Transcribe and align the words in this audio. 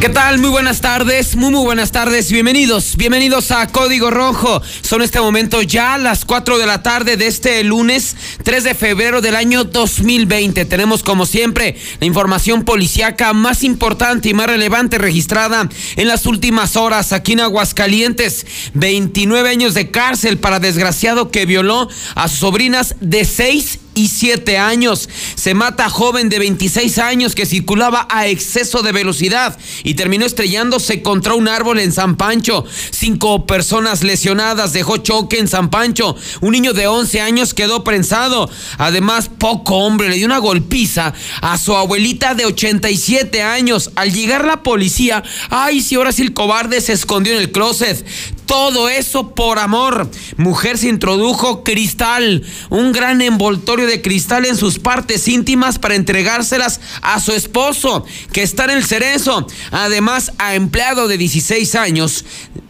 ¿Qué 0.00 0.08
tal? 0.08 0.38
Muy 0.38 0.50
buenas 0.50 0.80
tardes, 0.80 1.34
muy 1.34 1.50
muy 1.50 1.64
buenas 1.64 1.90
tardes, 1.90 2.30
bienvenidos, 2.30 2.94
bienvenidos 2.96 3.50
a 3.50 3.66
Código 3.66 4.12
Rojo. 4.12 4.62
Son 4.80 5.02
este 5.02 5.20
momento 5.20 5.60
ya 5.60 5.98
las 5.98 6.24
4 6.24 6.56
de 6.56 6.66
la 6.66 6.84
tarde 6.84 7.16
de 7.16 7.26
este 7.26 7.64
lunes 7.64 8.14
3 8.44 8.62
de 8.62 8.74
febrero 8.76 9.20
del 9.20 9.34
año 9.34 9.64
2020. 9.64 10.64
Tenemos 10.66 11.02
como 11.02 11.26
siempre 11.26 11.76
la 11.98 12.06
información 12.06 12.64
policíaca 12.64 13.32
más 13.32 13.64
importante 13.64 14.28
y 14.28 14.34
más 14.34 14.46
relevante 14.46 14.98
registrada 14.98 15.68
en 15.96 16.06
las 16.06 16.26
últimas 16.26 16.76
horas 16.76 17.12
aquí 17.12 17.32
en 17.32 17.40
Aguascalientes. 17.40 18.46
29 18.74 19.50
años 19.50 19.74
de 19.74 19.90
cárcel 19.90 20.38
para 20.38 20.60
desgraciado 20.60 21.32
que 21.32 21.44
violó 21.44 21.88
a 22.14 22.28
sobrinas 22.28 22.94
de 23.00 23.24
6 23.24 23.80
y 23.98 24.56
años. 24.56 25.08
Se 25.34 25.54
mata 25.54 25.86
a 25.86 25.90
joven 25.90 26.28
de 26.28 26.38
26 26.38 26.98
años 26.98 27.34
que 27.34 27.46
circulaba 27.46 28.06
a 28.10 28.26
exceso 28.26 28.82
de 28.82 28.92
velocidad 28.92 29.58
y 29.82 29.94
terminó 29.94 30.24
estrellándose 30.24 31.02
contra 31.02 31.34
un 31.34 31.48
árbol 31.48 31.80
en 31.80 31.92
San 31.92 32.16
Pancho. 32.16 32.64
Cinco 32.90 33.46
personas 33.46 34.04
lesionadas 34.04 34.72
dejó 34.72 34.98
choque 34.98 35.38
en 35.38 35.48
San 35.48 35.70
Pancho. 35.70 36.16
Un 36.40 36.52
niño 36.52 36.72
de 36.72 36.86
11 36.86 37.20
años 37.20 37.54
quedó 37.54 37.82
prensado. 37.82 38.48
Además, 38.78 39.30
poco 39.36 39.76
hombre 39.78 40.08
le 40.08 40.16
dio 40.16 40.26
una 40.26 40.38
golpiza 40.38 41.12
a 41.40 41.58
su 41.58 41.74
abuelita 41.74 42.34
de 42.34 42.46
87 42.46 43.42
años. 43.42 43.90
Al 43.96 44.12
llegar 44.12 44.44
la 44.44 44.62
policía, 44.62 45.22
ay, 45.50 45.80
si 45.82 45.96
ahora 45.96 46.12
sí 46.12 46.22
el 46.22 46.34
cobarde 46.34 46.80
se 46.80 46.92
escondió 46.92 47.34
en 47.34 47.40
el 47.40 47.50
closet. 47.52 48.04
Todo 48.48 48.88
eso 48.88 49.34
por 49.34 49.58
amor. 49.58 50.10
Mujer 50.38 50.78
se 50.78 50.88
introdujo 50.88 51.62
cristal, 51.64 52.42
un 52.70 52.92
gran 52.92 53.20
envoltorio 53.20 53.86
de 53.86 54.00
cristal 54.00 54.46
en 54.46 54.56
sus 54.56 54.78
partes 54.78 55.28
íntimas 55.28 55.78
para 55.78 55.96
entregárselas 55.96 56.80
a 57.02 57.20
su 57.20 57.32
esposo, 57.32 58.06
que 58.32 58.42
está 58.42 58.64
en 58.64 58.70
el 58.70 58.86
cerezo. 58.86 59.46
Además, 59.70 60.32
a 60.38 60.54
empleado 60.54 61.08
de 61.08 61.18
16 61.18 61.74
años 61.74 62.24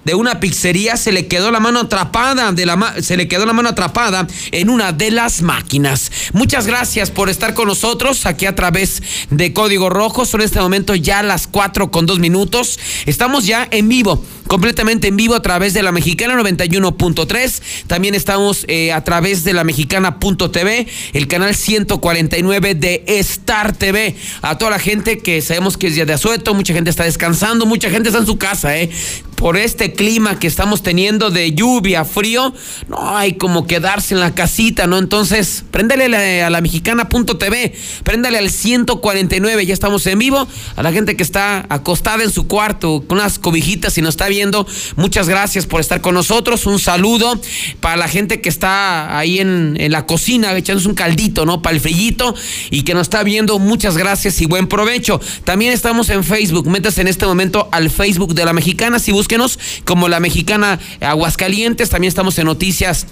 de 0.09 0.15
una 0.15 0.41
pizzería 0.41 0.97
se 0.97 1.13
le 1.13 1.27
quedó 1.27 1.51
la 1.51 1.61
mano 1.61 1.81
atrapada, 1.81 2.51
de 2.53 2.65
la 2.65 2.95
se 3.03 3.19
le 3.19 3.29
quedó 3.29 3.45
la 3.45 3.53
mano 3.53 3.69
atrapada 3.69 4.27
en 4.53 4.71
una 4.71 4.91
de 4.91 5.11
las 5.11 5.43
máquinas. 5.43 6.11
Muchas 6.33 6.67
gracias 6.67 7.11
por 7.11 7.29
estar 7.29 7.53
con 7.53 7.69
nosotros 7.69 8.25
aquí 8.25 8.47
a 8.47 8.55
través 8.55 9.03
de 9.29 9.53
Código 9.53 9.91
Rojo. 9.91 10.25
Son 10.25 10.41
este 10.41 10.61
momento 10.61 10.95
ya 10.95 11.23
las 11.23 11.47
4 11.47 11.91
con 11.91 12.07
2 12.07 12.21
minutos. 12.21 12.79
Estamos 13.05 13.45
ya 13.45 13.69
en 13.71 13.87
vivo 13.91 14.25
completamente 14.49 15.09
en 15.09 15.17
vivo 15.17 15.35
a 15.35 15.43
través 15.43 15.75
de 15.75 15.83
la 15.83 15.93
mexicana 15.93 16.35
91.3. 16.35 17.63
También 17.87 18.15
estamos 18.15 18.65
eh, 18.67 18.93
a 18.93 19.05
través 19.05 19.45
de 19.45 19.53
la 19.53 19.63
mexicana.tv, 19.63 20.87
el 21.13 21.29
canal 21.29 21.55
149 21.55 22.75
de 22.75 23.05
Star 23.07 23.77
TV. 23.77 24.17
A 24.41 24.59
toda 24.59 24.71
la 24.73 24.79
gente 24.79 25.19
que 25.19 25.43
sabemos 25.43 25.77
que 25.77 25.89
es 25.89 25.95
día 25.95 26.07
de 26.07 26.15
asueto, 26.15 26.55
mucha 26.55 26.73
gente 26.73 26.89
está 26.91 27.05
descansando, 27.05 27.67
mucha 27.67 27.91
gente 27.91 28.09
está 28.09 28.21
en 28.21 28.27
su 28.27 28.39
casa, 28.39 28.77
¿eh? 28.77 28.91
por 29.39 29.57
este 29.57 29.93
clima 29.99 30.39
que 30.39 30.47
estamos 30.47 30.85
teniendo 30.85 31.31
de 31.31 31.55
lluvia, 31.55 32.05
frío, 32.05 32.55
no 32.89 33.17
hay 33.17 33.33
como 33.33 33.67
quedarse 33.67 34.15
en 34.15 34.21
la 34.21 34.33
casita, 34.33 34.87
¿no? 34.87 34.97
Entonces, 34.97 35.65
préndele 35.73 36.41
a 36.45 36.51
la 36.51 36.61
mexicana.tv, 36.61 37.75
préndale 38.05 38.39
al 38.39 38.49
149, 38.49 39.67
ya 39.67 39.75
estamos 39.75 40.07
en 40.07 40.21
vivo. 40.21 40.47
A 40.77 40.83
la 40.85 40.93
gente 40.93 41.17
que 41.17 41.25
está 41.25 41.67
acostada 41.69 42.23
en 42.23 42.31
su 42.31 42.47
cuarto 42.47 43.03
con 43.09 43.19
unas 43.19 43.41
cobijitas 43.41 43.99
y 43.99 44.03
nos 44.03 44.11
está 44.11 44.29
viendo, 44.29 44.69
muchas 44.95 45.29
gracias 45.29 45.67
por 45.67 45.81
estar 45.81 46.01
con 46.01 46.15
nosotros. 46.15 46.65
Un 46.67 46.79
saludo 46.79 47.39
para 47.81 47.97
la 47.97 48.07
gente 48.07 48.41
que 48.41 48.49
está 48.49 49.19
ahí 49.19 49.41
en, 49.41 49.77
la 49.91 50.07
cocina 50.07 50.57
echándose 50.57 50.89
un 50.89 50.95
caldito, 50.95 51.45
¿no? 51.45 51.61
Para 51.61 51.75
el 51.75 51.81
frillito 51.81 52.37
y 52.71 52.83
que 52.83 52.95
nos 52.95 53.03
está 53.03 53.25
viendo, 53.25 53.59
muchas 53.59 53.97
gracias 53.97 54.41
y 54.41 54.47
buen 54.47 54.69
provecho. 54.69 55.21
También 55.43 55.73
estamos 55.73 56.09
en 56.11 56.23
Facebook, 56.23 56.69
métase 56.69 57.01
en 57.01 57.09
este 57.09 57.27
momento 57.27 57.69
al 57.73 57.91
Facebook 57.91 58.35
de 58.35 58.45
la 58.45 58.53
mexicana 58.53 59.01
si 59.01 59.11
búsquenos 59.11 59.59
como 59.89 60.07
la 60.09 60.21
mexicana 60.21 60.79
Aguascalientes. 61.01 61.89
También 61.89 62.11
estamos 62.11 62.39
en 62.39 62.45
noticias 62.45 63.07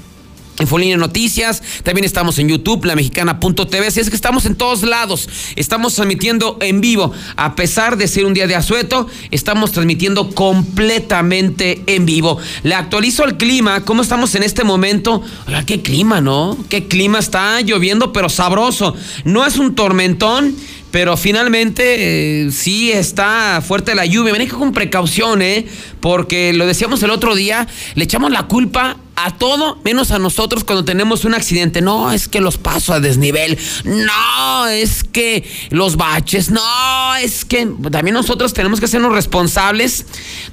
Infolínea 0.61 0.97
Noticias, 0.97 1.63
también 1.83 2.05
estamos 2.05 2.39
en 2.39 2.49
YouTube, 2.49 2.85
la 2.87 2.97
mexicana.tv, 2.97 3.87
así 3.87 4.01
es 4.01 4.09
que 4.09 4.17
estamos 4.17 4.47
en 4.47 4.55
todos 4.55 4.83
lados, 4.85 5.29
estamos 5.55 5.95
transmitiendo 5.95 6.57
en 6.61 6.81
vivo, 6.81 7.13
a 7.37 7.55
pesar 7.55 7.97
de 7.99 8.09
ser 8.09 8.25
un 8.25 8.33
día 8.33 8.47
de 8.47 8.55
asueto, 8.55 9.07
estamos 9.31 9.73
transmitiendo 9.73 10.31
completamente 10.31 11.83
en 11.87 12.07
vivo. 12.07 12.39
Le 12.63 12.75
actualizo 12.75 13.25
el 13.25 13.37
clima, 13.37 13.85
¿cómo 13.85 14.03
estamos 14.03 14.35
en 14.35 14.43
este 14.43 14.65
momento? 14.65 15.23
Qué 15.67 15.83
clima, 15.83 16.21
¿no? 16.21 16.57
Qué 16.71 16.89
clima 16.89 17.19
está 17.19 17.61
lloviendo, 17.61 18.13
pero 18.13 18.29
sabroso. 18.29 18.95
No 19.25 19.45
es 19.45 19.59
un 19.59 19.75
tormentón, 19.75 20.57
pero 20.91 21.17
finalmente 21.17 22.47
eh, 22.47 22.51
sí 22.51 22.93
está 22.93 23.63
fuerte 23.67 23.95
la 23.95 24.07
lluvia. 24.07 24.33
Maneja 24.33 24.57
con 24.57 24.73
precaución, 24.73 25.43
¿eh? 25.43 25.67
Porque 26.01 26.53
lo 26.53 26.67
decíamos 26.67 27.03
el 27.03 27.11
otro 27.11 27.35
día, 27.35 27.67
le 27.95 28.05
echamos 28.05 28.31
la 28.31 28.45
culpa 28.45 28.97
a 29.17 29.31
todo 29.39 29.79
menos 29.83 30.11
a 30.11 30.19
nosotros 30.19 30.63
cuando 30.63 30.85
tenemos 30.85 31.25
un 31.25 31.35
accidente. 31.35 31.81
No, 31.81 32.13
es 32.13 32.29
que 32.29 32.41
los 32.41 32.59
paso 32.59 32.93
a 32.93 33.01
desnivel. 33.01 33.59
No, 33.85 34.67
es 34.67 35.03
que 35.05 35.43
los 35.71 35.97
baches. 35.97 36.51
No, 36.51 37.17
es 37.17 37.47
que 37.47 37.67
también 37.91 38.13
nosotros 38.13 38.53
tenemos 38.53 38.79
que 38.79 38.87
sernos 38.87 39.13
responsables 39.13 40.05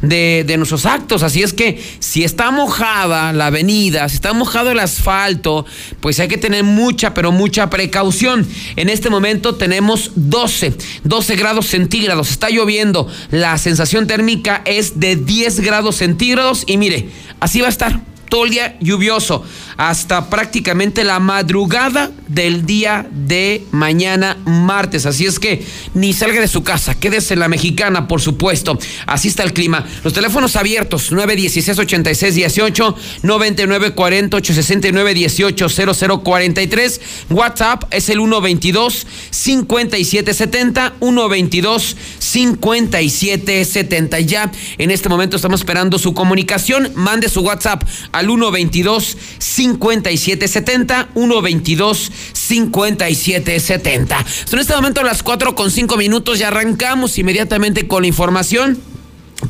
de, 0.01 0.45
nuestros 0.57 0.85
actos. 0.85 1.23
Así 1.23 1.43
es 1.43 1.51
que 1.51 1.83
si 1.99 2.23
está 2.23 2.51
mojada 2.51 3.33
la 3.33 3.47
avenida, 3.47 4.07
si 4.07 4.15
está 4.15 4.31
mojado 4.31 4.71
el 4.71 4.79
asfalto, 4.79 5.65
pues 5.99 6.19
hay 6.21 6.29
que 6.29 6.37
tener 6.37 6.63
mucha, 6.63 7.13
pero 7.13 7.33
mucha 7.33 7.69
precaución. 7.69 8.47
En 8.77 8.87
este 8.87 9.09
momento 9.09 9.55
tenemos 9.55 10.11
12, 10.15 10.73
12 11.03 11.35
grados 11.35 11.67
centígrados. 11.67 12.31
Está 12.31 12.49
lloviendo. 12.49 13.09
La 13.29 13.57
sensación 13.57 14.07
térmica 14.07 14.61
es 14.65 15.01
de 15.01 15.17
10 15.17 15.59
grados 15.59 15.97
centígrados. 15.97 16.63
Y 16.65 16.77
mire, 16.77 17.09
así 17.41 17.59
va 17.59 17.67
a 17.67 17.69
estar 17.69 18.12
todo 18.33 18.45
lluvioso 18.79 19.45
hasta 19.77 20.29
prácticamente 20.29 21.03
la 21.03 21.19
madrugada 21.19 22.11
del 22.27 22.65
día 22.65 23.07
de 23.11 23.65
mañana 23.71 24.37
martes. 24.45 25.05
Así 25.05 25.25
es 25.25 25.39
que 25.39 25.65
ni 25.93 26.13
salga 26.13 26.41
de 26.41 26.47
su 26.47 26.63
casa, 26.63 26.95
quédese 26.95 27.33
en 27.33 27.39
la 27.39 27.47
mexicana, 27.47 28.07
por 28.07 28.21
supuesto. 28.21 28.77
Así 29.05 29.27
está 29.27 29.43
el 29.43 29.53
clima. 29.53 29.85
Los 30.03 30.13
teléfonos 30.13 30.55
abiertos, 30.55 31.11
916 31.11 31.79
86 31.79 32.35
18 32.35 32.95
99 33.23 33.93
40 33.93 34.37
869 34.37 35.13
18 35.13 35.67
0043. 35.69 37.01
WhatsApp 37.29 37.83
es 37.91 38.09
el 38.09 38.17
122 38.17 39.07
57 39.29 40.33
70 40.33 40.93
122 40.99 41.97
57 42.19 43.65
70. 43.65 44.19
Ya 44.21 44.51
en 44.77 44.91
este 44.91 45.09
momento 45.09 45.35
estamos 45.35 45.61
esperando 45.61 45.99
su 45.99 46.13
comunicación. 46.13 46.91
Mande 46.95 47.29
su 47.29 47.41
WhatsApp 47.41 47.83
al 48.11 48.25
122 48.25 49.17
5770 49.39 49.62
122 49.63 52.11
5770. 52.33 54.25
En 54.51 54.59
este 54.59 54.75
momento 54.75 55.03
las 55.03 55.23
4 55.23 55.55
con 55.55 55.71
5 55.71 55.97
minutos 55.97 56.39
ya 56.39 56.49
arrancamos 56.49 57.17
inmediatamente 57.17 57.87
con 57.87 58.03
la 58.03 58.07
información 58.07 58.79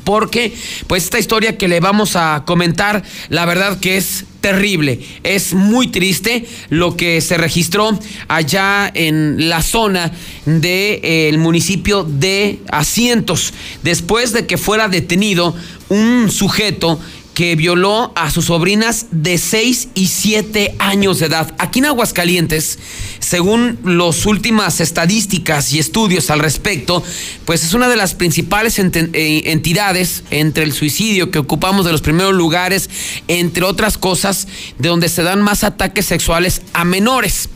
porque 0.03 0.53
pues 0.87 1.03
esta 1.03 1.19
historia 1.19 1.57
que 1.57 1.67
le 1.67 1.79
vamos 1.79 2.15
a 2.15 2.43
comentar, 2.45 3.03
la 3.29 3.45
verdad 3.45 3.79
que 3.79 3.97
es 3.97 4.25
terrible, 4.41 4.99
es 5.23 5.53
muy 5.53 5.87
triste 5.87 6.45
lo 6.69 6.97
que 6.97 7.21
se 7.21 7.37
registró 7.37 7.97
allá 8.27 8.91
en 8.93 9.49
la 9.49 9.61
zona 9.61 10.11
del 10.45 10.61
de, 10.61 11.01
eh, 11.03 11.37
municipio 11.37 12.03
de 12.03 12.59
Asientos, 12.69 13.53
después 13.83 14.33
de 14.33 14.45
que 14.45 14.57
fuera 14.57 14.89
detenido 14.89 15.55
un 15.89 16.29
sujeto 16.29 16.99
que 17.33 17.55
violó 17.55 18.11
a 18.15 18.29
sus 18.29 18.45
sobrinas 18.45 19.07
de 19.11 19.37
6 19.37 19.89
y 19.95 20.07
7 20.07 20.75
años 20.79 21.19
de 21.19 21.27
edad. 21.27 21.53
Aquí 21.57 21.79
en 21.79 21.85
Aguascalientes, 21.85 22.79
según 23.19 23.79
las 23.83 24.25
últimas 24.25 24.79
estadísticas 24.79 25.73
y 25.73 25.79
estudios 25.79 26.29
al 26.29 26.39
respecto, 26.39 27.03
pues 27.45 27.63
es 27.63 27.73
una 27.73 27.87
de 27.87 27.95
las 27.95 28.13
principales 28.13 28.77
eh, 28.79 29.41
entidades 29.45 30.23
entre 30.29 30.63
el 30.63 30.73
suicidio 30.73 31.31
que 31.31 31.39
ocupamos 31.39 31.85
de 31.85 31.91
los 31.91 32.01
primeros 32.01 32.33
lugares, 32.33 32.89
entre 33.27 33.63
otras 33.63 33.97
cosas, 33.97 34.47
de 34.77 34.89
donde 34.89 35.09
se 35.09 35.23
dan 35.23 35.41
más 35.41 35.63
ataques 35.63 36.05
sexuales 36.05 36.61
a 36.73 36.85
menores. 36.85 37.49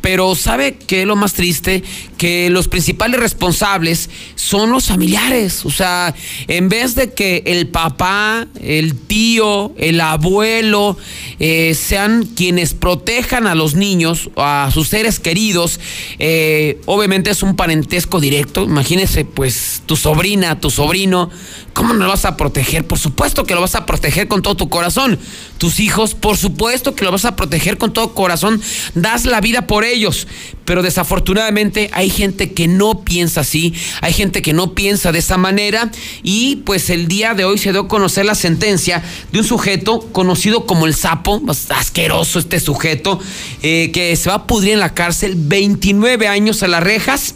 Pero 0.00 0.34
¿sabe 0.34 0.78
qué 0.78 1.02
es 1.02 1.06
lo 1.06 1.16
más 1.16 1.34
triste? 1.34 1.82
Que 2.16 2.50
los 2.50 2.68
principales 2.68 3.20
responsables 3.20 4.10
son 4.34 4.70
los 4.70 4.86
familiares. 4.86 5.64
O 5.64 5.70
sea, 5.70 6.14
en 6.46 6.68
vez 6.68 6.94
de 6.94 7.12
que 7.12 7.42
el 7.46 7.68
papá, 7.68 8.46
el 8.60 8.94
tío, 8.94 9.72
el 9.76 10.00
abuelo 10.00 10.96
eh, 11.38 11.74
sean 11.74 12.24
quienes 12.24 12.74
protejan 12.74 13.46
a 13.46 13.54
los 13.54 13.74
niños, 13.74 14.30
a 14.36 14.70
sus 14.72 14.88
seres 14.88 15.20
queridos, 15.20 15.80
eh, 16.18 16.80
obviamente 16.86 17.30
es 17.30 17.42
un 17.42 17.56
parentesco 17.56 18.20
directo. 18.20 18.64
Imagínese, 18.64 19.24
pues, 19.24 19.82
tu 19.86 19.96
sobrina, 19.96 20.60
tu 20.60 20.70
sobrino, 20.70 21.30
¿cómo 21.72 21.94
no 21.94 22.04
lo 22.04 22.10
vas 22.10 22.24
a 22.24 22.36
proteger? 22.36 22.86
Por 22.86 22.98
supuesto 22.98 23.44
que 23.44 23.54
lo 23.54 23.60
vas 23.60 23.74
a 23.74 23.86
proteger 23.86 24.28
con 24.28 24.42
todo 24.42 24.56
tu 24.56 24.68
corazón. 24.68 25.18
Tus 25.58 25.80
hijos, 25.80 26.14
por 26.14 26.36
supuesto 26.36 26.94
que 26.94 27.04
lo 27.04 27.12
vas 27.12 27.24
a 27.24 27.36
proteger 27.36 27.78
con 27.78 27.92
todo 27.92 28.14
corazón. 28.14 28.60
Das 28.94 29.24
la 29.24 29.40
vida 29.40 29.47
por 29.66 29.84
ellos. 29.84 30.26
Pero 30.64 30.82
desafortunadamente 30.82 31.90
hay 31.92 32.10
gente 32.10 32.52
que 32.52 32.68
no 32.68 33.04
piensa 33.04 33.40
así, 33.40 33.72
hay 34.00 34.12
gente 34.12 34.42
que 34.42 34.52
no 34.52 34.74
piensa 34.74 35.12
de 35.12 35.18
esa 35.20 35.38
manera 35.38 35.90
y 36.22 36.56
pues 36.56 36.90
el 36.90 37.08
día 37.08 37.34
de 37.34 37.44
hoy 37.44 37.58
se 37.58 37.72
dio 37.72 37.82
a 37.82 37.88
conocer 37.88 38.26
la 38.26 38.34
sentencia 38.34 39.02
de 39.32 39.38
un 39.38 39.44
sujeto 39.44 40.00
conocido 40.12 40.66
como 40.66 40.86
el 40.86 40.94
sapo, 40.94 41.42
asqueroso 41.70 42.38
este 42.38 42.60
sujeto, 42.60 43.18
eh, 43.62 43.90
que 43.92 44.14
se 44.16 44.28
va 44.28 44.36
a 44.36 44.46
pudrir 44.46 44.74
en 44.74 44.80
la 44.80 44.94
cárcel 44.94 45.34
29 45.36 46.28
años 46.28 46.62
a 46.62 46.68
las 46.68 46.82
rejas 46.82 47.34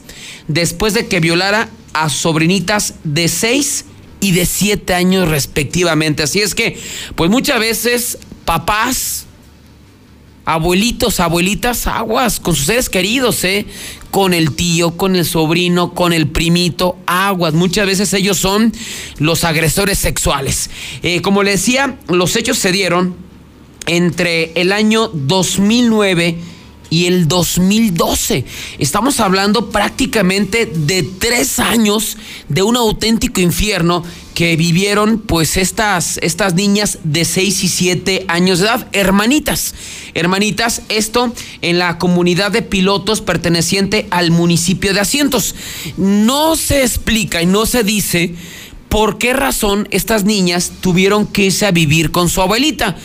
después 0.49 0.95
de 0.95 1.07
que 1.07 1.21
violara 1.21 1.69
a 1.93 2.09
sobrinitas 2.09 2.95
de 3.05 3.29
6 3.29 3.85
y 4.21 4.33
de 4.33 4.47
7 4.47 4.95
años 4.95 5.29
respectivamente. 5.29 6.23
Así 6.23 6.41
es 6.41 6.55
que, 6.55 6.79
pues 7.17 7.31
muchas 7.31 7.59
veces 7.61 8.19
papás 8.45 9.27
abuelitos, 10.45 11.21
abuelitas, 11.21 11.87
aguas 11.87 12.41
con 12.41 12.55
sus 12.55 12.67
seres 12.67 12.89
queridos, 12.89 13.45
¿eh? 13.45 13.67
Con 14.11 14.35
el 14.35 14.55
tío, 14.55 14.97
con 14.97 15.17
el 15.17 15.25
sobrino, 15.25 15.95
con 15.95 16.13
el 16.13 16.29
primito, 16.29 16.99
aguas. 17.07 17.55
Muchas 17.55 17.87
veces 17.87 18.13
ellos 18.13 18.39
son 18.39 18.73
los 19.19 19.45
agresores 19.45 19.99
sexuales. 19.99 20.71
Eh, 21.03 21.23
como 21.23 21.43
le 21.43 21.53
decía, 21.53 21.99
los 22.09 22.37
hechos 22.37 22.59
se 22.59 22.73
dieron 22.73 23.17
entre 23.87 24.53
el 24.55 24.73
año 24.73 25.09
2009 25.09 26.39
y 26.93 27.07
el 27.07 27.27
2012. 27.27 28.45
Estamos 28.79 29.19
hablando 29.19 29.71
prácticamente 29.71 30.67
de 30.67 31.03
tres 31.03 31.59
años 31.59 32.19
de 32.51 32.63
un 32.63 32.77
auténtico 32.77 33.41
infierno 33.41 34.05
que 34.35 34.57
vivieron 34.57 35.19
pues 35.19 35.57
estas, 35.57 36.19
estas 36.21 36.53
niñas 36.53 36.99
de 37.03 37.25
6 37.25 37.65
y 37.65 37.69
7 37.69 38.25
años 38.29 38.59
de 38.59 38.67
edad, 38.67 38.89
hermanitas. 38.93 39.75
Hermanitas, 40.13 40.83
esto 40.91 41.33
en 41.63 41.79
la 41.79 41.97
comunidad 41.97 42.51
de 42.51 42.61
pilotos 42.61 43.23
perteneciente 43.23 44.07
al 44.11 44.31
municipio 44.31 44.93
de 44.93 45.01
Asientos. 45.01 45.55
No 45.97 46.57
se 46.57 46.83
explica 46.83 47.41
y 47.41 47.47
no 47.47 47.65
se 47.65 47.85
dice 47.85 48.35
por 48.91 49.17
qué 49.17 49.33
razón 49.33 49.89
estas 49.93 50.25
niñas 50.25 50.73
tuvieron 50.83 51.27
que 51.27 51.47
irse 51.47 51.65
a 51.65 51.71
vivir 51.71 52.11
con 52.11 52.29
su 52.29 52.43
abuelita 52.43 52.99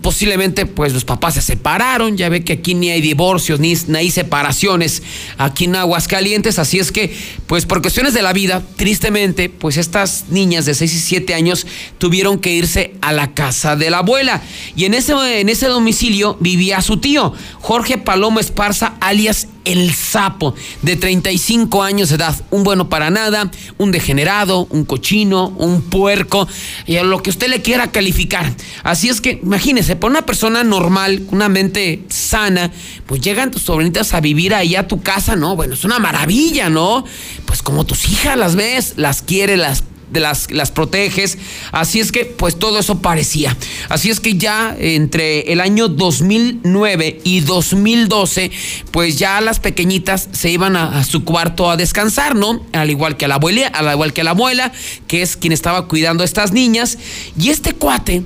posiblemente 0.00 0.66
pues 0.66 0.92
los 0.92 1.04
papás 1.04 1.34
se 1.34 1.42
separaron, 1.42 2.16
ya 2.16 2.28
ve 2.28 2.44
que 2.44 2.54
aquí 2.54 2.74
ni 2.74 2.90
hay 2.90 3.00
divorcios 3.00 3.60
ni, 3.60 3.74
hay 3.94 4.10
separaciones 4.10 5.02
aquí 5.36 5.64
en 5.64 5.76
Aguascalientes, 5.76 6.58
así 6.58 6.78
es 6.78 6.92
que 6.92 7.14
pues 7.46 7.66
por 7.66 7.80
cuestiones 7.80 8.14
de 8.14 8.22
la 8.22 8.32
vida, 8.32 8.62
tristemente, 8.76 9.48
pues 9.48 9.76
estas 9.76 10.26
niñas 10.30 10.64
de 10.64 10.74
6 10.74 10.94
y 10.94 10.98
7 10.98 11.34
años 11.34 11.66
tuvieron 11.98 12.38
que 12.38 12.52
irse 12.52 12.94
a 13.00 13.12
la 13.12 13.34
casa 13.34 13.76
de 13.76 13.90
la 13.90 13.98
abuela. 13.98 14.42
Y 14.76 14.84
en 14.84 14.94
ese, 14.94 15.40
en 15.40 15.48
ese 15.48 15.66
domicilio 15.66 16.36
vivía 16.40 16.80
su 16.82 16.98
tío, 16.98 17.32
Jorge 17.60 17.98
Palomo 17.98 18.40
Esparza, 18.40 18.94
alias 19.00 19.48
el 19.68 19.92
sapo, 19.94 20.54
de 20.82 20.96
35 20.96 21.82
años 21.82 22.08
de 22.08 22.16
edad, 22.16 22.34
un 22.50 22.64
bueno 22.64 22.88
para 22.88 23.10
nada, 23.10 23.50
un 23.76 23.92
degenerado, 23.92 24.66
un 24.70 24.84
cochino, 24.84 25.48
un 25.58 25.82
puerco, 25.82 26.48
y 26.86 26.96
a 26.96 27.04
lo 27.04 27.22
que 27.22 27.30
usted 27.30 27.48
le 27.48 27.60
quiera 27.60 27.90
calificar. 27.90 28.54
Así 28.82 29.08
es 29.08 29.20
que, 29.20 29.40
imagínese, 29.42 29.94
por 29.94 30.10
una 30.10 30.24
persona 30.24 30.64
normal, 30.64 31.22
una 31.30 31.48
mente 31.48 32.02
sana, 32.08 32.70
pues 33.06 33.20
llegan 33.20 33.50
tus 33.50 33.62
sobrinitas 33.62 34.14
a 34.14 34.20
vivir 34.20 34.54
ahí 34.54 34.74
a 34.74 34.88
tu 34.88 35.02
casa, 35.02 35.36
¿no? 35.36 35.54
Bueno, 35.54 35.74
es 35.74 35.84
una 35.84 35.98
maravilla, 35.98 36.70
¿no? 36.70 37.04
Pues 37.44 37.62
como 37.62 37.84
tus 37.84 38.08
hijas 38.08 38.38
las 38.38 38.56
ves, 38.56 38.94
las 38.96 39.20
quiere, 39.20 39.56
las 39.56 39.84
las, 40.12 40.50
las 40.50 40.70
proteges. 40.70 41.38
Así 41.72 42.00
es 42.00 42.12
que, 42.12 42.24
pues 42.24 42.58
todo 42.58 42.78
eso 42.78 43.00
parecía. 43.00 43.56
Así 43.88 44.10
es 44.10 44.20
que 44.20 44.36
ya 44.36 44.76
entre 44.78 45.52
el 45.52 45.60
año 45.60 45.88
2009 45.88 47.20
y 47.24 47.40
2012, 47.40 48.50
pues 48.90 49.18
ya 49.18 49.40
las 49.40 49.60
pequeñitas 49.60 50.28
se 50.32 50.50
iban 50.50 50.76
a, 50.76 51.04
su 51.04 51.24
cuarto 51.24 51.70
a 51.70 51.76
descansar, 51.76 52.34
¿no? 52.34 52.64
Al 52.72 52.90
igual 52.90 53.16
que 53.16 53.24
a 53.24 53.28
la 53.28 53.36
abuela, 53.36 53.68
al 53.68 53.92
igual 53.92 54.12
que 54.12 54.24
la 54.24 54.30
abuela, 54.30 54.72
que 55.06 55.22
es 55.22 55.36
quien 55.36 55.52
estaba 55.52 55.88
cuidando 55.88 56.22
a 56.22 56.26
estas 56.26 56.52
niñas. 56.52 56.98
Y 57.38 57.50
este 57.50 57.72
cuate, 57.72 58.22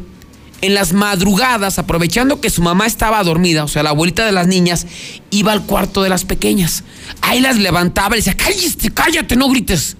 en 0.62 0.74
las 0.74 0.92
madrugadas, 0.92 1.78
aprovechando 1.78 2.40
que 2.40 2.48
su 2.48 2.62
mamá 2.62 2.86
estaba 2.86 3.22
dormida, 3.24 3.64
o 3.64 3.68
sea, 3.68 3.82
la 3.82 3.90
abuelita 3.90 4.24
de 4.24 4.32
las 4.32 4.46
niñas, 4.46 4.86
iba 5.30 5.52
al 5.52 5.66
cuarto 5.66 6.02
de 6.02 6.08
las 6.08 6.24
pequeñas. 6.24 6.84
Ahí 7.20 7.40
las 7.40 7.58
levantaba 7.58 8.16
y 8.16 8.20
decía, 8.20 8.36
cállate, 8.36 8.90
cállate, 8.92 9.36
no 9.36 9.48
grites. 9.48 9.96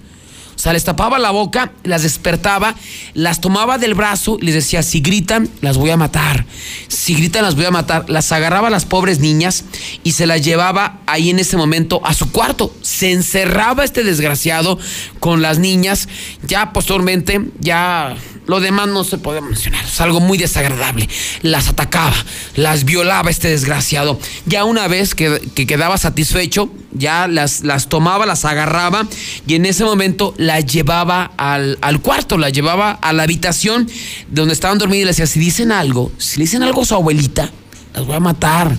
Sea, 0.63 0.71
les 0.71 0.85
tapaba 0.85 1.19
la 1.19 1.31
boca, 1.31 1.73
las 1.83 2.03
despertaba, 2.03 2.73
las 3.13 3.41
tomaba 3.41 3.77
del 3.77 3.95
brazo 3.95 4.37
y 4.39 4.45
les 4.45 4.55
decía, 4.55 4.81
si 4.81 5.01
gritan, 5.01 5.49
las 5.59 5.75
voy 5.77 5.89
a 5.89 5.97
matar. 5.97 6.45
Si 6.87 7.15
gritan, 7.15 7.43
las 7.43 7.55
voy 7.55 7.65
a 7.65 7.71
matar. 7.71 8.09
Las 8.09 8.31
agarraba 8.31 8.69
a 8.69 8.71
las 8.71 8.85
pobres 8.85 9.19
niñas 9.19 9.65
y 10.05 10.13
se 10.13 10.25
las 10.25 10.41
llevaba 10.41 11.01
ahí 11.05 11.31
en 11.31 11.39
ese 11.39 11.57
momento 11.57 11.99
a 12.05 12.13
su 12.13 12.31
cuarto. 12.31 12.73
Se 12.81 13.11
encerraba 13.11 13.83
este 13.83 14.05
desgraciado 14.05 14.79
con 15.19 15.41
las 15.41 15.59
niñas. 15.59 16.07
Ya 16.47 16.71
posteriormente, 16.71 17.41
ya 17.59 18.15
lo 18.45 18.59
demás 18.59 18.87
no 18.87 19.03
se 19.03 19.17
puede 19.17 19.41
mencionar. 19.41 19.85
Es 19.85 20.01
algo 20.01 20.19
muy 20.19 20.37
desagradable. 20.37 21.07
Las 21.41 21.69
atacaba, 21.69 22.15
las 22.55 22.83
violaba 22.83 23.29
este 23.29 23.49
desgraciado. 23.49 24.19
Ya 24.45 24.65
una 24.65 24.87
vez 24.87 25.15
que, 25.15 25.39
quedaba 25.67 25.97
satisfecho, 25.97 26.69
ya 26.91 27.27
las, 27.27 27.63
las, 27.63 27.87
tomaba, 27.87 28.25
las 28.25 28.45
agarraba 28.45 29.07
y 29.47 29.55
en 29.55 29.65
ese 29.65 29.83
momento 29.85 30.33
las 30.37 30.65
llevaba 30.65 31.31
al, 31.37 31.77
al, 31.81 32.01
cuarto, 32.01 32.37
las 32.37 32.51
llevaba 32.51 32.91
a 32.91 33.13
la 33.13 33.23
habitación 33.23 33.89
donde 34.29 34.53
estaban 34.53 34.77
dormidas 34.77 35.03
y 35.03 35.05
les 35.05 35.17
decía, 35.17 35.27
si 35.27 35.39
dicen 35.39 35.71
algo, 35.71 36.11
si 36.17 36.37
le 36.37 36.43
dicen 36.43 36.63
algo 36.63 36.81
a 36.81 36.85
su 36.85 36.95
abuelita, 36.95 37.49
las 37.93 38.05
voy 38.05 38.15
a 38.15 38.19
matar. 38.19 38.75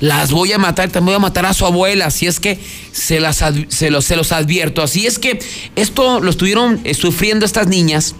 Las 0.00 0.30
voy 0.30 0.52
a 0.52 0.58
matar, 0.58 0.88
también 0.88 1.06
voy 1.06 1.14
a 1.16 1.18
matar 1.18 1.46
a 1.46 1.52
su 1.52 1.66
abuela. 1.66 2.06
Así 2.06 2.26
es 2.26 2.40
que 2.40 2.58
se, 2.92 3.20
las, 3.20 3.44
se, 3.68 3.90
los, 3.90 4.04
se 4.04 4.16
los 4.16 4.32
advierto. 4.32 4.82
Así 4.82 5.06
es 5.06 5.18
que 5.18 5.38
esto 5.76 6.20
lo 6.20 6.30
estuvieron 6.30 6.80
eh, 6.84 6.94
sufriendo 6.94 7.44
estas 7.44 7.66
niñas 7.66 8.14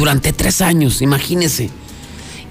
durante 0.00 0.32
tres 0.32 0.62
años, 0.62 1.02
imagínese. 1.02 1.68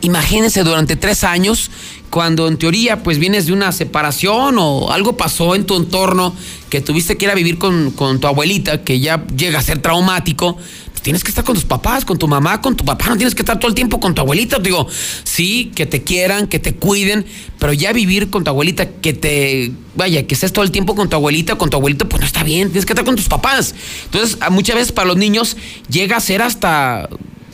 Imagínese 0.02 0.64
durante 0.64 0.96
tres 0.96 1.24
años, 1.24 1.72
cuando 2.12 2.48
en 2.48 2.58
teoría 2.58 3.02
pues 3.02 3.18
vienes 3.18 3.48
de 3.48 3.54
una 3.54 3.72
separación 3.72 4.58
o 4.60 4.92
algo 4.92 5.18
pasó 5.18 5.56
en 5.56 5.66
tu 5.66 5.76
entorno 5.76 6.36
que 6.70 6.80
tuviste 6.80 7.18
que 7.18 7.26
ir 7.26 7.32
a 7.32 7.36
vivir 7.36 7.58
con, 7.58 7.92
tu 7.92 8.28
abuelita, 8.28 8.84
que 8.84 9.00
ya 9.00 9.26
llega 9.36 9.58
a 9.58 9.64
ser 9.64 9.80
traumático, 9.80 10.58
pues 10.92 11.02
tienes 11.02 11.24
que 11.24 11.30
estar 11.30 11.44
con 11.44 11.56
tus 11.56 11.66
papás, 11.66 12.06
con 12.06 12.20
tu 12.20 12.28
mamá, 12.28 12.62
con 12.62 12.76
tu 12.76 12.86
papá, 12.86 13.08
no 13.10 13.18
tienes 13.18 13.34
que 13.34 13.42
estar 13.42 13.58
todo 13.58 13.68
el 13.68 13.74
tiempo 13.74 14.00
con 14.00 14.14
tu 14.14 14.22
abuelita. 14.22 14.60
Digo, 14.60 14.88
sí, 15.24 15.72
que 15.74 15.88
te 15.88 16.04
quieran, 16.04 16.46
que 16.46 16.60
te 16.60 16.76
cuiden, 16.76 17.26
pero 17.58 17.74
ya 17.74 17.92
vivir 17.94 18.30
con 18.30 18.44
tu 18.44 18.52
abuelita, 18.52 18.88
que 18.90 19.14
te, 19.14 19.72
vaya, 19.96 20.28
que 20.28 20.36
estés 20.36 20.54
todo 20.54 20.64
el 20.64 20.72
tiempo 20.72 20.94
con 20.94 21.10
tu 21.10 21.16
abuelita, 21.16 21.56
con 21.56 21.72
tu 21.72 21.78
abuelito, 21.78 22.08
pues 22.08 22.22
no 22.22 22.28
está 22.28 22.44
bien, 22.44 22.70
tienes 22.70 22.86
que 22.86 22.94
estar 22.94 23.06
con 23.06 23.16
tus 23.16 23.28
papás. 23.28 23.74
Entonces, 24.06 24.38
muchas 24.52 24.76
veces 24.76 24.92
para 24.92 25.08
los 25.08 25.18
niños 25.18 25.58
llega 25.90 26.18
a 26.18 26.20
ser 26.20 26.42
hasta 26.42 27.10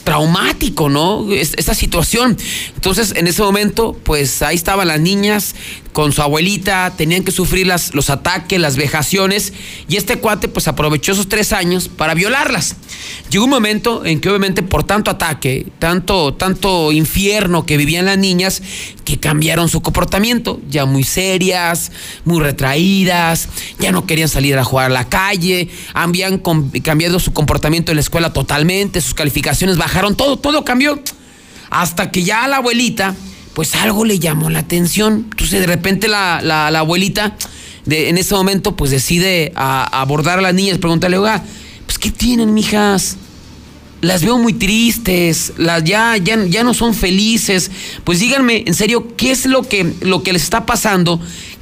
traumático, 0.05 0.87
¿no? 0.87 1.25
Esta 1.33 1.73
situación. 1.73 2.37
Entonces, 2.75 3.13
en 3.17 3.27
ese 3.27 3.41
momento, 3.41 3.97
pues 4.03 4.41
ahí 4.41 4.55
estaban 4.55 4.87
las 4.87 5.01
niñas 5.01 5.55
con 5.95 6.11
su 6.11 6.21
abuelita, 6.21 6.93
tenían 6.97 7.23
que 7.23 7.31
sufrir 7.31 7.67
las, 7.67 7.95
los 7.95 8.09
ataques, 8.09 8.59
las 8.59 8.75
vejaciones, 8.75 9.53
y 9.87 9.95
este 9.95 10.17
cuate 10.17 10.49
pues 10.49 10.67
aprovechó 10.67 11.13
esos 11.13 11.29
tres 11.29 11.53
años 11.53 11.87
para 11.87 12.13
violarlas. 12.13 12.75
Llegó 13.29 13.45
un 13.45 13.51
momento 13.51 14.05
en 14.05 14.19
que 14.19 14.27
obviamente 14.27 14.61
por 14.61 14.83
tanto 14.83 15.09
ataque, 15.09 15.67
tanto, 15.79 16.33
tanto 16.33 16.91
infierno 16.91 17.65
que 17.65 17.77
vivían 17.77 18.07
las 18.07 18.17
niñas, 18.17 18.61
que 19.05 19.21
cambiaron 19.21 19.69
su 19.69 19.81
comportamiento, 19.81 20.59
ya 20.69 20.83
muy 20.83 21.05
serias, 21.05 21.93
muy 22.25 22.41
retraídas, 22.41 23.47
ya 23.79 23.93
no 23.93 24.05
querían 24.05 24.27
salir 24.27 24.57
a 24.57 24.65
jugar 24.65 24.87
a 24.87 24.93
la 24.93 25.07
calle, 25.07 25.69
habían 25.93 26.41
cambiado 26.83 27.21
su 27.21 27.31
comportamiento 27.31 27.93
en 27.93 27.95
la 27.95 28.01
escuela 28.01 28.33
totalmente, 28.33 28.99
sus 28.99 29.13
calificaciones 29.13 29.77
bajaron, 29.77 30.17
todo, 30.17 30.35
todo 30.35 30.65
cambió. 30.65 31.01
Hasta 31.69 32.11
que 32.11 32.23
ya 32.23 32.45
la 32.49 32.57
abuelita, 32.57 33.15
pues 33.55 33.73
algo 33.75 34.03
le 34.05 34.19
llamó 34.19 34.51
la 34.51 34.59
atención. 34.59 35.27
Entonces 35.31 35.61
de 35.61 35.65
repente 35.65 36.07
la, 36.07 36.41
la, 36.43 36.67
abuelita 36.77 37.35
de, 37.85 38.09
en 38.09 38.17
ese 38.17 38.35
momento 38.35 38.75
pues 38.75 38.91
decide 38.91 39.53
abordar 39.55 40.39
a 40.39 40.41
las 40.41 40.53
niñas, 40.53 40.77
preguntarle, 40.77 41.17
oiga, 41.17 41.41
pues 41.85 41.97
¿qué 41.97 42.11
tienen, 42.11 42.53
mijas? 42.53 43.15
Las 44.01 44.23
veo 44.23 44.37
muy 44.37 44.53
tristes, 44.53 45.53
las 45.57 45.85
ya, 45.85 46.17
ya, 46.17 46.43
ya 46.45 46.63
no 46.65 46.73
son 46.73 46.93
felices. 46.93 47.71
Pues 48.03 48.19
díganme, 48.19 48.65
en 48.67 48.73
serio, 48.73 49.15
¿qué 49.15 49.31
es 49.31 49.45
lo 49.45 49.63
que, 49.63 49.95
lo 50.01 50.21
que 50.21 50.33
les 50.33 50.43
está 50.43 50.65
pasando? 50.65 51.19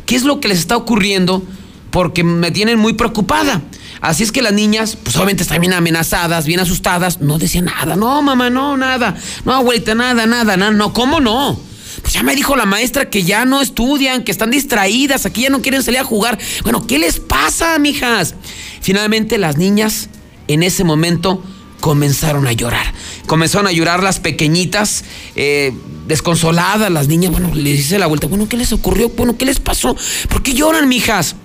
¿Qué 0.07 0.15
es 0.15 0.23
lo 0.23 0.39
que 0.39 0.47
les 0.47 0.57
está 0.57 0.75
ocurriendo? 0.75 1.43
Porque 1.91 2.23
me 2.23 2.49
tienen 2.49 2.79
muy 2.79 2.93
preocupada. 2.93 3.61
Así 4.01 4.23
es 4.23 4.31
que 4.31 4.41
las 4.41 4.51
niñas, 4.51 4.97
pues 5.01 5.15
obviamente 5.15 5.43
están 5.43 5.61
bien 5.61 5.73
amenazadas, 5.73 6.47
bien 6.47 6.59
asustadas, 6.59 7.21
no 7.21 7.37
decían 7.37 7.65
nada. 7.65 7.95
No, 7.95 8.21
mamá, 8.23 8.49
no, 8.49 8.75
nada. 8.77 9.15
No, 9.45 9.53
abuelita, 9.53 9.93
nada, 9.93 10.25
nada, 10.25 10.57
nada. 10.57 10.71
No, 10.71 10.91
¿cómo 10.91 11.19
no? 11.19 11.72
Pues 12.01 12.13
ya 12.13 12.23
me 12.23 12.35
dijo 12.35 12.55
la 12.55 12.65
maestra 12.65 13.09
que 13.09 13.23
ya 13.23 13.45
no 13.45 13.61
estudian, 13.61 14.23
que 14.23 14.31
están 14.31 14.51
distraídas, 14.51 15.25
aquí 15.25 15.43
ya 15.43 15.49
no 15.49 15.61
quieren 15.61 15.83
salir 15.83 15.99
a 15.99 16.03
jugar. 16.03 16.37
Bueno, 16.63 16.85
¿qué 16.87 16.99
les 16.99 17.19
pasa, 17.19 17.77
mijas? 17.79 18.35
Finalmente 18.81 19.37
las 19.37 19.57
niñas 19.57 20.09
en 20.47 20.63
ese 20.63 20.83
momento 20.83 21.43
comenzaron 21.79 22.47
a 22.47 22.53
llorar. 22.53 22.93
Comenzaron 23.25 23.67
a 23.67 23.71
llorar 23.71 24.01
las 24.03 24.19
pequeñitas, 24.19 25.03
eh, 25.35 25.73
desconsoladas, 26.07 26.91
las 26.91 27.07
niñas. 27.07 27.31
Bueno, 27.31 27.53
le 27.53 27.73
dice 27.73 27.99
la 27.99 28.07
vuelta, 28.07 28.27
bueno, 28.27 28.47
¿qué 28.47 28.57
les 28.57 28.71
ocurrió? 28.71 29.09
Bueno, 29.09 29.37
¿qué 29.37 29.45
les 29.45 29.59
pasó? 29.59 29.95
¿Por 30.29 30.43
qué 30.43 30.53
lloran, 30.53 30.87
mijas? 30.87 31.35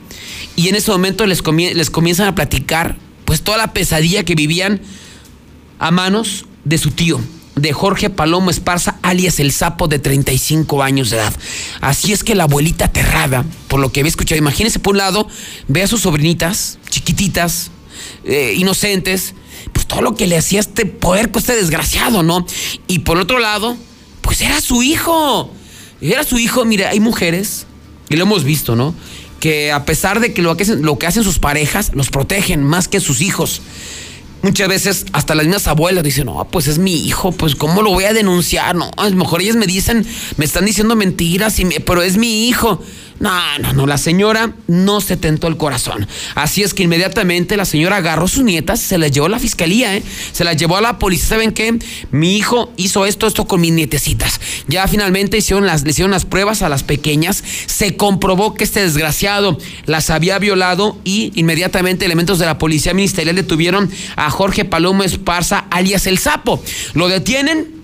Y 0.55 0.69
en 0.69 0.75
ese 0.75 0.91
momento 0.91 1.27
les, 1.27 1.43
les 1.75 1.91
comienzan 1.91 2.29
a 2.29 2.35
platicar 2.35 2.97
pues 3.25 3.43
toda 3.43 3.59
la 3.59 3.73
pesadilla 3.73 4.25
que 4.25 4.35
vivían 4.35 4.81
a 5.79 5.91
manos 5.91 6.47
de 6.65 6.79
su 6.79 6.91
tío, 6.91 7.21
de 7.61 7.73
Jorge 7.73 8.11
Palomo 8.11 8.51
Esparza, 8.51 8.99
alias 9.03 9.41
el 9.41 9.53
sapo 9.53 9.89
de 9.89 9.99
35 9.99 10.83
años 10.83 11.11
de 11.11 11.17
edad. 11.17 11.33
Así 11.81 12.13
es 12.13 12.25
que 12.25 12.35
la 12.35 12.45
abuelita 12.45 12.87
aterrada, 12.87 13.45
por 13.69 13.81
lo 13.81 13.93
que 13.93 14.01
había 14.01 14.11
escuchado, 14.11 14.39
imagínense 14.39 14.79
por 14.79 14.93
un 14.95 14.99
lado, 14.99 15.29
ve 15.67 15.83
a 15.83 15.87
sus 15.87 16.03
sobrinitas, 16.03 16.79
chiquititas, 16.91 17.71
eh, 18.25 18.55
inocentes, 18.57 19.35
pues 19.73 19.87
todo 19.87 20.03
lo 20.03 20.15
que 20.15 20.27
le 20.27 20.37
hacía 20.37 20.61
este 20.61 20.87
puerco, 20.87 21.39
este 21.39 21.55
desgraciado, 21.55 22.23
¿no? 22.23 22.47
Y 22.87 23.01
por 23.01 23.19
otro 23.19 23.39
lado, 23.39 23.77
pues 24.21 24.41
era 24.41 24.61
su 24.61 24.83
hijo. 24.83 25.53
Era 26.01 26.23
su 26.23 26.39
hijo, 26.39 26.65
mire, 26.65 26.87
hay 26.87 27.01
mujeres, 27.01 27.67
y 28.09 28.17
lo 28.17 28.23
hemos 28.23 28.45
visto, 28.45 28.77
¿no? 28.77 28.95
que 29.41 29.73
a 29.73 29.85
pesar 29.85 30.21
de 30.21 30.33
que 30.33 30.43
lo 30.43 30.57
que, 30.57 30.65
hacen, 30.65 30.83
lo 30.83 30.99
que 30.99 31.07
hacen 31.07 31.23
sus 31.23 31.39
parejas, 31.39 31.93
los 31.95 32.11
protegen 32.11 32.65
más 32.65 32.89
que 32.89 33.01
sus 33.01 33.21
hijos. 33.21 33.63
Muchas 34.43 34.69
veces 34.69 35.07
hasta 35.13 35.35
las 35.35 35.47
mismas 35.47 35.67
abuelas 35.67 36.05
dicen, 36.05 36.27
no, 36.27 36.47
pues 36.49 36.69
es 36.69 36.79
mi 36.79 36.95
hijo, 37.07 37.33
pues 37.33 37.57
¿cómo 37.57 37.83
lo 37.83 37.91
voy 37.91 38.05
a 38.05 38.13
denunciar? 38.13 38.77
No, 38.77 38.91
a 38.97 39.09
lo 39.09 39.17
mejor 39.17 39.43
ellas 39.43 39.57
me 39.57 39.67
dicen, 39.67 40.07
me 40.37 40.45
están 40.45 40.65
diciendo 40.65 40.95
mentiras, 40.95 41.57
pero 41.85 42.03
es 42.03 42.17
mi 42.17 42.49
hijo. 42.49 42.81
No, 43.21 43.59
no, 43.59 43.73
no, 43.73 43.87
la 43.87 43.99
señora 43.99 44.53
no 44.69 45.01
se 45.01 45.17
tentó 45.17 45.49
el 45.49 45.57
corazón. 45.57 46.07
Así 46.37 46.63
es 46.63 46.73
que 46.73 46.85
inmediatamente 46.85 47.57
la 47.57 47.65
señora 47.65 47.97
agarró 47.97 48.29
sus 48.29 48.45
nietas, 48.45 48.81
se 48.81 48.97
las 48.97 49.11
llevó 49.11 49.27
a 49.27 49.31
la 49.31 49.41
fiscalía, 49.41 49.97
¿eh? 49.97 50.03
se 50.33 50.45
las 50.45 50.57
llevó 50.57 50.77
a 50.77 50.81
la 50.81 50.99
policía. 50.99 51.29
¿Saben 51.29 51.53
qué? 51.53 51.79
Mi 52.13 52.37
hijo 52.37 52.73
hizo 52.77 53.07
esto, 53.07 53.27
esto 53.27 53.47
con 53.47 53.61
mis 53.61 53.73
nietecitas. 53.73 54.41
Ya 54.69 54.87
finalmente 54.87 55.37
hicieron 55.37 55.67
las, 55.67 55.83
le 55.83 55.91
hicieron 55.91 56.13
las 56.13 56.25
pruebas 56.25 56.63
a 56.63 56.69
las 56.69 56.85
pequeñas, 56.85 57.43
se 57.67 57.97
comprobó 57.97 58.55
que 58.55 58.65
este 58.65 58.83
desgraciado 58.83 59.59
las 59.87 60.11
había 60.11 60.39
violado 60.39 60.97
y 61.05 61.33
inmediatamente 61.35 62.05
elementos 62.05 62.39
de 62.39 62.47
la 62.47 62.59
policía 62.59 62.95
ministerial 62.95 63.35
detuvieron 63.35 63.91
a 64.17 64.31
Jorge 64.31 64.65
Palomo 64.65 65.03
Esparza, 65.03 65.65
alias 65.71 66.07
El 66.07 66.19
Sapo. 66.19 66.63
Lo 66.95 67.09
detienen, 67.09 67.78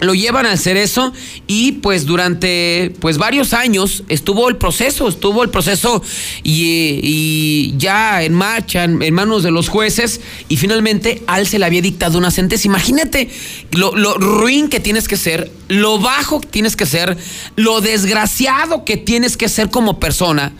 lo 0.00 0.14
llevan 0.14 0.46
al 0.46 0.58
cerezo 0.58 1.12
y 1.46 1.72
pues 1.72 2.06
durante 2.06 2.92
pues 3.00 3.18
varios 3.18 3.52
años 3.52 4.04
estuvo 4.08 4.48
el 4.48 4.56
proceso, 4.56 5.08
estuvo 5.08 5.42
el 5.42 5.50
proceso 5.50 6.02
y, 6.42 7.74
ya 7.76 8.22
en 8.22 8.34
marcha, 8.34 8.84
en, 8.84 9.14
manos 9.14 9.42
de 9.42 9.50
los 9.50 9.68
jueces 9.68 10.20
y 10.48 10.56
finalmente 10.56 11.22
al 11.26 11.46
se 11.46 11.58
le 11.58 11.66
había 11.66 11.82
dictado 11.82 12.18
una 12.18 12.30
sentencia. 12.30 12.68
Imagínate 12.68 13.28
lo, 13.72 13.96
lo 13.96 14.14
ruin 14.14 14.68
que 14.68 14.80
tienes 14.80 15.08
que 15.08 15.16
ser, 15.16 15.50
lo 15.68 15.98
bajo 15.98 16.40
que 16.40 16.48
tienes 16.48 16.76
que 16.76 16.86
ser, 16.86 17.16
lo 17.56 17.80
desgraciado 17.80 18.84
que 18.84 18.96
tienes 18.96 19.36
que 19.36 19.48
ser 19.48 19.70
como 19.70 19.98
persona. 19.98 20.52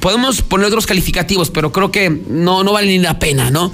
Podemos 0.00 0.40
poner 0.40 0.68
otros 0.68 0.86
calificativos, 0.86 1.50
pero 1.50 1.70
creo 1.70 1.92
que 1.92 2.08
no, 2.08 2.64
no 2.64 2.72
vale 2.72 2.88
ni 2.88 2.98
la 2.98 3.18
pena, 3.18 3.50
¿no? 3.50 3.70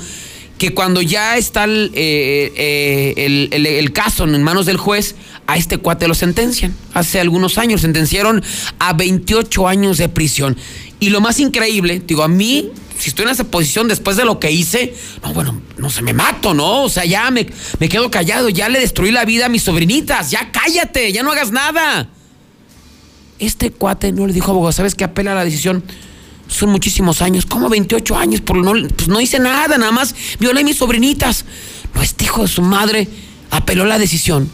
Que 0.63 0.75
cuando 0.75 1.03
ya 1.03 1.37
está 1.37 1.67
eh, 1.67 1.91
eh, 1.93 3.49
el, 3.51 3.93
caso 3.93 4.23
en 4.23 4.41
manos 4.45 4.65
del 4.65 4.77
juez, 4.77 5.17
a 5.49 5.57
este 5.57 5.79
cuate 5.79 6.07
lo 6.07 6.15
sentencian. 6.15 6.73
Hace 6.95 7.19
algunos 7.19 7.59
años 7.59 7.81
sentenciaron 7.81 8.45
a 8.79 8.93
28 8.93 9.67
años 9.67 9.99
de 9.99 10.09
prisión. 10.09 10.57
Y 11.01 11.11
lo 11.11 11.21
más 11.21 11.41
increíble, 11.41 12.01
digo, 12.07 12.23
a 12.23 12.29
mí, 12.29 12.71
si 12.97 13.09
estoy 13.09 13.25
en 13.25 13.33
esa 13.33 13.43
posición 13.43 13.89
después 13.89 14.17
de 14.17 14.25
lo 14.25 14.39
que 14.39 14.53
hice, 14.53 14.95
no, 15.25 15.35
bueno, 15.35 15.61
no 15.79 15.91
se 15.91 16.01
me 16.01 16.13
mato, 16.13 16.55
¿no? 16.55 16.85
O 16.85 16.89
sea, 16.89 17.05
ya 17.07 17.29
me, 17.33 17.49
me 17.81 17.89
quedo 17.89 18.09
callado, 18.09 18.49
ya 18.49 18.69
le 18.69 18.79
destruí 18.79 19.11
la 19.11 19.25
vida 19.25 19.47
a 19.47 19.49
mis 19.49 19.65
sobrinitas, 19.65 20.31
ya 20.31 20.53
cállate, 20.53 21.13
ya 21.13 21.25
no 21.25 21.33
hagas 21.33 21.51
nada. 21.51 22.09
Este 23.41 23.73
cuate 23.73 24.13
no 24.13 24.29
le 24.29 24.33
dijo 24.33 24.53
abogado, 24.53 24.71
¿sabes 24.71 24.95
qué 24.95 25.03
apela 25.03 25.33
a 25.33 25.35
la 25.35 25.45
decisión? 25.45 25.83
Son 26.53 26.71
muchísimos 26.71 27.23
años. 27.23 27.47
¿Cómo 27.47 27.69
28 27.69 28.17
años? 28.17 28.41
Por 28.41 28.57
no, 28.57 28.73
pues 28.73 29.09
no 29.09 29.21
hice 29.21 29.39
nada, 29.39 29.79
nada 29.79 29.93
más 29.93 30.15
violé 30.39 30.61
a 30.61 30.65
mis 30.65 30.77
sobrinitas. 30.77 31.45
No, 31.95 32.03
este 32.03 32.25
hijo 32.25 32.43
de 32.43 32.49
su 32.49 32.63
madre 32.63 33.09
apeló 33.51 33.85
la 33.85 33.99
decisión, 33.99 34.51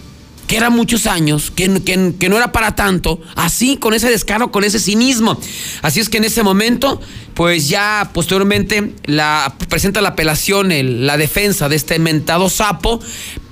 que 0.46 0.56
era 0.56 0.70
muchos 0.70 1.06
años, 1.06 1.50
que, 1.50 1.82
que, 1.82 2.28
no 2.28 2.36
era 2.36 2.52
para 2.52 2.74
tanto, 2.74 3.20
así, 3.36 3.76
con 3.76 3.94
ese 3.94 4.10
descaro, 4.10 4.50
con 4.50 4.64
ese 4.64 4.78
cinismo. 4.78 5.38
Así 5.82 6.00
es 6.00 6.08
que 6.08 6.18
en 6.18 6.24
ese 6.24 6.42
momento, 6.42 7.00
pues 7.34 7.68
ya 7.68 8.10
posteriormente 8.12 8.94
la, 9.04 9.54
presenta 9.68 10.00
la 10.00 10.10
apelación, 10.10 10.70
la 11.06 11.16
defensa 11.16 11.68
de 11.68 11.76
este 11.76 11.98
mentado 11.98 12.50
sapo, 12.50 13.00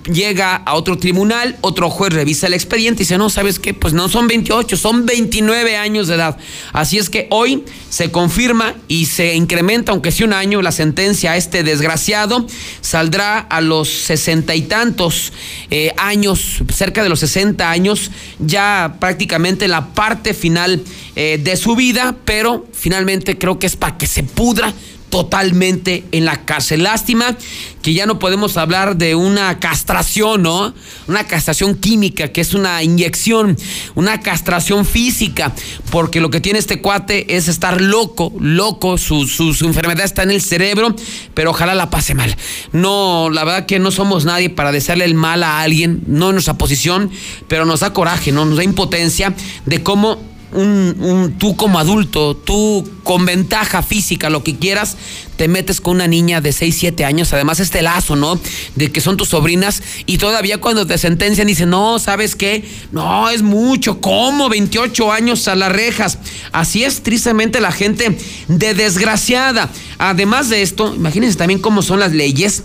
llega 0.06 0.56
a 0.56 0.74
otro 0.74 0.98
tribunal, 0.98 1.56
otro 1.60 1.90
juez 1.90 2.12
revisa 2.12 2.46
el 2.46 2.54
expediente 2.54 3.02
y 3.02 3.04
dice, 3.04 3.18
no, 3.18 3.30
¿sabes 3.30 3.58
qué? 3.58 3.74
Pues 3.74 3.92
no 3.92 4.08
son 4.08 4.26
28, 4.26 4.76
son 4.76 5.06
29 5.06 5.76
años 5.76 6.08
de 6.08 6.14
edad. 6.14 6.38
Así 6.72 6.98
es 6.98 7.10
que 7.10 7.26
hoy 7.30 7.64
se 7.88 8.10
confirma 8.10 8.74
y 8.88 9.06
se 9.06 9.34
incrementa, 9.34 9.92
aunque 9.92 10.12
sea 10.12 10.26
un 10.26 10.32
año, 10.32 10.62
la 10.62 10.72
sentencia 10.72 11.32
a 11.32 11.36
este 11.36 11.62
desgraciado. 11.62 12.46
Saldrá 12.80 13.38
a 13.38 13.60
los 13.60 13.88
sesenta 13.88 14.54
y 14.54 14.62
tantos 14.62 15.32
eh, 15.70 15.92
años, 15.96 16.62
cerca 16.72 17.02
de 17.02 17.08
los 17.08 17.20
60 17.20 17.70
años, 17.70 18.10
ya 18.38 18.96
prácticamente 19.00 19.68
la 19.68 19.88
parte 19.88 20.34
final 20.34 20.82
eh, 21.14 21.40
de 21.42 21.56
su 21.56 21.76
vida, 21.76 22.16
pero 22.24 22.66
finalmente 22.72 23.38
creo 23.38 23.58
que 23.58 23.66
es 23.66 23.76
para 23.76 23.96
que 23.98 24.06
se 24.06 24.22
pudra 24.22 24.72
totalmente 25.08 26.04
en 26.12 26.24
la 26.24 26.44
cárcel. 26.44 26.82
Lástima 26.82 27.36
que 27.82 27.94
ya 27.94 28.06
no 28.06 28.18
podemos 28.18 28.56
hablar 28.56 28.96
de 28.96 29.14
una 29.14 29.60
castración, 29.60 30.42
¿no? 30.42 30.74
Una 31.06 31.24
castración 31.24 31.76
química, 31.76 32.28
que 32.28 32.40
es 32.40 32.52
una 32.52 32.82
inyección, 32.82 33.56
una 33.94 34.20
castración 34.20 34.84
física, 34.84 35.54
porque 35.90 36.20
lo 36.20 36.30
que 36.30 36.40
tiene 36.40 36.58
este 36.58 36.80
cuate 36.82 37.36
es 37.36 37.46
estar 37.48 37.80
loco, 37.80 38.32
loco, 38.40 38.98
su, 38.98 39.26
su, 39.28 39.52
enfermedad 39.64 40.04
está 40.04 40.24
en 40.24 40.32
el 40.32 40.42
cerebro, 40.42 40.96
pero 41.34 41.50
ojalá 41.50 41.74
la 41.74 41.90
pase 41.90 42.14
mal. 42.14 42.36
No, 42.72 43.30
la 43.30 43.44
verdad 43.44 43.66
que 43.66 43.78
no 43.78 43.92
somos 43.92 44.24
nadie 44.24 44.50
para 44.50 44.72
desearle 44.72 45.04
el 45.04 45.14
mal 45.14 45.44
a 45.44 45.60
alguien, 45.60 46.02
no 46.06 46.30
en 46.30 46.34
nuestra 46.34 46.58
posición, 46.58 47.10
pero 47.46 47.64
nos 47.66 47.80
da 47.80 47.92
coraje, 47.92 48.32
¿no? 48.32 48.44
Nos 48.44 48.56
da 48.56 48.64
impotencia 48.64 49.32
de 49.64 49.82
cómo 49.82 50.35
un, 50.56 51.36
tú 51.38 51.56
como 51.56 51.78
adulto, 51.78 52.36
tú 52.36 52.88
con 53.02 53.24
ventaja 53.24 53.82
física, 53.82 54.30
lo 54.30 54.42
que 54.42 54.56
quieras, 54.56 54.96
te 55.36 55.48
metes 55.48 55.80
con 55.80 55.96
una 55.96 56.08
niña 56.08 56.40
de 56.40 56.52
6, 56.52 56.76
7 56.78 57.04
años, 57.04 57.32
además 57.32 57.60
este 57.60 57.82
lazo, 57.82 58.16
¿no? 58.16 58.40
De 58.74 58.90
que 58.90 59.00
son 59.00 59.16
tus 59.16 59.28
sobrinas 59.28 59.82
y 60.06 60.18
todavía 60.18 60.60
cuando 60.60 60.86
te 60.86 60.98
sentencian 60.98 61.46
dicen, 61.46 61.70
no, 61.70 61.98
¿sabes 61.98 62.34
qué? 62.34 62.64
No, 62.90 63.28
es 63.28 63.42
mucho, 63.42 64.00
¿cómo? 64.00 64.48
28 64.48 65.12
años 65.12 65.46
a 65.48 65.54
las 65.54 65.70
rejas. 65.70 66.18
Así 66.52 66.84
es 66.84 67.02
tristemente 67.02 67.60
la 67.60 67.72
gente 67.72 68.16
de 68.48 68.74
desgraciada. 68.74 69.70
Además 69.98 70.48
de 70.48 70.62
esto, 70.62 70.94
imagínense 70.94 71.36
también 71.36 71.60
cómo 71.60 71.82
son 71.82 72.00
las 72.00 72.12
leyes. 72.12 72.64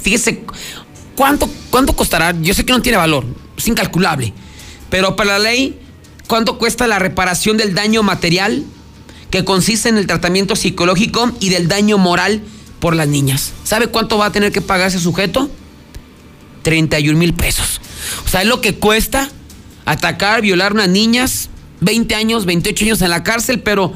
Fíjese, 0.00 0.42
¿cuánto, 1.16 1.48
cuánto 1.70 1.96
costará? 1.96 2.34
Yo 2.42 2.52
sé 2.52 2.64
que 2.64 2.72
no 2.72 2.82
tiene 2.82 2.98
valor, 2.98 3.24
es 3.56 3.66
incalculable, 3.66 4.32
pero 4.90 5.16
para 5.16 5.38
la 5.38 5.50
ley 5.50 5.80
¿Cuánto 6.26 6.58
cuesta 6.58 6.86
la 6.86 6.98
reparación 6.98 7.56
del 7.56 7.74
daño 7.74 8.02
material 8.02 8.64
que 9.30 9.44
consiste 9.44 9.88
en 9.88 9.98
el 9.98 10.06
tratamiento 10.06 10.56
psicológico 10.56 11.30
y 11.40 11.50
del 11.50 11.68
daño 11.68 11.98
moral 11.98 12.42
por 12.80 12.96
las 12.96 13.08
niñas? 13.08 13.52
¿Sabe 13.64 13.88
cuánto 13.88 14.16
va 14.16 14.26
a 14.26 14.32
tener 14.32 14.50
que 14.50 14.60
pagar 14.60 14.88
ese 14.88 15.00
sujeto? 15.00 15.50
31 16.62 17.18
mil 17.18 17.34
pesos. 17.34 17.80
O 18.24 18.28
sea, 18.28 18.42
es 18.42 18.48
lo 18.48 18.60
que 18.60 18.74
cuesta 18.74 19.30
atacar, 19.84 20.40
violar 20.40 20.72
a 20.72 20.74
unas 20.74 20.88
niñas, 20.88 21.50
20 21.80 22.14
años, 22.14 22.46
28 22.46 22.84
años 22.86 23.02
en 23.02 23.10
la 23.10 23.22
cárcel, 23.22 23.60
pero 23.60 23.92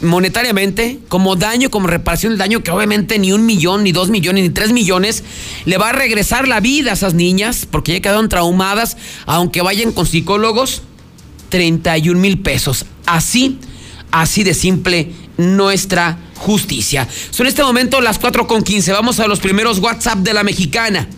monetariamente, 0.00 0.98
como 1.08 1.36
daño, 1.36 1.70
como 1.70 1.86
reparación 1.86 2.32
del 2.32 2.38
daño, 2.38 2.62
que 2.62 2.70
obviamente 2.70 3.18
ni 3.18 3.32
un 3.32 3.44
millón, 3.44 3.84
ni 3.84 3.92
dos 3.92 4.08
millones, 4.08 4.44
ni 4.44 4.50
tres 4.50 4.72
millones, 4.72 5.24
le 5.66 5.76
va 5.76 5.90
a 5.90 5.92
regresar 5.92 6.48
la 6.48 6.60
vida 6.60 6.90
a 6.90 6.94
esas 6.94 7.12
niñas, 7.12 7.66
porque 7.70 7.92
ya 7.92 8.00
quedaron 8.00 8.30
traumadas, 8.30 8.96
aunque 9.26 9.60
vayan 9.60 9.92
con 9.92 10.06
psicólogos, 10.06 10.82
31 11.50 12.18
mil 12.18 12.38
pesos. 12.38 12.86
Así, 13.06 13.58
así 14.10 14.44
de 14.44 14.54
simple 14.54 15.10
nuestra 15.36 16.18
justicia. 16.36 17.06
Son 17.30 17.46
este 17.46 17.62
momento 17.62 18.00
las 18.00 18.18
4 18.18 18.46
con 18.46 18.62
15. 18.62 18.92
Vamos 18.92 19.20
a 19.20 19.26
los 19.26 19.40
primeros 19.40 19.78
WhatsApp 19.78 20.18
de 20.20 20.32
la 20.32 20.42
mexicana. 20.42 21.08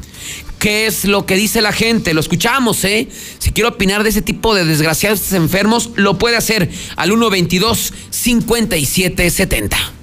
¿Qué 0.59 0.87
es 0.87 1.05
lo 1.05 1.27
que 1.27 1.35
dice 1.35 1.61
la 1.61 1.73
gente? 1.73 2.15
Lo 2.15 2.21
escuchamos, 2.21 2.85
¿eh? 2.85 3.09
Si 3.39 3.51
quiere 3.51 3.69
opinar 3.69 4.05
de 4.05 4.11
ese 4.11 4.23
tipo 4.23 4.55
de 4.55 4.65
desgraciados 4.65 5.33
enfermos, 5.33 5.91
lo 5.97 6.19
puede 6.19 6.37
hacer 6.37 6.71
al 6.97 7.09
122 7.09 7.93
5770. 8.11 10.02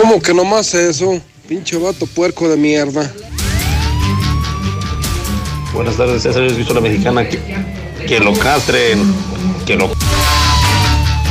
¿Cómo 0.00 0.18
que 0.22 0.32
nomás 0.32 0.72
eso? 0.72 1.20
Pinche 1.46 1.76
vato 1.76 2.06
puerco 2.06 2.48
de 2.48 2.56
mierda. 2.56 3.12
Buenas 5.74 5.98
tardes, 5.98 6.22
César. 6.22 6.42
He 6.44 6.54
visto 6.54 6.72
la 6.72 6.80
mexicana 6.80 7.28
que, 7.28 7.38
que 8.08 8.18
lo 8.18 8.32
castren, 8.32 8.98
que 9.66 9.76
lo. 9.76 9.90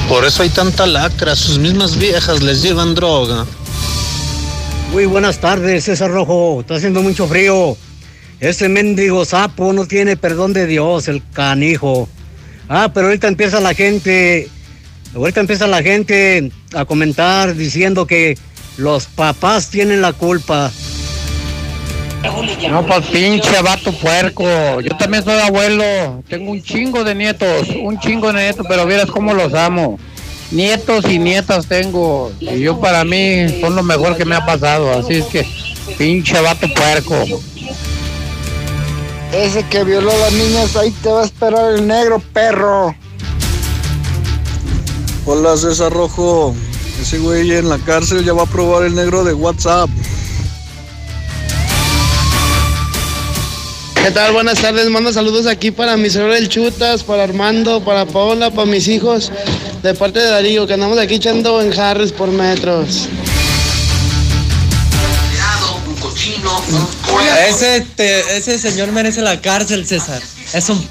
Por 0.07 0.23
eso 0.23 0.43
hay 0.43 0.49
tanta 0.49 0.85
lacra, 0.85 1.35
sus 1.35 1.57
mismas 1.57 1.97
viejas 1.97 2.43
les 2.43 2.61
llevan 2.61 2.93
droga. 2.93 3.47
Muy 4.91 5.07
buenas 5.07 5.39
tardes, 5.39 5.85
César 5.85 6.11
Rojo. 6.11 6.61
Está 6.61 6.75
haciendo 6.75 7.01
mucho 7.01 7.27
frío. 7.27 7.75
Ese 8.39 8.69
mendigo 8.69 9.25
sapo 9.25 9.73
no 9.73 9.87
tiene 9.87 10.15
perdón 10.15 10.53
de 10.53 10.67
Dios, 10.67 11.07
el 11.07 11.23
canijo. 11.33 12.07
Ah, 12.67 12.91
pero 12.93 13.07
ahorita 13.07 13.29
empieza 13.29 13.59
la 13.61 13.73
gente, 13.73 14.47
ahorita 15.15 15.39
empieza 15.39 15.65
la 15.65 15.81
gente 15.81 16.51
a 16.75 16.85
comentar 16.85 17.55
diciendo 17.55 18.05
que 18.05 18.37
los 18.79 19.07
papás 19.07 19.69
tienen 19.69 20.01
la 20.01 20.13
culpa. 20.13 20.71
No, 22.69 22.85
pues 22.85 23.05
pinche 23.07 23.61
vato 23.61 23.91
puerco. 23.91 24.45
Yo 24.81 24.95
también 24.97 25.23
soy 25.23 25.39
abuelo. 25.39 26.23
Tengo 26.27 26.51
un 26.51 26.61
chingo 26.63 27.03
de 27.03 27.13
nietos, 27.13 27.67
un 27.81 27.99
chingo 27.99 28.31
de 28.31 28.41
nietos, 28.43 28.65
pero 28.67 28.85
vieras 28.85 29.07
cómo 29.07 29.33
los 29.33 29.53
amo. 29.53 29.99
Nietos 30.51 31.05
y 31.09 31.19
nietas 31.19 31.67
tengo. 31.67 32.31
Y 32.39 32.59
yo 32.59 32.79
para 32.79 33.03
mí 33.03 33.59
son 33.59 33.75
lo 33.75 33.83
mejor 33.83 34.15
que 34.15 34.25
me 34.25 34.35
ha 34.35 34.45
pasado. 34.45 34.91
Así 34.97 35.15
es 35.15 35.25
que, 35.25 35.45
pinche 35.97 36.39
vato 36.39 36.67
puerco. 36.73 37.41
Ese 39.33 39.63
que 39.63 39.83
violó 39.83 40.11
a 40.11 40.17
las 40.17 40.33
niñas, 40.33 40.75
ahí 40.75 40.91
te 41.03 41.09
va 41.09 41.21
a 41.21 41.25
esperar 41.25 41.73
el 41.73 41.85
negro 41.85 42.21
perro. 42.33 42.95
Hola 45.25 45.55
César 45.57 45.91
Rojo. 45.91 46.55
Ese 47.01 47.17
güey 47.19 47.51
en 47.51 47.69
la 47.69 47.77
cárcel 47.79 48.23
ya 48.25 48.33
va 48.33 48.43
a 48.43 48.45
probar 48.45 48.83
el 48.85 48.93
negro 48.95 49.23
de 49.23 49.33
WhatsApp. 49.33 49.89
¿Qué 54.03 54.11
tal? 54.11 54.33
Buenas 54.33 54.59
tardes. 54.61 54.89
Mando 54.89 55.11
saludos 55.11 55.45
aquí 55.45 55.71
para 55.71 55.97
mi 55.97 56.09
señor 56.09 56.31
El 56.31 56.49
Chutas, 56.49 57.03
para 57.03 57.23
Armando, 57.23 57.83
para 57.83 58.05
Paola, 58.05 58.49
para 58.51 58.65
mis 58.65 58.87
hijos, 58.87 59.31
de 59.83 59.93
parte 59.93 60.19
de 60.19 60.25
Darío, 60.29 60.67
que 60.67 60.73
andamos 60.73 60.97
aquí 60.97 61.15
echando 61.15 61.61
en 61.61 61.77
Harris 61.77 62.11
por 62.11 62.29
metros. 62.29 63.07
Ese, 67.47 67.81
te- 67.95 68.37
ese 68.37 68.57
señor 68.59 68.91
merece 68.91 69.21
la 69.21 69.39
cárcel, 69.41 69.85
César. 69.85 70.21
Es 70.53 70.69
un 70.69 70.85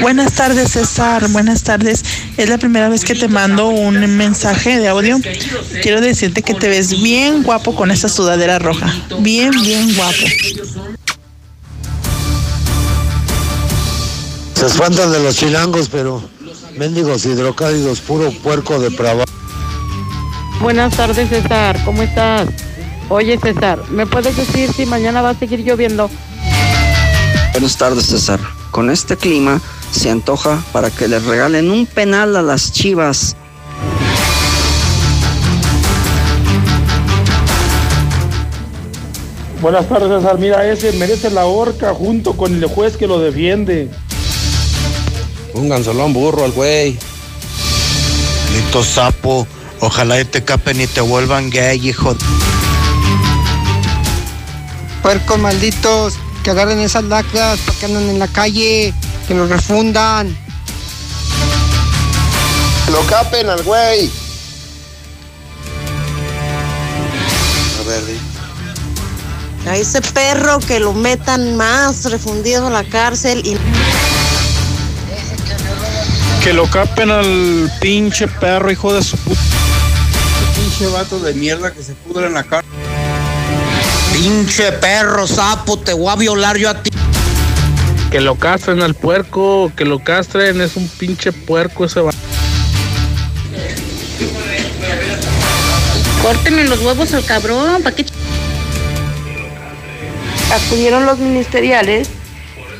Buenas 0.00 0.32
tardes, 0.32 0.72
César. 0.72 1.28
Buenas 1.28 1.62
tardes. 1.62 2.04
Es 2.36 2.48
la 2.48 2.58
primera 2.58 2.88
vez 2.88 3.04
que 3.04 3.14
te 3.14 3.28
mando 3.28 3.68
un 3.68 4.16
mensaje 4.16 4.78
de 4.78 4.88
audio. 4.88 5.18
Quiero 5.82 6.00
decirte 6.00 6.42
que 6.42 6.54
te 6.54 6.68
ves 6.68 7.00
bien 7.02 7.42
guapo 7.42 7.74
con 7.74 7.90
esa 7.90 8.08
sudadera 8.08 8.58
roja. 8.58 8.92
Bien, 9.20 9.50
bien 9.50 9.94
guapo. 9.94 10.16
Se 14.54 14.66
espantan 14.66 15.12
de 15.12 15.20
los 15.20 15.36
chilangos, 15.36 15.88
pero 15.88 16.22
mendigos 16.76 17.26
hidrocálidos, 17.26 18.00
puro 18.00 18.30
puerco 18.30 18.78
de 18.78 18.90
depravado. 18.90 19.24
Buenas 20.60 20.96
tardes, 20.96 21.28
César. 21.28 21.78
¿Cómo 21.84 22.02
estás? 22.02 22.48
Oye, 23.08 23.38
César, 23.38 23.78
¿me 23.90 24.06
puedes 24.06 24.36
decir 24.36 24.72
si 24.72 24.86
mañana 24.86 25.22
va 25.22 25.30
a 25.30 25.38
seguir 25.38 25.60
lloviendo? 25.60 26.10
Buenas 27.52 27.76
tardes, 27.76 28.06
César. 28.06 28.40
Con 28.76 28.90
este 28.90 29.16
clima 29.16 29.58
se 29.90 30.10
antoja 30.10 30.62
para 30.70 30.90
que 30.90 31.08
le 31.08 31.18
regalen 31.18 31.70
un 31.70 31.86
penal 31.86 32.36
a 32.36 32.42
las 32.42 32.72
chivas. 32.72 33.34
Buenas 39.62 39.88
tardes, 39.88 40.10
César. 40.10 40.38
Mira, 40.38 40.70
ese 40.70 40.92
merece 40.92 41.30
la 41.30 41.46
horca 41.46 41.94
junto 41.94 42.36
con 42.36 42.54
el 42.54 42.66
juez 42.66 42.98
que 42.98 43.06
lo 43.06 43.18
defiende. 43.18 43.88
Pónganselo 45.54 46.02
a 46.02 46.04
un 46.04 46.12
burro 46.12 46.44
al 46.44 46.52
güey. 46.52 46.98
Lito 48.52 48.84
sapo, 48.84 49.46
ojalá 49.80 50.20
y 50.20 50.26
te 50.26 50.44
capen 50.44 50.82
y 50.82 50.86
te 50.86 51.00
vuelvan 51.00 51.48
gay, 51.48 51.88
hijo. 51.88 52.14
Puercos 55.02 55.38
malditos, 55.38 56.18
que 56.46 56.52
agarren 56.52 56.78
esas 56.78 57.02
lacras 57.02 57.58
para 57.58 57.76
que 57.76 57.86
andan 57.86 58.08
en 58.08 58.20
la 58.20 58.28
calle, 58.28 58.94
que 59.26 59.34
los 59.34 59.48
refundan. 59.48 60.28
Lo 62.92 63.00
capen 63.06 63.50
al 63.50 63.64
güey. 63.64 64.08
A 67.80 67.88
ver, 67.88 68.06
di. 68.06 69.68
A 69.68 69.76
ese 69.76 70.00
perro 70.00 70.60
que 70.60 70.78
lo 70.78 70.92
metan 70.92 71.56
más 71.56 72.04
refundido 72.04 72.68
a 72.68 72.70
la 72.70 72.84
cárcel 72.84 73.42
y 73.44 73.56
Que 76.44 76.52
lo 76.52 76.70
capen 76.70 77.10
al 77.10 77.72
pinche 77.80 78.28
perro, 78.28 78.70
hijo 78.70 78.94
de 78.94 79.02
su 79.02 79.16
puta. 79.16 79.40
Pinche 80.54 80.86
vato 80.92 81.18
de 81.18 81.34
mierda 81.34 81.72
que 81.72 81.82
se 81.82 81.94
pudre 81.94 82.28
en 82.28 82.34
la 82.34 82.44
cara. 82.44 82.65
Pinche 84.26 84.72
perro, 84.72 85.24
sapo, 85.24 85.78
te 85.78 85.92
voy 85.92 86.12
a 86.12 86.16
violar 86.16 86.56
yo 86.56 86.68
a 86.68 86.82
ti. 86.82 86.90
Que 88.10 88.20
lo 88.20 88.34
castren 88.34 88.82
al 88.82 88.94
puerco, 88.94 89.70
que 89.76 89.84
lo 89.84 90.00
castren, 90.00 90.60
es 90.60 90.74
un 90.74 90.88
pinche 90.88 91.30
puerco 91.30 91.84
ese 91.84 92.00
va. 92.00 92.10
Córtenle 96.22 96.64
los 96.64 96.80
huevos 96.80 97.14
al 97.14 97.24
cabrón, 97.24 97.84
¿para 97.84 97.94
qué? 97.94 98.04
acudieron 100.52 101.06
los 101.06 101.20
ministeriales 101.20 102.08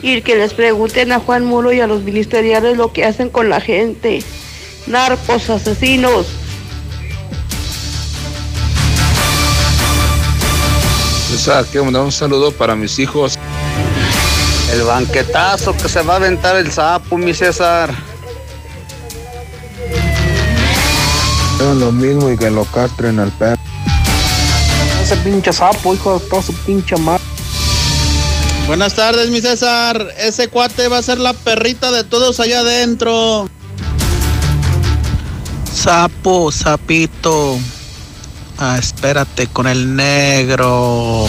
y 0.02 0.22
que 0.22 0.34
les 0.34 0.52
pregunten 0.52 1.12
a 1.12 1.20
Juan 1.20 1.44
Muro 1.44 1.72
y 1.72 1.78
a 1.78 1.86
los 1.86 2.02
ministeriales 2.02 2.76
lo 2.76 2.92
que 2.92 3.04
hacen 3.04 3.30
con 3.30 3.48
la 3.48 3.60
gente. 3.60 4.20
Narcos, 4.88 5.48
asesinos. 5.48 6.26
César, 11.36 11.66
quiero 11.66 11.84
mandar 11.84 12.02
un 12.02 12.12
saludo 12.12 12.50
para 12.50 12.74
mis 12.74 12.98
hijos. 12.98 13.38
El 14.72 14.82
banquetazo 14.84 15.76
que 15.76 15.86
se 15.86 16.00
va 16.00 16.14
a 16.14 16.16
aventar 16.16 16.56
el 16.56 16.72
sapo, 16.72 17.18
mi 17.18 17.34
César. 17.34 17.90
Hagan 21.60 21.78
lo 21.78 21.92
mismo 21.92 22.30
y 22.30 22.38
que 22.38 22.50
lo 22.50 22.64
castren 22.64 23.20
al 23.20 23.30
perro. 23.32 23.60
Ese 25.02 25.14
pinche 25.18 25.52
sapo, 25.52 25.94
hijo 25.94 26.18
de 26.18 26.26
toda 26.26 26.42
su 26.42 26.54
pinche 26.54 26.96
madre. 26.96 27.22
Buenas 28.66 28.94
tardes, 28.94 29.28
mi 29.28 29.42
César. 29.42 30.14
Ese 30.18 30.48
cuate 30.48 30.88
va 30.88 30.98
a 30.98 31.02
ser 31.02 31.18
la 31.18 31.34
perrita 31.34 31.92
de 31.92 32.02
todos 32.02 32.40
allá 32.40 32.60
adentro. 32.60 33.46
Sapo, 35.70 36.50
sapito. 36.50 37.58
Ah, 38.58 38.78
espérate 38.78 39.48
con 39.48 39.66
el 39.66 39.94
negro. 39.94 41.26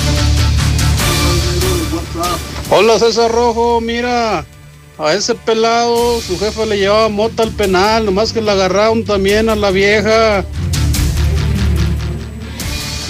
Hola 2.70 3.00
César 3.00 3.30
Rojo, 3.30 3.82
mira, 3.82 4.46
a 4.98 5.14
ese 5.14 5.36
pelado 5.36 6.22
su 6.22 6.40
jefe 6.40 6.66
le 6.66 6.78
llevaba 6.78 7.10
mota 7.10 7.44
al 7.44 7.52
penal, 7.52 8.06
nomás 8.06 8.32
que 8.32 8.42
le 8.42 8.52
agarraron 8.52 9.04
también 9.04 9.50
a 9.50 9.56
la 9.56 9.72
vieja. 9.72 10.46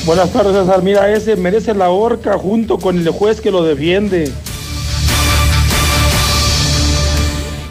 Buenas 0.06 0.34
tardes 0.34 0.56
César, 0.56 0.82
mira, 0.82 1.12
ese 1.12 1.36
merece 1.36 1.76
la 1.76 1.90
horca 1.90 2.40
junto 2.40 2.80
con 2.80 2.98
el 2.98 3.10
juez 3.10 3.40
que 3.40 3.52
lo 3.52 3.64
defiende. 3.64 4.32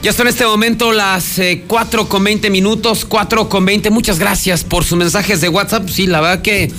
Ya 0.07 0.13
son 0.13 0.29
en 0.29 0.35
este 0.35 0.47
momento 0.47 0.93
las 0.93 1.37
eh, 1.41 1.65
4 1.67 2.09
con 2.09 2.23
20 2.23 2.49
minutos, 2.49 3.05
4 3.05 3.49
con 3.49 3.65
20. 3.65 3.91
Muchas 3.91 4.21
gracias 4.21 4.63
por 4.63 4.85
sus 4.85 4.97
mensajes 4.97 5.41
de 5.41 5.49
WhatsApp. 5.49 5.89
Sí, 5.89 6.07
la 6.07 6.21
verdad 6.21 6.43
que 6.43 6.71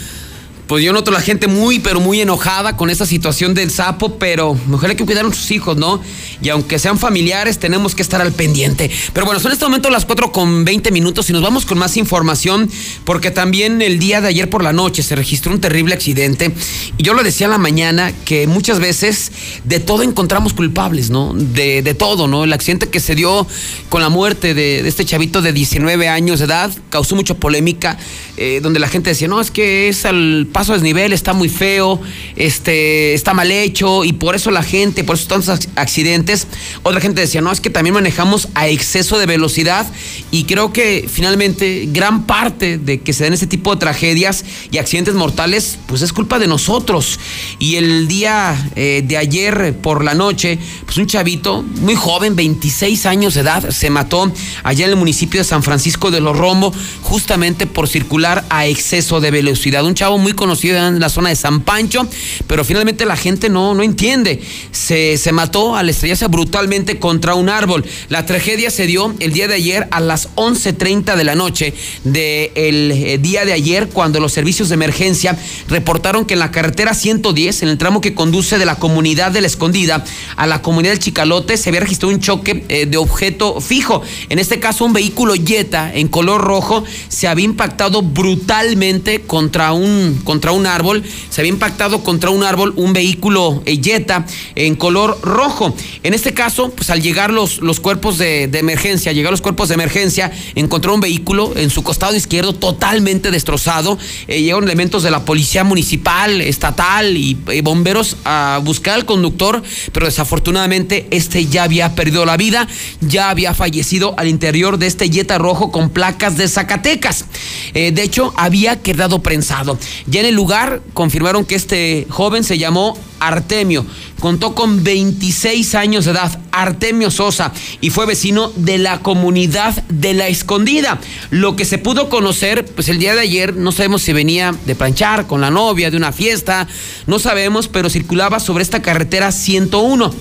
Pues 0.68 0.84
yo 0.84 0.92
noto 0.92 1.12
la 1.12 1.22
gente 1.22 1.48
muy, 1.48 1.80
pero 1.80 2.02
muy 2.02 2.20
enojada 2.20 2.76
con 2.76 2.90
esta 2.90 3.06
situación 3.06 3.54
del 3.54 3.72
sapo, 3.72 4.18
pero 4.18 4.54
mejor 4.68 4.90
hay 4.90 4.98
que 4.98 5.06
cuidar 5.06 5.26
a 5.26 5.30
sus 5.30 5.50
hijos, 5.52 5.78
¿no? 5.78 6.02
Y 6.42 6.50
aunque 6.50 6.78
sean 6.78 7.00
familiares, 7.00 7.58
tenemos 7.58 7.96
que 7.96 8.02
estar 8.02 8.22
al 8.22 8.34
pendiente. 8.34 8.92
Pero 9.14 9.26
bueno, 9.26 9.40
son 9.40 9.52
en 9.52 9.54
este 9.54 9.64
momento 9.64 9.90
las 9.90 10.06
4 10.06 10.34
con 10.34 10.66
20 10.66 10.92
minutos 10.92 11.30
y 11.30 11.34
nos 11.34 11.42
vamos 11.42 11.66
con 11.66 11.78
más 11.78 11.96
información, 11.96 12.70
porque 13.06 13.32
también 13.32 13.82
el 13.82 13.98
día 13.98 14.20
de 14.20 14.28
ayer 14.28 14.50
por 14.50 14.62
la 14.62 14.74
noche 14.74 15.04
se 15.04 15.16
registró 15.16 15.54
un 15.54 15.62
terrible 15.62 15.94
accidente. 15.94 16.52
Y 16.98 17.04
yo 17.04 17.14
lo 17.14 17.24
decía 17.24 17.46
en 17.46 17.52
la 17.52 17.58
mañana 17.58 18.12
que 18.26 18.46
muchas 18.46 18.80
veces 18.80 19.32
de 19.64 19.80
todo 19.80 20.04
encontramos 20.04 20.54
culpables, 20.54 21.10
¿no? 21.10 21.34
De, 21.34 21.82
de 21.82 21.94
todo, 21.94 22.28
¿no? 22.28 22.44
El 22.44 22.52
accidente 22.52 22.90
que 22.90 23.00
se 23.00 23.16
dio 23.16 23.48
con 23.88 24.02
la 24.02 24.10
muerte 24.10 24.54
de, 24.54 24.84
de 24.84 24.90
este 24.90 25.06
chavito 25.06 25.42
de 25.42 25.54
19 25.54 26.10
años 26.10 26.40
de 26.40 26.46
edad 26.46 26.72
causó 26.90 27.16
mucha 27.16 27.36
polémica, 27.36 27.98
eh, 28.36 28.60
donde 28.62 28.80
la 28.80 28.90
gente 28.90 29.12
decía, 29.12 29.30
no, 29.30 29.40
es 29.40 29.50
que 29.50 29.88
es 29.88 30.06
al 30.06 30.48
paso 30.58 30.72
a 30.72 30.76
desnivel, 30.76 31.14
está 31.14 31.34
muy 31.34 31.50
feo, 31.50 32.02
este, 32.36 33.14
está 33.14 33.36
mal 33.36 33.52
hecho, 33.52 34.04
y 34.04 34.14
por 34.14 34.36
eso 34.36 34.50
la 34.50 34.64
gente, 34.64 35.04
por 35.04 35.16
eso 35.16 35.28
tantos 35.28 35.50
ac- 35.50 35.68
accidentes. 35.76 36.48
Otra 36.82 37.00
gente 37.00 37.22
decía, 37.22 37.42
no, 37.42 37.52
es 37.52 37.62
que 37.62 37.70
también 37.70 37.94
manejamos 37.94 38.48
a 38.56 38.68
exceso 38.68 39.20
de 39.20 39.28
velocidad, 39.28 39.86
y 40.32 40.46
creo 40.46 40.74
que 40.74 41.08
finalmente 41.08 41.88
gran 41.92 42.24
parte 42.26 42.80
de 42.80 43.02
que 43.02 43.14
se 43.14 43.24
den 43.26 43.34
este 43.34 43.46
tipo 43.46 43.72
de 43.76 43.80
tragedias 43.80 44.44
y 44.72 44.80
accidentes 44.80 45.14
mortales, 45.14 45.78
pues 45.86 46.02
es 46.02 46.12
culpa 46.12 46.40
de 46.40 46.48
nosotros. 46.48 47.20
Y 47.60 47.76
el 47.76 48.08
día 48.08 48.56
eh, 48.76 49.04
de 49.06 49.16
ayer 49.16 49.76
por 49.80 50.04
la 50.04 50.16
noche, 50.16 50.58
pues 50.86 50.98
un 50.98 51.06
chavito 51.06 51.62
muy 51.62 51.94
joven, 51.94 52.36
26 52.36 53.06
años 53.06 53.36
de 53.36 53.42
edad, 53.42 53.70
se 53.70 53.92
mató 53.92 54.32
allá 54.64 54.86
en 54.86 54.90
el 54.92 54.98
municipio 54.98 55.40
de 55.40 55.44
San 55.44 55.62
Francisco 55.62 56.10
de 56.10 56.20
los 56.20 56.36
Rombo, 56.36 56.74
justamente 57.04 57.68
por 57.68 57.88
circular 57.88 58.44
a 58.50 58.66
exceso 58.66 59.20
de 59.22 59.30
velocidad. 59.30 59.86
Un 59.86 59.94
chavo 59.94 60.18
muy 60.18 60.34
conocido 60.34 60.47
en 60.52 61.00
la 61.00 61.10
zona 61.10 61.30
de 61.30 61.36
San 61.36 61.62
Pancho, 61.62 62.08
pero 62.48 62.64
finalmente 62.64 63.06
la 63.06 63.16
gente 63.16 63.50
no, 63.50 63.74
no 63.74 63.84
entiende. 63.84 64.42
Se, 64.72 65.18
se 65.18 65.32
mató 65.32 65.76
al 65.76 65.90
estrellarse 65.90 66.28
brutalmente 66.28 67.00
contra 67.00 67.36
un 67.36 67.50
árbol. 67.50 67.86
La 68.10 68.26
tragedia 68.26 68.70
se 68.72 68.88
dio 68.88 69.14
el 69.20 69.34
día 69.34 69.48
de 69.48 69.56
ayer 69.56 69.88
a 69.92 70.00
las 70.00 70.30
11.30 70.36 71.16
de 71.16 71.24
la 71.24 71.36
noche 71.36 71.74
del 72.04 72.92
eh, 72.92 73.18
día 73.22 73.46
de 73.46 73.54
ayer, 73.54 73.90
cuando 73.90 74.20
los 74.20 74.34
servicios 74.34 74.70
de 74.70 74.76
emergencia 74.76 75.38
reportaron 75.68 76.26
que 76.26 76.34
en 76.34 76.40
la 76.40 76.52
carretera 76.52 76.94
110, 76.94 77.64
en 77.64 77.70
el 77.70 77.78
tramo 77.78 78.02
que 78.02 78.14
conduce 78.14 78.58
de 78.58 78.66
la 78.66 78.76
comunidad 78.76 79.32
de 79.32 79.42
la 79.42 79.48
Escondida 79.48 80.04
a 80.36 80.48
la 80.48 80.62
comunidad 80.62 80.94
del 80.94 81.00
Chicalote, 81.00 81.58
se 81.58 81.70
había 81.70 81.82
registrado 81.82 82.14
un 82.14 82.20
choque 82.20 82.66
eh, 82.70 82.86
de 82.86 82.98
objeto 82.98 83.60
fijo. 83.62 84.02
En 84.30 84.40
este 84.40 84.60
caso, 84.60 84.86
un 84.86 84.94
vehículo 84.94 85.34
Jetta 85.36 85.92
en 85.94 86.08
color 86.08 86.42
rojo 86.42 86.84
se 87.08 87.28
había 87.28 87.46
impactado 87.46 88.02
brutalmente 88.02 89.22
contra 89.22 89.74
un, 89.74 90.22
un 90.52 90.66
árbol. 90.66 91.04
Se 91.30 91.42
había 91.42 91.52
impactado 91.52 92.04
contra 92.04 92.30
un 92.30 92.44
árbol 92.44 92.74
un 92.76 92.94
vehículo 92.94 93.62
eh, 93.66 93.80
Jetta 93.82 94.26
en 94.56 94.76
color 94.76 95.20
rojo. 95.22 95.76
En 96.04 96.14
este 96.14 96.34
caso, 96.34 96.70
pues 96.72 96.90
al 96.90 97.02
llegar 97.02 97.32
los, 97.32 97.60
los 97.60 97.80
cuerpos 97.80 98.18
de, 98.18 98.44
emergencia, 98.54 99.12
llegar 99.12 99.32
los 99.32 99.42
cuerpos 99.42 99.70
de 99.70 99.76
emergencia, 99.76 100.32
encontró 100.56 100.94
un 100.94 101.02
vehículo 101.02 101.54
en 101.56 101.70
su 101.70 101.84
costado 101.84 102.16
izquierdo 102.16 102.54
totalmente 102.54 103.32
destrozado. 103.32 103.98
Eh, 104.28 104.42
llegaron 104.42 104.64
elementos 104.64 105.04
de 105.04 105.12
la 105.12 105.26
policía 105.26 105.64
municipal, 105.64 106.42
estatal 106.42 107.18
y 107.18 107.38
eh, 107.50 107.62
bomberos 107.62 108.18
a 108.26 108.60
buscar 108.64 108.96
al 108.96 109.06
conductor, 109.06 109.62
pero 109.92 110.06
desafortunadamente 110.06 111.08
este 111.12 111.46
ya 111.46 111.64
había 111.64 111.96
perdido 111.96 112.26
la 112.26 112.38
vida, 112.38 112.68
ya 113.02 113.30
había 113.30 113.54
fallecido 113.54 114.16
al 114.18 114.28
interior 114.28 114.78
de 114.78 114.88
este 114.88 115.10
Jetta 115.10 115.38
rojo 115.38 115.72
con 115.72 115.90
placas 115.90 116.38
de 116.38 116.48
Zacatecas. 116.48 117.26
De 117.74 118.02
hecho, 118.02 118.34
había 118.36 118.82
quedado 118.82 119.22
prensado. 119.22 119.78
Ya 120.08 120.22
en 120.22 120.27
lugar 120.36 120.82
confirmaron 120.94 121.46
que 121.46 121.56
este 121.56 122.06
joven 122.10 122.44
se 122.44 122.58
llamó 122.58 122.98
Artemio. 123.20 123.86
Contó 124.20 124.56
con 124.56 124.84
26 124.84 125.76
años 125.76 126.06
de 126.06 126.12
edad, 126.12 126.40
Artemio 126.52 127.12
Sosa, 127.12 127.52
y 127.82 127.90
fue 127.90 128.06
vecino 128.06 128.52
de 128.56 128.78
la 128.78 129.00
comunidad 129.00 129.74
de 129.90 130.14
La 130.14 130.28
Escondida. 130.28 131.00
Lo 131.30 131.56
que 131.56 131.66
se 131.66 131.78
pudo 131.78 132.10
conocer, 132.10 132.66
pues 132.66 132.90
el 132.90 133.00
día 133.00 133.14
de 133.14 133.22
ayer, 133.22 133.56
no 133.56 133.72
sabemos 133.72 134.02
si 134.02 134.14
venía 134.14 134.56
de 134.66 134.76
planchar 134.76 135.28
con 135.28 135.42
la 135.42 135.52
novia, 135.52 135.92
de 135.92 135.98
una 135.98 136.12
fiesta, 136.12 136.68
no 137.06 137.20
sabemos, 137.20 137.68
pero 137.68 137.90
circulaba 137.90 138.40
sobre 138.40 138.64
esta 138.64 138.82
carretera 138.82 139.32
101. 139.32 140.14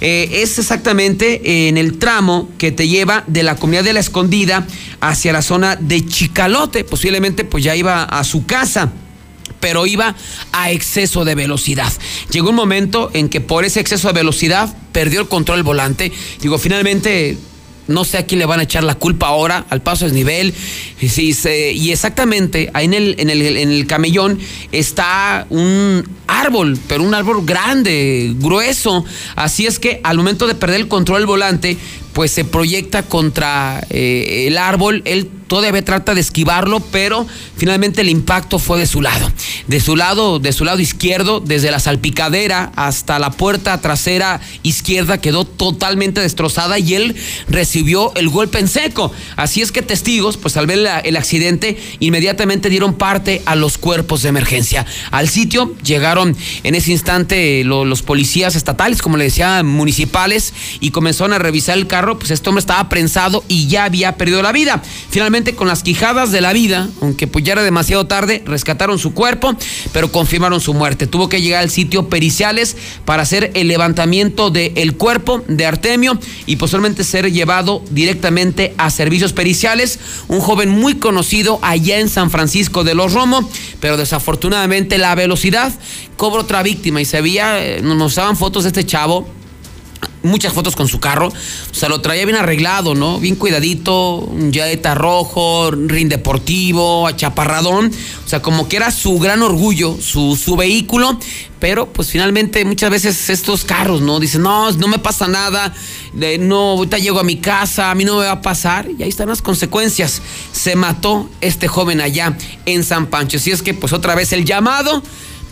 Eh, 0.00 0.42
es 0.42 0.58
exactamente 0.58 1.68
en 1.68 1.76
el 1.76 1.98
tramo 1.98 2.48
que 2.56 2.70
te 2.70 2.86
lleva 2.86 3.24
de 3.26 3.42
la 3.42 3.56
comunidad 3.56 3.84
de 3.84 3.92
la 3.92 4.00
Escondida 4.00 4.66
hacia 5.00 5.32
la 5.32 5.42
zona 5.42 5.76
de 5.76 6.06
Chicalote. 6.06 6.84
Posiblemente 6.84 7.44
pues 7.44 7.64
ya 7.64 7.74
iba 7.74 8.04
a 8.04 8.22
su 8.22 8.46
casa 8.46 8.92
pero 9.60 9.86
iba 9.86 10.14
a 10.52 10.70
exceso 10.70 11.24
de 11.24 11.34
velocidad. 11.34 11.92
Llegó 12.30 12.50
un 12.50 12.56
momento 12.56 13.10
en 13.14 13.28
que 13.28 13.40
por 13.40 13.64
ese 13.64 13.80
exceso 13.80 14.08
de 14.08 14.14
velocidad 14.14 14.74
perdió 14.92 15.20
el 15.20 15.28
control 15.28 15.58
del 15.58 15.64
volante. 15.64 16.12
Digo, 16.40 16.58
finalmente 16.58 17.36
no 17.88 18.04
sé 18.04 18.18
a 18.18 18.26
quién 18.26 18.38
le 18.38 18.46
van 18.46 18.60
a 18.60 18.64
echar 18.64 18.84
la 18.84 18.94
culpa 18.94 19.28
ahora, 19.28 19.64
al 19.70 19.82
paso 19.82 20.06
es 20.06 20.12
nivel. 20.12 20.54
Y, 21.00 21.32
y 21.74 21.90
exactamente, 21.90 22.70
ahí 22.74 22.84
en 22.84 22.94
el, 22.94 23.16
en, 23.18 23.30
el, 23.30 23.42
en 23.42 23.70
el 23.70 23.86
camellón 23.86 24.38
está 24.70 25.46
un 25.48 26.06
árbol, 26.26 26.78
pero 26.86 27.02
un 27.02 27.14
árbol 27.14 27.44
grande, 27.44 28.34
grueso. 28.36 29.04
Así 29.34 29.66
es 29.66 29.78
que 29.78 30.00
al 30.04 30.18
momento 30.18 30.46
de 30.46 30.54
perder 30.54 30.80
el 30.80 30.88
control 30.88 31.20
del 31.20 31.26
volante, 31.26 31.78
pues 32.18 32.32
se 32.32 32.44
proyecta 32.44 33.04
contra 33.04 33.80
eh, 33.90 34.46
el 34.48 34.58
árbol. 34.58 35.02
Él 35.04 35.28
todavía 35.46 35.84
trata 35.84 36.16
de 36.16 36.20
esquivarlo, 36.20 36.80
pero 36.80 37.24
finalmente 37.56 38.00
el 38.00 38.08
impacto 38.08 38.58
fue 38.58 38.80
de 38.80 38.86
su 38.86 39.00
lado. 39.00 39.30
De 39.68 39.78
su 39.80 39.94
lado, 39.94 40.40
de 40.40 40.52
su 40.52 40.64
lado 40.64 40.80
izquierdo, 40.80 41.38
desde 41.38 41.70
la 41.70 41.78
salpicadera 41.78 42.72
hasta 42.74 43.20
la 43.20 43.30
puerta 43.30 43.80
trasera 43.80 44.40
izquierda 44.64 45.18
quedó 45.18 45.44
totalmente 45.44 46.20
destrozada 46.20 46.80
y 46.80 46.94
él 46.96 47.14
recibió 47.48 48.12
el 48.16 48.28
golpe 48.30 48.58
en 48.58 48.66
seco. 48.66 49.12
Así 49.36 49.62
es 49.62 49.70
que 49.70 49.82
testigos, 49.82 50.36
pues 50.38 50.56
al 50.56 50.66
ver 50.66 50.80
el 51.04 51.16
accidente, 51.16 51.78
inmediatamente 52.00 52.68
dieron 52.68 52.94
parte 52.94 53.42
a 53.46 53.54
los 53.54 53.78
cuerpos 53.78 54.22
de 54.22 54.30
emergencia. 54.30 54.84
Al 55.12 55.28
sitio 55.28 55.72
llegaron 55.84 56.36
en 56.64 56.74
ese 56.74 56.90
instante 56.90 57.62
lo- 57.62 57.84
los 57.84 58.02
policías 58.02 58.56
estatales, 58.56 59.02
como 59.02 59.16
le 59.18 59.24
decía, 59.24 59.62
municipales, 59.62 60.52
y 60.80 60.90
comenzaron 60.90 61.32
a 61.32 61.38
revisar 61.38 61.78
el 61.78 61.86
carro, 61.86 62.07
pues 62.16 62.30
este 62.30 62.48
hombre 62.48 62.60
estaba 62.60 62.88
prensado 62.88 63.42
y 63.48 63.66
ya 63.66 63.84
había 63.84 64.16
perdido 64.16 64.40
la 64.40 64.52
vida. 64.52 64.80
Finalmente, 65.10 65.56
con 65.56 65.66
las 65.66 65.82
quijadas 65.82 66.30
de 66.30 66.40
la 66.40 66.52
vida, 66.52 66.88
aunque 67.00 67.26
pues 67.26 67.44
ya 67.44 67.54
era 67.54 67.64
demasiado 67.64 68.06
tarde, 68.06 68.42
rescataron 68.46 68.98
su 68.98 69.12
cuerpo, 69.14 69.56
pero 69.92 70.12
confirmaron 70.12 70.60
su 70.60 70.74
muerte. 70.74 71.06
Tuvo 71.08 71.28
que 71.28 71.42
llegar 71.42 71.62
al 71.62 71.70
sitio 71.70 72.08
periciales 72.08 72.76
para 73.04 73.24
hacer 73.24 73.50
el 73.54 73.66
levantamiento 73.66 74.50
del 74.50 74.94
cuerpo 74.96 75.42
de 75.48 75.66
Artemio 75.66 76.18
y 76.46 76.56
posteriormente 76.56 77.02
ser 77.02 77.32
llevado 77.32 77.82
directamente 77.90 78.74
a 78.78 78.90
servicios 78.90 79.32
periciales. 79.32 79.98
Un 80.28 80.40
joven 80.40 80.68
muy 80.68 80.94
conocido 80.94 81.58
allá 81.62 81.98
en 81.98 82.08
San 82.08 82.30
Francisco 82.30 82.84
de 82.84 82.94
los 82.94 83.12
Romo, 83.12 83.48
pero 83.80 83.96
desafortunadamente 83.96 84.98
la 84.98 85.14
velocidad 85.14 85.72
cobró 86.16 86.42
otra 86.42 86.62
víctima 86.62 87.00
y 87.00 87.04
se 87.04 87.20
veía, 87.20 87.64
eh, 87.64 87.80
nos 87.82 87.96
mostraban 87.96 88.36
fotos 88.36 88.64
de 88.64 88.68
este 88.68 88.86
chavo 88.86 89.26
muchas 90.22 90.52
fotos 90.52 90.76
con 90.76 90.88
su 90.88 91.00
carro. 91.00 91.28
O 91.28 91.74
sea, 91.74 91.88
lo 91.88 92.00
traía 92.00 92.24
bien 92.24 92.36
arreglado, 92.36 92.94
¿no? 92.94 93.18
Bien 93.18 93.36
cuidadito, 93.36 94.16
un 94.16 94.52
Jetta 94.52 94.94
rojo, 94.94 95.70
rin 95.70 96.08
deportivo, 96.08 97.06
achaparradón. 97.06 97.90
O 98.24 98.28
sea, 98.28 98.42
como 98.42 98.68
que 98.68 98.76
era 98.76 98.90
su 98.90 99.18
gran 99.18 99.42
orgullo, 99.42 99.96
su, 100.00 100.36
su 100.36 100.56
vehículo. 100.56 101.18
Pero 101.60 101.92
pues 101.92 102.10
finalmente 102.10 102.64
muchas 102.64 102.90
veces 102.90 103.30
estos 103.30 103.64
carros, 103.64 104.00
¿no? 104.00 104.20
Dicen, 104.20 104.42
no, 104.42 104.70
no 104.70 104.86
me 104.86 104.98
pasa 105.00 105.26
nada, 105.26 105.74
eh, 106.20 106.38
no, 106.38 106.70
ahorita 106.72 106.98
llego 106.98 107.18
a 107.18 107.24
mi 107.24 107.38
casa, 107.38 107.90
a 107.90 107.96
mí 107.96 108.04
no 108.04 108.18
me 108.18 108.26
va 108.26 108.32
a 108.32 108.42
pasar. 108.42 108.88
Y 108.96 109.02
ahí 109.02 109.08
están 109.08 109.28
las 109.28 109.42
consecuencias. 109.42 110.22
Se 110.52 110.76
mató 110.76 111.28
este 111.40 111.66
joven 111.66 112.00
allá 112.00 112.36
en 112.64 112.84
San 112.84 113.06
Pancho. 113.06 113.38
Así 113.38 113.50
es 113.50 113.62
que 113.62 113.74
pues 113.74 113.92
otra 113.92 114.14
vez 114.14 114.32
el 114.32 114.44
llamado 114.44 115.02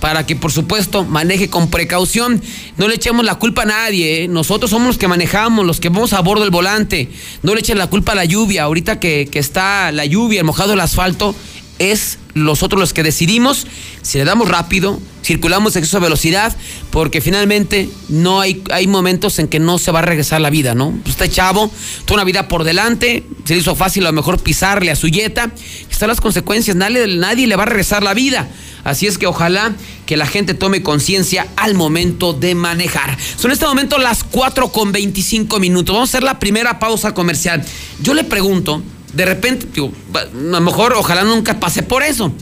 para 0.00 0.26
que 0.26 0.36
por 0.36 0.52
supuesto 0.52 1.04
maneje 1.04 1.48
con 1.48 1.70
precaución. 1.70 2.40
No 2.76 2.88
le 2.88 2.96
echemos 2.96 3.24
la 3.24 3.36
culpa 3.36 3.62
a 3.62 3.66
nadie, 3.66 4.24
¿eh? 4.24 4.28
nosotros 4.28 4.70
somos 4.70 4.88
los 4.88 4.98
que 4.98 5.08
manejamos, 5.08 5.64
los 5.64 5.80
que 5.80 5.88
vamos 5.88 6.12
a 6.12 6.20
bordo 6.20 6.42
del 6.42 6.50
volante. 6.50 7.10
No 7.42 7.54
le 7.54 7.60
echen 7.60 7.78
la 7.78 7.88
culpa 7.88 8.12
a 8.12 8.14
la 8.14 8.24
lluvia, 8.24 8.64
ahorita 8.64 9.00
que, 9.00 9.28
que 9.30 9.38
está 9.38 9.92
la 9.92 10.04
lluvia, 10.04 10.40
el 10.40 10.46
mojado 10.46 10.70
del 10.70 10.80
asfalto, 10.80 11.34
es 11.78 12.18
nosotros 12.36 12.78
los 12.78 12.92
que 12.92 13.02
decidimos 13.02 13.66
si 14.02 14.18
le 14.18 14.24
damos 14.24 14.48
rápido, 14.48 15.00
circulamos 15.24 15.74
a 15.74 15.78
exceso 15.78 15.98
de 15.98 16.04
velocidad, 16.04 16.54
porque 16.90 17.20
finalmente 17.20 17.88
no 18.08 18.40
hay, 18.40 18.62
hay 18.70 18.86
momentos 18.86 19.38
en 19.38 19.48
que 19.48 19.58
no 19.58 19.78
se 19.78 19.90
va 19.90 20.00
a 20.00 20.02
regresar 20.02 20.40
la 20.40 20.50
vida, 20.50 20.74
¿no? 20.74 20.92
Pues 21.02 21.16
Este 21.16 21.28
chavo, 21.28 21.70
toda 22.04 22.16
una 22.16 22.24
vida 22.24 22.46
por 22.46 22.64
delante, 22.64 23.24
se 23.44 23.54
le 23.54 23.60
hizo 23.60 23.74
fácil 23.74 24.04
a 24.04 24.10
lo 24.10 24.12
mejor 24.12 24.38
pisarle 24.38 24.90
a 24.90 24.96
su 24.96 25.08
yeta, 25.08 25.50
están 25.90 26.08
las 26.08 26.20
consecuencias, 26.20 26.76
nadie, 26.76 27.06
nadie 27.16 27.46
le 27.46 27.56
va 27.56 27.64
a 27.64 27.66
regresar 27.66 28.02
la 28.02 28.14
vida. 28.14 28.48
Así 28.84 29.08
es 29.08 29.18
que 29.18 29.26
ojalá 29.26 29.74
que 30.04 30.16
la 30.16 30.26
gente 30.26 30.54
tome 30.54 30.82
conciencia 30.82 31.48
al 31.56 31.74
momento 31.74 32.34
de 32.34 32.54
manejar. 32.54 33.18
Son 33.36 33.50
en 33.50 33.54
este 33.54 33.66
momento 33.66 33.98
las 33.98 34.22
4 34.22 34.70
con 34.70 34.92
25 34.92 35.58
minutos. 35.58 35.92
Vamos 35.92 36.10
a 36.10 36.10
hacer 36.10 36.22
la 36.22 36.38
primera 36.38 36.78
pausa 36.78 37.12
comercial. 37.12 37.64
Yo 38.00 38.14
le 38.14 38.22
pregunto, 38.22 38.84
de 39.16 39.24
repente, 39.24 39.66
a 40.14 40.24
lo 40.34 40.60
mejor 40.60 40.92
ojalá 40.92 41.24
nunca 41.24 41.58
pase 41.58 41.82
por 41.82 42.02
eso. 42.02 42.32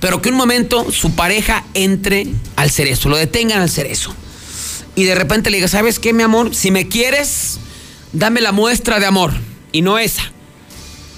pero 0.00 0.20
que 0.20 0.30
un 0.30 0.34
momento 0.34 0.90
su 0.90 1.14
pareja 1.14 1.64
entre 1.74 2.26
al 2.56 2.70
cerezo, 2.70 3.08
lo 3.08 3.16
detengan 3.16 3.60
al 3.60 3.70
cerezo. 3.70 4.12
Y 4.96 5.04
de 5.04 5.14
repente 5.14 5.48
le 5.50 5.58
diga, 5.58 5.68
¿sabes 5.68 6.00
qué, 6.00 6.12
mi 6.12 6.24
amor? 6.24 6.54
Si 6.54 6.72
me 6.72 6.88
quieres, 6.88 7.58
dame 8.12 8.40
la 8.40 8.50
muestra 8.50 8.98
de 8.98 9.06
amor. 9.06 9.32
Y 9.70 9.82
no 9.82 9.98
esa. 9.98 10.32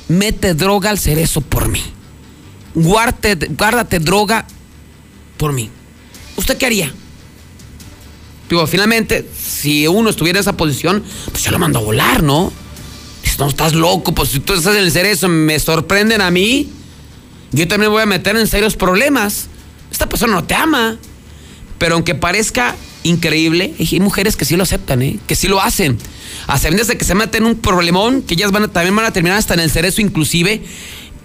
Mete 0.09 0.53
droga 0.53 0.91
al 0.91 0.99
cerezo 0.99 1.41
por 1.41 1.69
mí. 1.69 1.83
Guárdate, 2.75 3.37
guárdate 3.57 4.01
droga 4.01 4.47
por 5.39 5.55
mí. 5.55 5.71
¿Usted 6.37 6.59
qué 6.59 6.67
haría? 6.67 6.93
Digo, 8.51 8.67
finalmente, 8.67 9.27
si 9.35 9.87
uno 9.87 10.11
estuviera 10.11 10.41
en 10.41 10.43
esa 10.43 10.57
posición, 10.59 11.03
pues 11.31 11.43
se 11.43 11.51
lo 11.51 11.59
mando 11.59 11.79
a 11.79 11.83
volar, 11.83 12.23
¿no? 12.23 12.53
No, 13.39 13.49
estás 13.49 13.73
loco, 13.73 14.15
pues 14.15 14.29
si 14.29 14.41
tú 14.41 14.53
estás 14.53 14.77
en 14.77 14.83
el 14.83 14.93
cerezo, 14.93 15.29
me 15.29 15.59
sorprenden 15.59 16.21
a 16.21 16.31
mí, 16.31 16.71
yo 17.51 17.67
también 17.67 17.91
voy 17.91 18.03
a 18.03 18.07
meter 18.07 18.37
en 18.37 18.47
serios 18.47 18.77
problemas. 18.77 19.49
Esta 19.91 20.09
persona 20.09 20.35
no 20.35 20.45
te 20.45 20.55
ama. 20.55 20.99
Pero 21.79 21.95
aunque 21.95 22.15
parezca 22.15 22.77
increíble, 23.03 23.75
hay 23.79 24.01
mujeres 24.01 24.37
que 24.37 24.45
sí 24.45 24.57
lo 24.57 24.63
aceptan, 24.63 25.03
¿eh? 25.03 25.19
que 25.27 25.35
sí 25.35 25.49
lo 25.49 25.61
hacen. 25.61 25.99
A 26.47 26.59
sabiendas 26.59 26.87
de 26.87 26.97
que 26.97 27.05
se 27.05 27.15
meten 27.15 27.43
en 27.43 27.49
un 27.51 27.59
problemón, 27.59 28.23
que 28.23 28.35
ellas 28.35 28.53
van 28.53 28.65
a, 28.65 28.69
también 28.69 28.95
van 28.95 29.07
a 29.07 29.13
terminar 29.13 29.39
hasta 29.39 29.55
en 29.55 29.61
el 29.61 29.71
cerezo 29.71 30.01
inclusive, 30.01 30.63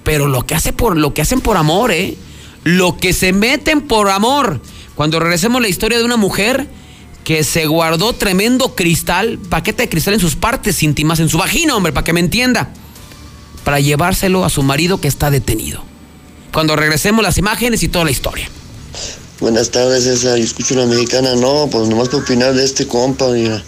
pero 0.03 0.27
lo 0.27 0.45
que, 0.45 0.55
hace 0.55 0.73
por, 0.73 0.97
lo 0.97 1.13
que 1.13 1.21
hacen 1.21 1.41
por 1.41 1.57
amor, 1.57 1.91
¿eh? 1.91 2.17
Lo 2.63 2.97
que 2.97 3.13
se 3.13 3.33
meten 3.33 3.81
por 3.81 4.10
amor. 4.10 4.62
Cuando 4.95 5.19
regresemos 5.19 5.60
a 5.60 5.62
la 5.62 5.67
historia 5.67 5.99
de 5.99 6.03
una 6.03 6.17
mujer 6.17 6.67
que 7.28 7.44
se 7.44 7.66
guardó 7.66 8.13
tremendo 8.13 8.74
cristal, 8.74 9.38
paquete 9.50 9.84
de 9.84 9.90
cristal 9.90 10.13
en 10.13 10.22
sus 10.22 10.38
partes 10.38 10.82
íntimas, 10.82 11.20
en 11.20 11.28
su 11.28 11.38
vagina, 11.38 11.76
hombre, 11.76 11.92
para 11.92 12.06
que 12.06 12.13
me 12.13 12.22
entienda, 12.22 12.70
para 13.66 13.82
llevárselo 13.82 14.46
a 14.46 14.50
su 14.50 14.63
marido 14.63 15.02
que 15.02 15.10
está 15.10 15.30
detenido. 15.30 15.84
Cuando 16.54 16.78
regresemos 16.78 17.22
las 17.22 17.38
imágenes 17.38 17.84
y 17.84 17.90
toda 17.90 18.06
la 18.06 18.12
historia. 18.12 18.50
Buenas 19.42 19.72
tardes, 19.72 20.06
César. 20.06 20.40
Escucho 20.40 20.76
una 20.76 20.86
mexicana, 20.86 21.36
no, 21.36 21.68
pues 21.70 21.90
nomás 21.90 22.08
para 22.08 22.24
opinar 22.24 22.54
de 22.54 22.63
este 22.63 22.88
compa, 22.88 23.28
mira. 23.28 23.62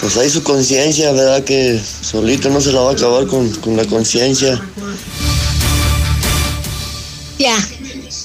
Pues 0.00 0.16
hay 0.16 0.28
su 0.28 0.42
conciencia, 0.42 1.12
¿verdad? 1.12 1.44
Que 1.44 1.80
solito 2.00 2.50
no 2.50 2.60
se 2.60 2.72
la 2.72 2.80
va 2.80 2.90
a 2.90 2.94
acabar 2.94 3.28
con, 3.28 3.50
con 3.50 3.76
la 3.76 3.84
conciencia. 3.84 4.60
Ya, 7.38 7.56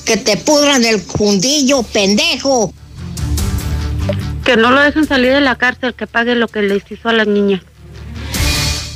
que 0.06 0.18
te 0.18 0.38
pudran 0.38 0.84
el 0.86 1.00
fundillo, 1.00 1.84
pendejo. 1.84 2.74
Que 4.50 4.58
no 4.58 4.72
lo 4.72 4.82
dejen 4.82 5.06
salir 5.06 5.32
de 5.32 5.42
la 5.42 5.58
cárcel, 5.58 5.94
que 5.94 6.08
pague 6.08 6.34
lo 6.34 6.48
que 6.48 6.64
les 6.64 6.82
hizo 6.92 7.08
a 7.08 7.14
las 7.14 7.28
niñas. 7.28 7.62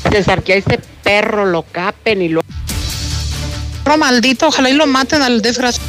César, 0.10 0.42
que 0.42 0.54
a 0.54 0.56
ese 0.56 0.80
perro 1.04 1.46
lo 1.46 1.62
capen 1.62 2.24
y 2.24 2.30
lo... 2.30 2.42
Perro 3.84 3.98
maldito, 4.00 4.48
ojalá 4.48 4.72
y 4.72 4.74
lo 4.74 4.88
maten 4.88 5.22
al 5.22 5.44
desgraciado. 5.44 5.88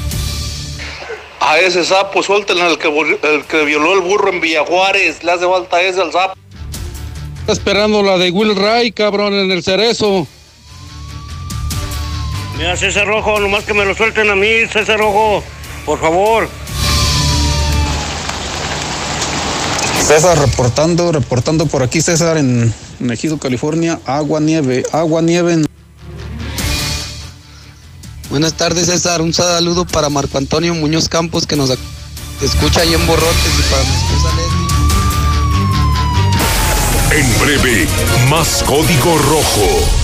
A 1.41 1.59
ese 1.61 1.83
sapo, 1.83 2.23
suéltenle 2.23 2.61
al 2.61 2.77
que, 2.77 2.89
el 3.23 3.45
que 3.47 3.65
violó 3.65 3.95
el 3.95 4.03
burro 4.03 4.31
en 4.31 4.43
Villa 4.43 4.67
Juárez. 4.67 5.25
Le 5.25 5.33
hace 5.33 5.47
falta 5.47 5.81
ese 5.81 6.03
al 6.03 6.13
sapo. 6.13 6.35
Está 7.41 7.53
esperando 7.55 8.03
la 8.03 8.19
de 8.19 8.31
Will 8.33 8.55
Ray, 8.55 8.93
cabrón, 8.93 9.33
en 9.33 9.51
el 9.51 9.63
cerezo. 9.63 10.27
Mira, 12.59 12.77
César 12.77 13.07
Rojo, 13.07 13.41
nomás 13.41 13.65
que 13.65 13.73
me 13.73 13.87
lo 13.87 13.95
suelten 13.95 14.29
a 14.29 14.37
mí, 14.37 14.67
César 14.71 14.99
Rojo, 14.99 15.43
por 15.87 15.99
favor. 15.99 16.51
César 20.07 20.39
reportando, 20.39 21.13
reportando 21.13 21.67
por 21.67 21.83
aquí, 21.83 22.01
César, 22.01 22.37
en, 22.37 22.73
en 23.01 23.11
Ejido, 23.11 23.39
California. 23.39 23.99
Agua, 24.07 24.41
nieve, 24.41 24.85
agua, 24.93 25.23
nieve. 25.23 25.55
en- 25.55 25.67
Buenas 28.31 28.55
tardes, 28.55 28.87
César. 28.87 29.23
Un 29.23 29.33
saludo 29.33 29.87
para 29.87 30.09
Marco 30.11 30.39
Antonio 30.39 30.75
Muñoz 30.75 31.09
Campos, 31.09 31.47
que 31.47 31.57
nos 31.57 31.71
escucha 32.43 32.81
ahí 32.83 32.93
en 32.95 33.07
Borrotes, 33.07 33.53
y 33.59 33.63
para 33.71 33.83
mi 33.83 33.95
esposa 33.95 34.29
Leslie. 37.11 37.21
En 37.21 37.39
breve, 37.41 37.87
más 38.29 38.63
código 38.65 39.19
rojo. 39.19 40.04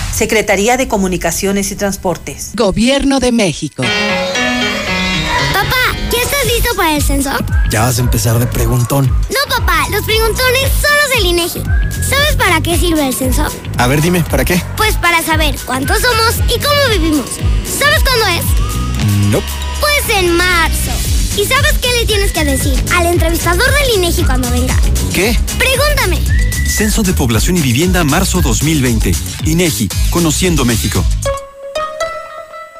Secretaría 0.21 0.77
de 0.77 0.87
Comunicaciones 0.87 1.71
y 1.71 1.75
Transportes. 1.75 2.51
Gobierno 2.53 3.19
de 3.19 3.31
México. 3.31 3.81
Papá, 5.51 5.97
¿ya 6.11 6.21
estás 6.21 6.45
listo 6.45 6.75
para 6.75 6.95
el 6.95 7.01
censo? 7.01 7.31
Ya 7.71 7.81
vas 7.81 7.97
a 7.97 8.01
empezar 8.01 8.37
de 8.37 8.45
preguntón. 8.45 9.07
No, 9.07 9.55
papá, 9.57 9.87
los 9.89 10.05
preguntones 10.05 10.69
son 10.79 10.91
los 11.01 11.09
del 11.15 11.25
INEGI. 11.25 11.63
¿Sabes 12.07 12.35
para 12.37 12.61
qué 12.61 12.77
sirve 12.77 13.07
el 13.07 13.15
censo? 13.15 13.47
A 13.79 13.87
ver, 13.87 13.99
dime, 13.99 14.23
¿para 14.29 14.45
qué? 14.45 14.61
Pues 14.77 14.95
para 14.97 15.23
saber 15.23 15.55
cuántos 15.65 15.97
somos 15.99 16.35
y 16.55 16.59
cómo 16.59 16.99
vivimos. 16.99 17.25
¿Sabes 17.65 18.03
cuándo 18.03 18.27
es? 18.27 18.45
No. 19.31 19.41
Pues 19.79 20.17
en 20.19 20.37
marzo. 20.37 20.91
¿Y 21.35 21.45
sabes 21.45 21.79
qué 21.81 21.91
le 21.99 22.05
tienes 22.05 22.31
que 22.31 22.43
decir 22.43 22.79
al 22.95 23.07
entrevistador 23.07 23.65
del 23.65 23.95
INEGI 23.95 24.23
cuando 24.25 24.51
venga? 24.51 24.75
¿Qué? 25.15 25.35
Pregúntame. 25.57 26.50
Censo 26.71 27.03
de 27.03 27.13
Población 27.13 27.57
y 27.57 27.61
Vivienda 27.61 28.03
marzo 28.03 28.41
2020. 28.41 29.11
INEGI, 29.45 29.89
Conociendo 30.09 30.63
México. 30.63 31.03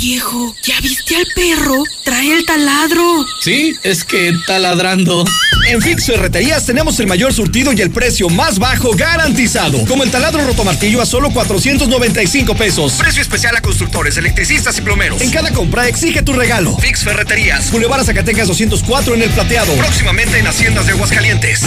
Viejo, 0.00 0.54
¿ya 0.62 0.80
viste 0.80 1.14
al 1.14 1.26
perro? 1.34 1.84
Trae 2.04 2.32
el 2.32 2.46
taladro. 2.46 3.26
Sí, 3.42 3.74
es 3.82 4.02
que 4.02 4.32
taladrando. 4.46 5.26
En 5.68 5.82
Fix 5.82 6.06
Ferreterías 6.06 6.64
tenemos 6.64 6.98
el 7.00 7.06
mayor 7.06 7.34
surtido 7.34 7.70
y 7.74 7.82
el 7.82 7.90
precio 7.90 8.30
más 8.30 8.58
bajo 8.58 8.92
garantizado. 8.96 9.84
Como 9.84 10.02
el 10.02 10.10
taladro 10.10 10.46
rotomartillo 10.46 11.02
a 11.02 11.06
solo 11.06 11.30
495 11.30 12.54
pesos. 12.54 12.94
Precio 12.94 13.20
especial 13.20 13.54
a 13.56 13.60
constructores, 13.60 14.16
electricistas 14.16 14.78
y 14.78 14.80
plomeros. 14.80 15.20
En 15.20 15.30
cada 15.30 15.52
compra 15.52 15.86
exige 15.86 16.22
tu 16.22 16.32
regalo. 16.32 16.78
Fix 16.78 17.04
Ferreterías. 17.04 17.70
Boulevard 17.70 18.02
Zacatecas 18.02 18.48
204 18.48 19.14
en 19.14 19.22
el 19.22 19.30
Plateado. 19.30 19.74
Próximamente 19.74 20.38
en 20.38 20.46
Haciendas 20.46 20.86
de 20.86 20.92
Aguascalientes. 20.92 21.60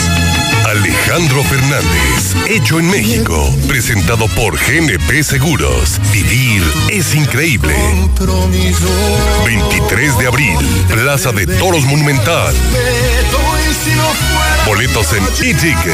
Alejandro 0.65 1.43
Fernández, 1.43 2.35
hecho 2.49 2.79
en 2.79 2.89
México, 2.89 3.53
presentado 3.67 4.27
por 4.29 4.57
GNP 4.57 5.21
Seguros. 5.21 5.99
Vivir 6.11 6.63
es 6.89 7.13
increíble. 7.13 7.75
23 8.25 10.17
de 10.17 10.27
abril, 10.27 10.57
Plaza 10.87 11.33
de 11.33 11.45
Toros 11.45 11.83
Monumental. 11.85 12.55
Boletos 14.65 15.11
en 15.13 15.23
e-ticket. 15.45 15.93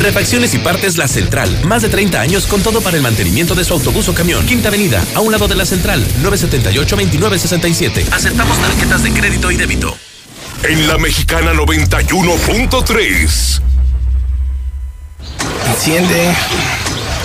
Refacciones 0.00 0.54
y 0.54 0.58
partes 0.58 0.98
La 0.98 1.08
Central. 1.08 1.64
Más 1.64 1.82
de 1.82 1.88
30 1.88 2.20
años 2.20 2.46
con 2.46 2.62
todo 2.62 2.80
para 2.80 2.96
el 2.96 3.02
mantenimiento 3.02 3.56
de 3.56 3.64
su 3.64 3.72
autobús 3.72 4.08
o 4.08 4.14
camión. 4.14 4.46
Quinta 4.46 4.68
Avenida, 4.68 5.02
a 5.14 5.20
un 5.20 5.32
lado 5.32 5.48
de 5.48 5.56
La 5.56 5.66
Central, 5.66 6.06
978-2967. 6.22 8.12
Aceptamos 8.12 8.56
tarjetas 8.58 9.02
de 9.02 9.12
crédito 9.12 9.50
y 9.50 9.56
débito. 9.56 9.96
En 10.62 10.86
la 10.86 10.96
Mexicana 10.96 11.52
91.3. 11.54 13.62
Enciende. 15.66 16.36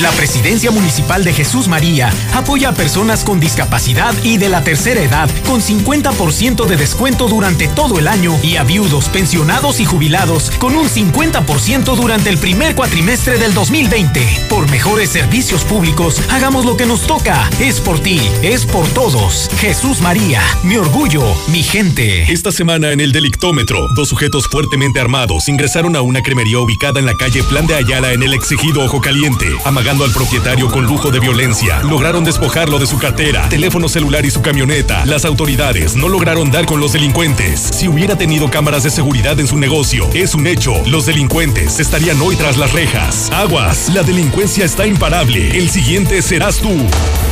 La 0.00 0.10
Presidencia 0.12 0.70
Municipal 0.70 1.24
de 1.24 1.34
Jesús 1.34 1.68
María 1.68 2.10
apoya 2.32 2.70
a 2.70 2.74
personas 2.74 3.22
con 3.22 3.38
discapacidad 3.38 4.14
y 4.24 4.38
de 4.38 4.48
la 4.48 4.64
tercera 4.64 5.02
edad 5.02 5.28
con 5.46 5.60
50% 5.60 6.64
de 6.64 6.76
descuento 6.78 7.28
durante 7.28 7.68
todo 7.68 7.98
el 7.98 8.08
año 8.08 8.34
y 8.42 8.56
a 8.56 8.64
viudos, 8.64 9.10
pensionados 9.10 9.78
y 9.78 9.84
jubilados 9.84 10.52
con 10.52 10.74
un 10.74 10.88
50% 10.88 11.96
durante 11.96 12.30
el 12.30 12.38
primer 12.38 12.74
cuatrimestre 12.74 13.36
del 13.36 13.52
2020. 13.52 14.46
Por 14.48 14.70
mejores 14.70 15.10
servicios 15.10 15.64
públicos, 15.64 16.22
hagamos 16.30 16.64
lo 16.64 16.78
que 16.78 16.86
nos 16.86 17.02
toca. 17.02 17.50
Es 17.60 17.78
por 17.78 18.00
ti, 18.00 18.22
es 18.42 18.64
por 18.64 18.88
todos. 18.88 19.50
Jesús 19.58 20.00
María, 20.00 20.40
mi 20.62 20.78
orgullo, 20.78 21.22
mi 21.48 21.62
gente. 21.62 22.22
Esta 22.32 22.52
semana 22.52 22.92
en 22.92 23.00
el 23.00 23.12
Delictómetro, 23.12 23.88
dos 23.94 24.08
sujetos 24.08 24.48
fuertemente 24.48 24.98
armados 24.98 25.48
ingresaron 25.50 25.94
a 25.94 26.00
una 26.00 26.22
cremería 26.22 26.58
ubicada 26.58 27.00
en 27.00 27.06
la 27.06 27.16
calle 27.16 27.42
Plan 27.42 27.66
de 27.66 27.74
Ayala 27.74 28.14
en 28.14 28.22
el 28.22 28.32
exigido 28.32 28.82
Ojo 28.82 29.02
Caliente. 29.02 29.46
Al 29.90 30.12
propietario 30.12 30.70
con 30.70 30.86
lujo 30.86 31.10
de 31.10 31.18
violencia, 31.18 31.82
lograron 31.82 32.22
despojarlo 32.22 32.78
de 32.78 32.86
su 32.86 32.96
cartera, 32.96 33.48
teléfono 33.48 33.88
celular 33.88 34.24
y 34.24 34.30
su 34.30 34.40
camioneta. 34.40 35.04
Las 35.04 35.24
autoridades 35.24 35.96
no 35.96 36.08
lograron 36.08 36.52
dar 36.52 36.64
con 36.64 36.78
los 36.78 36.92
delincuentes. 36.92 37.60
Si 37.60 37.88
hubiera 37.88 38.16
tenido 38.16 38.48
cámaras 38.50 38.84
de 38.84 38.90
seguridad 38.90 39.40
en 39.40 39.48
su 39.48 39.58
negocio, 39.58 40.08
es 40.14 40.34
un 40.34 40.46
hecho. 40.46 40.74
Los 40.86 41.06
delincuentes 41.06 41.80
estarían 41.80 42.20
hoy 42.22 42.36
tras 42.36 42.56
las 42.56 42.72
rejas. 42.72 43.32
Aguas, 43.32 43.90
la 43.92 44.04
delincuencia 44.04 44.64
está 44.64 44.86
imparable. 44.86 45.58
El 45.58 45.68
siguiente 45.68 46.22
serás 46.22 46.58
tú. 46.58 46.70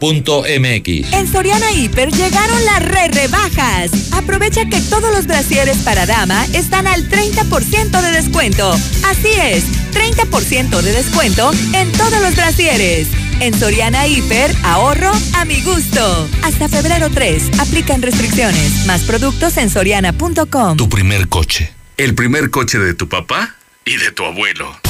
iberomex.com.mx 0.00 1.12
En 1.12 1.30
Soriana 1.30 1.72
Hiper 1.72 2.10
llegaron 2.12 2.64
las 2.64 2.82
re 2.82 3.08
rebajas. 3.08 4.12
Aprovecha 4.12 4.66
que 4.66 4.80
todos 4.82 5.12
los 5.12 5.26
brasieres 5.26 5.78
para 5.78 6.06
dama 6.06 6.44
están 6.52 6.86
al 6.86 7.08
30% 7.08 8.00
de 8.00 8.10
descuento. 8.12 8.72
Así 9.06 9.30
es, 9.42 9.64
30% 9.92 10.82
de 10.82 10.92
descuento 10.92 11.50
en 11.72 11.90
todos 11.92 12.20
los 12.20 12.36
brasieres. 12.36 13.08
En 13.40 13.58
Soriana 13.58 14.06
Hiper, 14.06 14.54
ahorro 14.62 15.12
a 15.34 15.44
mi 15.44 15.60
gusto. 15.62 16.28
Hasta 16.42 16.68
febrero 16.68 17.10
3, 17.10 17.58
aplican 17.58 18.02
restricciones. 18.02 18.86
Más 18.86 19.02
productos 19.02 19.56
en 19.56 19.70
soriana.com. 19.70 20.76
Tu 20.76 20.88
primer 20.88 21.28
coche. 21.28 21.72
El 21.96 22.14
primer 22.14 22.50
coche 22.50 22.78
de 22.78 22.94
tu 22.94 23.08
papá 23.08 23.56
y 23.84 23.96
de 23.96 24.10
tu 24.12 24.24
abuelo. 24.24 24.83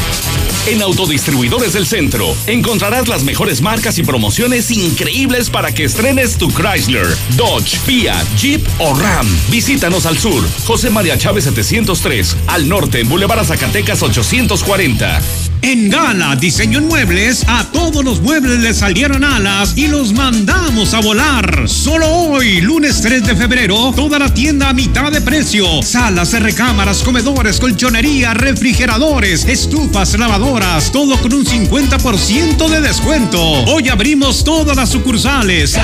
En 0.67 0.81
Autodistribuidores 0.81 1.75
del 1.75 1.87
Centro 1.87 2.35
encontrarás 2.47 3.07
las 3.07 3.23
mejores 3.23 3.61
marcas 3.61 3.99
y 3.99 4.03
promociones 4.03 4.71
increíbles 4.71 5.51
para 5.51 5.73
que 5.73 5.85
estrenes 5.85 6.39
tu 6.39 6.49
Chrysler, 6.49 7.07
Dodge, 7.37 7.79
Fiat, 7.85 8.25
Jeep 8.39 8.67
o 8.79 8.95
Ram. 8.95 9.27
Visítanos 9.51 10.07
al 10.07 10.17
sur, 10.17 10.43
José 10.65 10.89
María 10.89 11.19
Chávez 11.19 11.45
703, 11.45 12.37
al 12.47 12.67
norte 12.67 13.01
en 13.01 13.11
Boulevard 13.11 13.45
Zacatecas 13.45 14.03
840. 14.03 15.21
En 15.67 15.89
Gala 15.89 16.37
Diseño 16.37 16.79
en 16.79 16.89
Muebles, 16.89 17.43
a 17.49 17.65
todos 17.65 18.05
los 18.05 18.21
muebles 18.21 18.59
les 18.59 18.77
salieron 18.77 19.25
alas 19.25 19.73
y 19.75 19.87
los 19.87 20.13
mandamos 20.13 20.93
a 20.93 21.01
volar. 21.01 21.67
Solo 21.71 22.07
hoy, 22.07 22.61
lunes 22.61 23.01
3 23.01 23.25
de 23.25 23.35
febrero, 23.35 23.91
toda 23.97 24.19
la 24.19 24.33
tienda 24.35 24.69
a 24.69 24.75
mitad 24.75 25.11
de 25.11 25.23
precio. 25.23 25.83
Salas 25.83 26.39
recámaras, 26.39 27.03
comedores, 27.03 27.59
colchonería, 27.59 28.35
refrigeradores, 28.35 29.47
estufas, 29.47 30.19
lavadoras, 30.19 30.93
todo 30.93 31.17
con 31.23 31.33
un 31.33 31.47
50% 31.47 32.69
de 32.69 32.83
descuento. 32.83 33.41
Hoy 33.41 33.89
abrimos 33.89 34.45
todas 34.45 34.77
las 34.77 34.91
sucursales. 34.91 35.79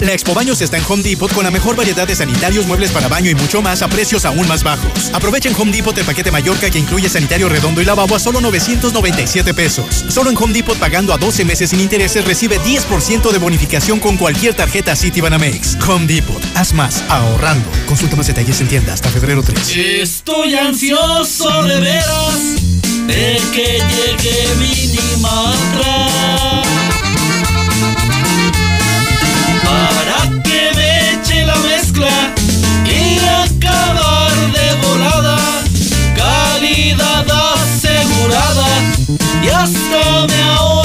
La 0.00 0.12
Expo 0.12 0.32
Baños 0.32 0.60
está 0.60 0.76
en 0.76 0.84
Home 0.88 1.02
Depot 1.02 1.32
con 1.32 1.42
la 1.42 1.50
mejor 1.50 1.74
variedad 1.74 2.06
de 2.06 2.14
sanitarios, 2.14 2.66
muebles 2.66 2.92
para 2.92 3.08
baño 3.08 3.30
y 3.30 3.34
mucho 3.34 3.62
más 3.62 3.82
a 3.82 3.88
precios 3.88 4.24
aún 4.24 4.46
más 4.46 4.62
bajos. 4.62 5.10
Aprovecha 5.12 5.48
en 5.48 5.56
Home 5.56 5.72
Depot 5.72 5.96
el 5.98 6.04
paquete 6.04 6.30
Mallorca 6.30 6.70
que 6.70 6.78
incluye 6.78 7.08
sanitario 7.08 7.48
redondo 7.48 7.82
y 7.82 7.84
lavabo 7.84 8.14
a 8.14 8.20
solo 8.20 8.40
997 8.40 9.54
pesos. 9.54 10.04
Solo 10.08 10.30
en 10.30 10.36
Home 10.36 10.52
Depot 10.52 10.78
pagando 10.78 11.12
a 11.12 11.18
12 11.18 11.44
meses 11.44 11.70
sin 11.70 11.80
intereses 11.80 12.24
recibe 12.24 12.60
10% 12.60 13.32
de 13.32 13.38
bonificación 13.38 13.98
con 13.98 14.16
cualquier 14.16 14.54
tarjeta 14.54 14.94
Citibanamex. 14.94 15.76
Home 15.88 16.06
Depot, 16.06 16.40
haz 16.54 16.72
más 16.72 17.02
ahorrando. 17.08 17.68
Consulta 17.86 18.14
más 18.14 18.28
detalles 18.28 18.60
en 18.60 18.68
tienda 18.68 18.92
hasta 18.92 19.08
febrero 19.10 19.42
3. 19.42 19.76
Estoy 19.76 20.54
ansioso 20.54 21.62
de 21.64 21.80
veras 21.80 22.54
de 23.06 23.40
que 23.52 23.82
llegue 23.90 24.48
Minimatra 24.60 26.08
para 26.08 26.87
mezcla 31.98 32.34
y 32.84 33.18
acabar 33.18 34.32
de 34.52 34.86
volada, 34.86 35.38
calidad 36.16 37.26
asegurada 37.54 38.68
y 39.42 39.48
hasta 39.48 40.26
me 40.26 40.42
ahorro. 40.42 40.77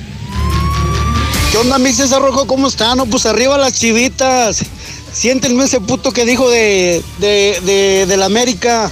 ¿Qué 1.51 1.57
onda, 1.59 1.77
mi 1.77 1.93
César 1.93 2.19
Rojo? 2.19 2.47
¿Cómo 2.47 2.67
está? 2.67 2.95
No, 2.95 3.05
pues 3.05 3.27
arriba 3.27 3.59
las 3.59 3.73
chivitas. 3.73 4.65
Siéntenme 5.13 5.65
ese 5.65 5.81
puto 5.81 6.11
que 6.11 6.25
dijo 6.25 6.49
de, 6.49 7.03
de, 7.19 7.61
de, 7.63 8.05
de 8.07 8.17
la 8.17 8.25
América. 8.25 8.89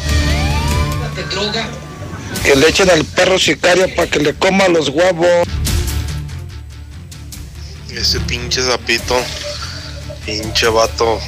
Que 2.43 2.55
le 2.55 2.69
echen 2.69 2.87
al 2.91 3.03
perro 3.03 3.39
sicario 3.39 3.87
para 3.95 4.07
que 4.07 4.19
le 4.19 4.35
coma 4.35 4.67
los 4.67 4.89
huevos. 4.89 5.47
Ese 7.89 8.19
pinche 8.19 8.61
zapito. 8.61 9.15
Pinche 10.23 10.67
vato. 10.67 11.19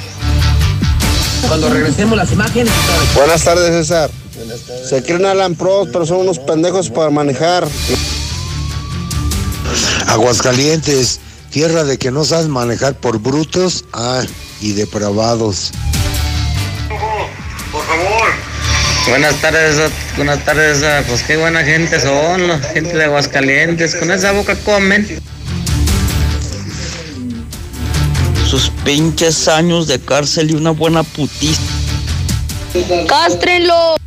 Cuando 1.48 1.68
regresemos 1.68 2.16
las 2.16 2.30
imágenes. 2.30 2.72
Buenas 3.16 3.42
tardes, 3.42 3.72
César. 3.72 4.19
Se 4.88 5.02
creen 5.02 5.26
Alan 5.26 5.54
Pros, 5.54 5.88
pero 5.92 6.06
son 6.06 6.18
unos 6.18 6.38
pendejos 6.38 6.90
para 6.90 7.10
manejar. 7.10 7.66
Aguascalientes, 10.06 11.20
tierra 11.50 11.84
de 11.84 11.98
que 11.98 12.10
no 12.10 12.24
sabes 12.24 12.48
manejar 12.48 12.94
por 12.94 13.18
brutos 13.18 13.84
ah, 13.92 14.22
y 14.60 14.72
depravados. 14.72 15.72
Por 17.70 17.84
favor. 17.84 18.50
Buenas 19.08 19.34
tardes, 19.40 19.90
buenas 20.16 20.44
tardes, 20.44 20.84
pues 21.08 21.22
qué 21.22 21.36
buena 21.36 21.64
gente 21.64 22.00
son, 22.00 22.48
la 22.48 22.58
gente 22.58 22.96
de 22.96 23.04
Aguascalientes, 23.04 23.94
con 23.96 24.10
esa 24.10 24.32
boca 24.32 24.54
comen. 24.56 25.20
Sus 28.48 28.70
pinches 28.84 29.48
años 29.48 29.86
de 29.86 30.00
cárcel 30.00 30.50
y 30.50 30.54
una 30.54 30.70
buena 30.70 31.02
putiza. 31.02 31.60
¡Cástrenlo! 33.08 33.99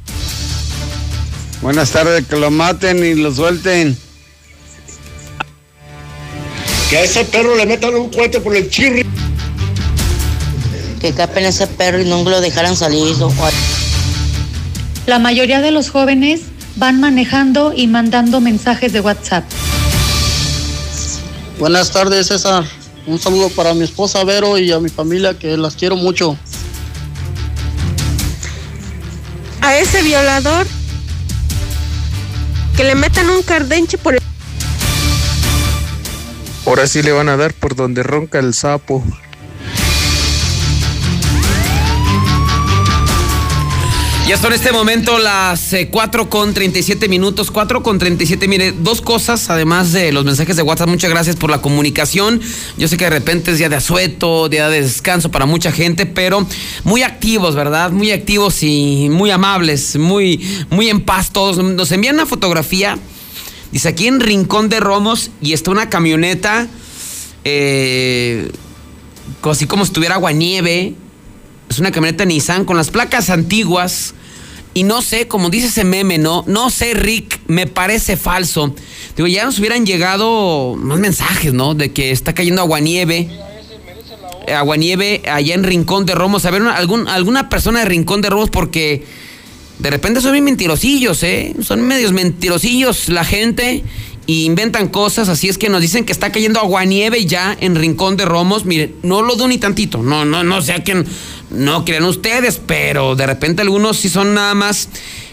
Buenas 1.63 1.91
tardes, 1.91 2.27
que 2.27 2.35
lo 2.35 2.51
maten 2.51 3.05
y 3.05 3.15
lo 3.15 3.33
suelten. 3.33 3.97
Que 6.89 6.97
a 6.97 7.03
ese 7.05 7.23
perro 7.23 7.55
le 7.55 7.65
metan 7.65 7.95
un 7.95 8.09
cohete 8.09 8.41
por 8.41 8.53
el 8.53 8.69
chirri. 8.69 9.05
Que 10.99 11.13
capen 11.13 11.45
ese 11.45 11.65
perro 11.67 12.01
y 12.01 12.05
no 12.05 12.21
lo 12.21 12.41
dejaran 12.41 12.75
salir. 12.75 13.15
La 15.05 15.19
mayoría 15.19 15.61
de 15.61 15.71
los 15.71 15.89
jóvenes 15.89 16.41
van 16.75 16.99
manejando 16.99 17.71
y 17.73 17.87
mandando 17.87 18.41
mensajes 18.41 18.91
de 18.91 18.99
WhatsApp. 18.99 19.45
Buenas 21.59 21.91
tardes, 21.91 22.27
César. 22.27 22.65
Un 23.07 23.19
saludo 23.19 23.47
para 23.47 23.73
mi 23.73 23.85
esposa 23.85 24.25
Vero 24.25 24.57
y 24.57 24.69
a 24.73 24.81
mi 24.81 24.89
familia 24.89 25.39
que 25.39 25.55
las 25.55 25.77
quiero 25.77 25.95
mucho. 25.95 26.37
A 29.61 29.77
ese 29.77 30.01
violador 30.01 30.67
que 32.75 32.83
le 32.83 32.95
metan 32.95 33.29
un 33.29 33.43
cardenche 33.43 33.97
por 33.97 34.15
el... 34.15 34.21
Ahora 36.65 36.87
sí 36.87 37.03
le 37.03 37.11
van 37.11 37.29
a 37.29 37.37
dar 37.37 37.53
por 37.53 37.75
donde 37.75 38.03
ronca 38.03 38.39
el 38.39 38.53
sapo. 38.53 39.03
Ya 44.25 44.37
son 44.37 44.53
en 44.53 44.53
este 44.53 44.71
momento 44.71 45.19
las 45.19 45.73
eh, 45.73 45.89
4 45.91 46.29
con 46.29 46.53
37 46.53 47.09
minutos, 47.09 47.51
4 47.51 47.83
con 47.83 47.99
37. 47.99 48.47
Mire, 48.47 48.71
dos 48.71 49.01
cosas, 49.01 49.49
además 49.49 49.91
de 49.91 50.13
los 50.13 50.23
mensajes 50.23 50.55
de 50.55 50.61
WhatsApp, 50.61 50.87
muchas 50.87 51.09
gracias 51.09 51.35
por 51.35 51.49
la 51.49 51.61
comunicación. 51.61 52.39
Yo 52.77 52.87
sé 52.87 52.95
que 52.95 53.03
de 53.03 53.09
repente 53.09 53.51
es 53.51 53.57
día 53.57 53.67
de 53.67 53.75
asueto, 53.75 54.47
día 54.47 54.69
de 54.69 54.81
descanso 54.81 55.29
para 55.29 55.45
mucha 55.45 55.73
gente, 55.73 56.05
pero 56.05 56.47
muy 56.85 57.03
activos, 57.03 57.53
¿verdad? 57.53 57.91
Muy 57.91 58.11
activos 58.11 58.63
y 58.63 59.09
muy 59.11 59.29
amables, 59.29 59.97
muy, 59.97 60.39
muy 60.69 60.89
en 60.89 61.01
paz 61.01 61.31
todos. 61.31 61.57
Nos 61.57 61.91
envían 61.91 62.15
una 62.15 62.25
fotografía, 62.25 62.97
dice 63.73 63.89
aquí 63.89 64.07
en 64.07 64.21
Rincón 64.21 64.69
de 64.69 64.79
Romos, 64.79 65.31
y 65.41 65.51
está 65.51 65.69
una 65.69 65.89
camioneta, 65.89 66.67
eh, 67.43 68.49
así 69.43 69.65
como 69.65 69.83
si 69.83 69.89
estuviera 69.89 70.15
aguanieve. 70.15 70.95
Es 71.73 71.79
una 71.79 71.91
camioneta 71.91 72.23
Nissan 72.23 72.65
con 72.65 72.77
las 72.77 72.91
placas 72.91 73.31
antiguas. 73.31 74.13
Y 74.75 74.83
no 74.83 75.01
sé, 75.01 75.27
como 75.27 75.49
dice 75.49 75.67
ese 75.67 75.83
meme, 75.83 76.19
¿no? 76.19 76.43
No 76.45 76.69
sé, 76.69 76.93
Rick, 76.93 77.39
me 77.47 77.65
parece 77.65 78.15
falso. 78.15 78.75
Digo, 79.17 79.27
ya 79.27 79.43
nos 79.43 79.57
hubieran 79.57 79.83
llegado 79.83 80.75
más 80.75 80.99
mensajes, 80.99 81.51
¿no? 81.51 81.73
De 81.73 81.91
que 81.91 82.11
está 82.11 82.35
cayendo 82.35 82.61
aguanieve. 82.61 83.27
Aguanieve 84.55 85.23
allá 85.27 85.55
en 85.55 85.63
Rincón 85.63 86.05
de 86.05 86.13
Romos. 86.13 86.45
A 86.45 86.51
ver, 86.51 86.61
algún, 86.61 87.07
alguna 87.07 87.49
persona 87.49 87.79
de 87.79 87.85
Rincón 87.85 88.21
de 88.21 88.29
Romos, 88.29 88.51
porque 88.51 89.03
de 89.79 89.89
repente 89.89 90.21
son 90.21 90.33
bien 90.33 90.43
mentirosillos, 90.43 91.23
¿eh? 91.23 91.55
Son 91.63 91.81
medios 91.81 92.13
mentirosillos 92.13 93.09
la 93.09 93.25
gente 93.25 93.83
y 94.25 94.45
inventan 94.45 94.87
cosas, 94.87 95.27
así 95.29 95.49
es 95.49 95.57
que 95.57 95.69
nos 95.69 95.81
dicen 95.81 96.05
que 96.05 96.13
está 96.13 96.31
cayendo 96.31 96.59
aguanieve 96.59 97.25
ya 97.25 97.55
en 97.59 97.75
Rincón 97.75 98.15
de 98.15 98.25
Romos. 98.25 98.65
Miren, 98.65 98.95
no 99.03 99.21
lo 99.21 99.35
dudo 99.35 99.47
ni 99.47 99.57
tantito, 99.57 100.01
no, 100.01 100.23
no, 100.25 100.43
no 100.43 100.61
sé 100.61 100.73
a 100.73 100.83
quién, 100.83 101.05
no 101.49 101.83
crean 101.83 102.05
ustedes, 102.05 102.61
pero 102.65 103.15
de 103.15 103.27
repente 103.27 103.61
algunos 103.61 103.97
sí 103.97 104.09
son 104.09 104.33
nada 104.33 104.53
más, 104.53 104.87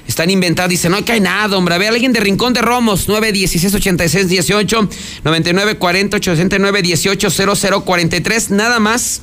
están 0.09 0.29
inventados, 0.31 0.71
dicen, 0.71 0.93
no 0.93 1.05
cae 1.05 1.21
nada, 1.21 1.57
hombre, 1.57 1.75
a 1.75 1.89
alguien 1.89 2.13
de 2.13 2.21
Rincón 2.21 2.53
de 2.53 2.63
Romos, 2.63 3.05
9 3.07 3.33
16 3.33 3.75
86 3.75 4.29
18, 4.29 4.89
99 5.25 5.79
40 5.79 6.17
89 6.17 6.83
18 6.83 7.31
00 7.31 7.85
43, 7.85 8.51
nada 8.51 8.81
más 8.81 9.23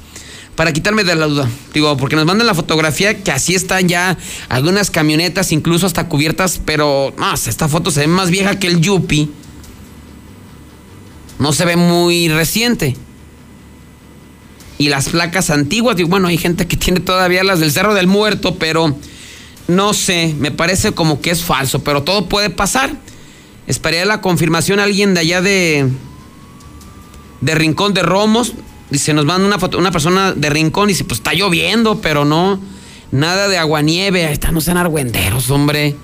para 0.55 0.73
quitarme 0.73 1.03
de 1.03 1.15
la 1.15 1.27
duda. 1.27 1.47
Digo, 1.71 1.95
porque 1.97 2.15
nos 2.15 2.25
mandan 2.25 2.47
la 2.47 2.55
fotografía 2.55 3.21
que 3.21 3.31
así 3.31 3.53
están 3.53 3.87
ya 3.87 4.17
algunas 4.49 4.89
camionetas, 4.89 5.51
incluso 5.51 5.85
hasta 5.85 6.07
cubiertas, 6.09 6.59
pero 6.65 7.13
no, 7.17 7.33
esta 7.33 7.67
foto 7.67 7.91
se 7.91 8.01
ve 8.01 8.07
más 8.07 8.31
vieja 8.31 8.57
que 8.57 8.67
el 8.67 8.81
Yupi. 8.81 9.29
No 11.39 11.53
se 11.53 11.65
ve 11.65 11.75
muy 11.75 12.29
reciente. 12.29 12.95
Y 14.77 14.89
las 14.89 15.09
placas 15.09 15.49
antiguas, 15.49 15.95
digo, 15.95 16.09
bueno, 16.09 16.27
hay 16.27 16.37
gente 16.37 16.67
que 16.67 16.77
tiene 16.77 16.99
todavía 16.99 17.43
las 17.43 17.59
del 17.59 17.71
Cerro 17.71 17.93
del 17.93 18.07
Muerto, 18.07 18.55
pero 18.55 18.95
no 19.67 19.93
sé, 19.93 20.35
me 20.39 20.51
parece 20.51 20.91
como 20.91 21.19
que 21.19 21.31
es 21.31 21.43
falso, 21.43 21.83
pero 21.83 22.03
todo 22.03 22.29
puede 22.29 22.49
pasar. 22.49 22.91
Esperaría 23.65 24.05
la 24.05 24.21
confirmación 24.21 24.79
alguien 24.79 25.13
de 25.13 25.19
allá 25.19 25.41
de 25.41 25.89
de 27.41 27.55
Rincón 27.55 27.93
de 27.93 28.03
Romos. 28.03 28.53
Dice, 28.89 29.13
nos 29.13 29.25
manda 29.25 29.45
una 29.45 29.59
foto, 29.59 29.77
una 29.77 29.91
persona 29.91 30.31
de 30.33 30.49
Rincón 30.49 30.89
y 30.89 30.93
dice, 30.93 31.03
pues 31.03 31.19
está 31.19 31.33
lloviendo, 31.33 31.99
pero 32.01 32.23
no, 32.23 32.59
nada 33.11 33.47
de 33.47 33.57
aguanieve. 33.57 34.25
Ahí 34.25 34.33
están, 34.33 34.53
no 34.53 34.61
sean 34.61 34.77
argüenderos, 34.77 35.49
hombre. 35.49 35.95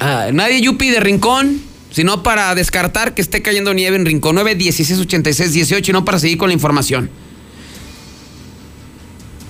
Ah, 0.00 0.28
nadie 0.32 0.60
yupi 0.60 0.90
de 0.90 1.00
Rincón, 1.00 1.60
sino 1.90 2.22
para 2.22 2.54
descartar 2.54 3.14
que 3.14 3.22
esté 3.22 3.42
cayendo 3.42 3.74
nieve 3.74 3.96
en 3.96 4.06
Rincón 4.06 4.36
9, 4.36 4.54
16, 4.54 5.00
86, 5.00 5.52
18 5.52 5.90
y 5.90 5.92
no 5.92 6.04
para 6.04 6.18
seguir 6.18 6.38
con 6.38 6.48
la 6.48 6.54
información. 6.54 7.10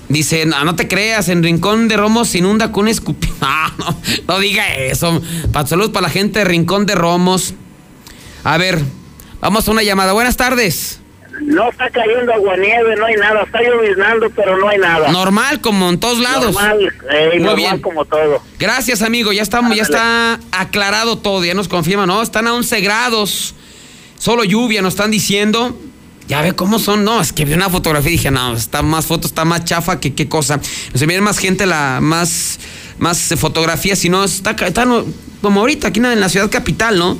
Dice, 0.07 0.47
no, 0.47 0.65
no 0.65 0.75
te 0.75 0.87
creas, 0.87 1.29
en 1.29 1.43
Rincón 1.43 1.87
de 1.87 1.95
Romos 1.95 2.29
se 2.29 2.39
inunda 2.39 2.71
con 2.71 2.87
escupi. 2.87 3.27
Ah, 3.41 3.73
no, 3.77 3.97
no 4.27 4.39
diga 4.39 4.75
eso. 4.75 5.21
Saludos 5.65 5.91
para 5.91 6.07
la 6.07 6.09
gente 6.09 6.39
de 6.39 6.45
Rincón 6.45 6.85
de 6.85 6.93
Romos. 6.93 7.53
A 8.43 8.57
ver, 8.57 8.81
vamos 9.39 9.67
a 9.67 9.71
una 9.71 9.81
llamada. 9.81 10.11
Buenas 10.11 10.35
tardes. 10.35 10.98
No 11.41 11.69
está 11.69 11.89
cayendo 11.89 12.33
aguanieve, 12.33 12.95
no 12.95 13.05
hay 13.05 13.15
nada. 13.15 13.43
Está 13.43 13.59
lloviznando, 13.61 14.29
pero 14.31 14.57
no 14.57 14.67
hay 14.67 14.77
nada. 14.77 15.11
Normal, 15.11 15.61
como 15.61 15.89
en 15.89 15.99
todos 15.99 16.19
lados. 16.19 16.53
Normal, 16.53 16.93
eh, 17.11 17.29
Muy 17.33 17.39
normal 17.39 17.55
bien. 17.55 17.79
como 17.79 18.05
todo. 18.05 18.41
Gracias, 18.57 19.01
amigo. 19.01 19.31
Ya 19.31 19.41
estamos, 19.41 19.75
ya 19.75 19.83
está 19.83 20.39
aclarado 20.51 21.17
todo. 21.17 21.43
Ya 21.45 21.53
nos 21.53 21.67
confirma, 21.67 22.05
¿no? 22.05 22.21
Están 22.21 22.47
a 22.47 22.53
11 22.53 22.81
grados. 22.81 23.55
Solo 24.17 24.43
lluvia, 24.43 24.81
nos 24.81 24.93
están 24.93 25.11
diciendo. 25.11 25.77
Ya 26.27 26.41
ve 26.41 26.53
cómo 26.53 26.77
son. 26.77 27.03
No, 27.03 27.21
es 27.21 27.33
que 27.33 27.45
vi 27.45 27.53
una 27.53 27.69
fotografía 27.69 28.09
y 28.11 28.13
dije, 28.17 28.31
no, 28.31 28.53
está 28.53 28.81
más 28.81 29.05
fotos, 29.05 29.31
está 29.31 29.45
más 29.45 29.65
chafa 29.65 29.99
que 29.99 30.13
qué 30.13 30.27
cosa. 30.27 30.59
Nos 30.93 31.01
envían 31.01 31.23
más 31.23 31.39
gente, 31.39 31.65
la 31.65 31.99
más, 32.01 32.59
más 32.99 33.31
eh, 33.31 33.37
fotografías. 33.37 33.97
Si 33.97 34.09
no, 34.09 34.23
está, 34.23 34.51
está 34.51 34.85
como 35.41 35.61
ahorita 35.61 35.87
aquí 35.87 35.99
en 35.99 36.19
la 36.19 36.29
ciudad 36.29 36.51
capital, 36.51 36.99
¿no? 36.99 37.17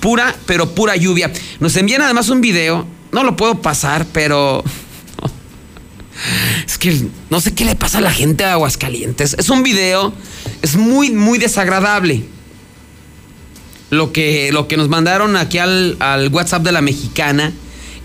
Pura, 0.00 0.34
pero 0.46 0.74
pura 0.74 0.94
lluvia. 0.94 1.32
Nos 1.58 1.76
envían 1.76 2.02
además 2.02 2.28
un 2.28 2.40
video. 2.40 2.86
No 3.12 3.22
lo 3.24 3.36
puedo 3.36 3.60
pasar, 3.60 4.06
pero 4.12 4.64
Es 6.66 6.78
que 6.78 7.06
no 7.30 7.40
sé 7.40 7.54
qué 7.54 7.64
le 7.64 7.74
pasa 7.76 7.98
a 7.98 8.00
la 8.00 8.12
gente 8.12 8.44
de 8.44 8.50
Aguascalientes. 8.50 9.34
Es 9.38 9.50
un 9.50 9.62
video, 9.62 10.12
es 10.62 10.76
muy, 10.76 11.10
muy 11.10 11.38
desagradable. 11.38 12.24
Lo 13.90 14.12
que, 14.12 14.50
lo 14.52 14.68
que 14.68 14.76
nos 14.78 14.88
mandaron 14.88 15.36
aquí 15.36 15.58
al, 15.58 15.96
al 16.00 16.28
WhatsApp 16.28 16.62
de 16.62 16.72
la 16.72 16.80
mexicana, 16.80 17.52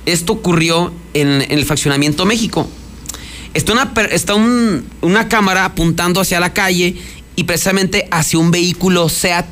esto 0.06 0.34
ocurrió 0.34 0.92
en, 1.14 1.46
el 1.50 1.66
fraccionamiento 1.66 2.26
México. 2.26 2.68
Está, 3.54 3.72
una, 3.74 3.94
está 4.12 4.36
un- 4.36 4.86
una 5.02 5.30
cámara 5.30 5.64
apuntando 5.64 6.20
hacia 6.20 6.40
la 6.42 6.54
calle 6.54 6.96
y 7.38 7.44
precisamente 7.46 8.08
hacia 8.12 8.38
un 8.40 8.52
vehículo 8.52 9.08
SEAT 9.08 9.46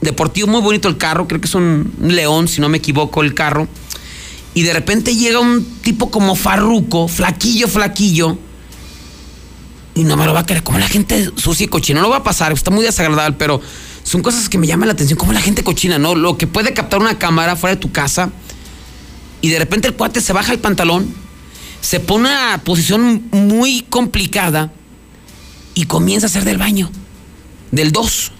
deportivo, 0.00 0.46
muy 0.48 0.62
bonito 0.62 0.88
el 0.88 0.96
carro, 0.96 1.28
creo 1.28 1.40
que 1.40 1.46
es 1.46 1.54
un 1.54 1.92
león, 2.00 2.48
si 2.48 2.60
no 2.60 2.68
me 2.70 2.78
equivoco, 2.78 3.22
el 3.22 3.34
carro. 3.34 3.68
Y 4.54 4.62
de 4.62 4.72
repente 4.72 5.16
llega 5.16 5.40
un 5.40 5.64
tipo 5.82 6.10
como 6.10 6.34
farruco, 6.34 7.08
flaquillo, 7.08 7.68
flaquillo. 7.68 8.38
Y 9.94 10.04
no 10.04 10.16
me 10.16 10.26
lo 10.26 10.34
va 10.34 10.40
a 10.40 10.46
querer. 10.46 10.62
Como 10.62 10.78
la 10.78 10.88
gente 10.88 11.30
sucia 11.36 11.64
y 11.64 11.68
cochina. 11.68 12.00
No 12.00 12.06
lo 12.06 12.10
va 12.10 12.18
a 12.18 12.24
pasar, 12.24 12.52
está 12.52 12.70
muy 12.70 12.84
desagradable, 12.84 13.36
pero 13.38 13.60
son 14.02 14.22
cosas 14.22 14.48
que 14.48 14.58
me 14.58 14.66
llaman 14.66 14.88
la 14.88 14.92
atención. 14.92 15.18
Como 15.18 15.32
la 15.32 15.40
gente 15.40 15.62
cochina, 15.62 15.98
¿no? 15.98 16.14
Lo 16.14 16.36
que 16.36 16.46
puede 16.46 16.74
captar 16.74 17.00
una 17.00 17.18
cámara 17.18 17.56
fuera 17.56 17.76
de 17.76 17.80
tu 17.80 17.92
casa. 17.92 18.30
Y 19.40 19.48
de 19.48 19.58
repente 19.58 19.88
el 19.88 19.94
cuate 19.94 20.20
se 20.20 20.32
baja 20.32 20.52
el 20.52 20.60
pantalón, 20.60 21.12
se 21.80 21.98
pone 21.98 22.30
en 22.30 22.36
una 22.36 22.62
posición 22.62 23.24
muy 23.32 23.82
complicada 23.82 24.72
y 25.74 25.86
comienza 25.86 26.26
a 26.26 26.30
hacer 26.30 26.44
del 26.44 26.58
baño. 26.58 26.90
Del 27.72 27.90
2. 27.90 28.32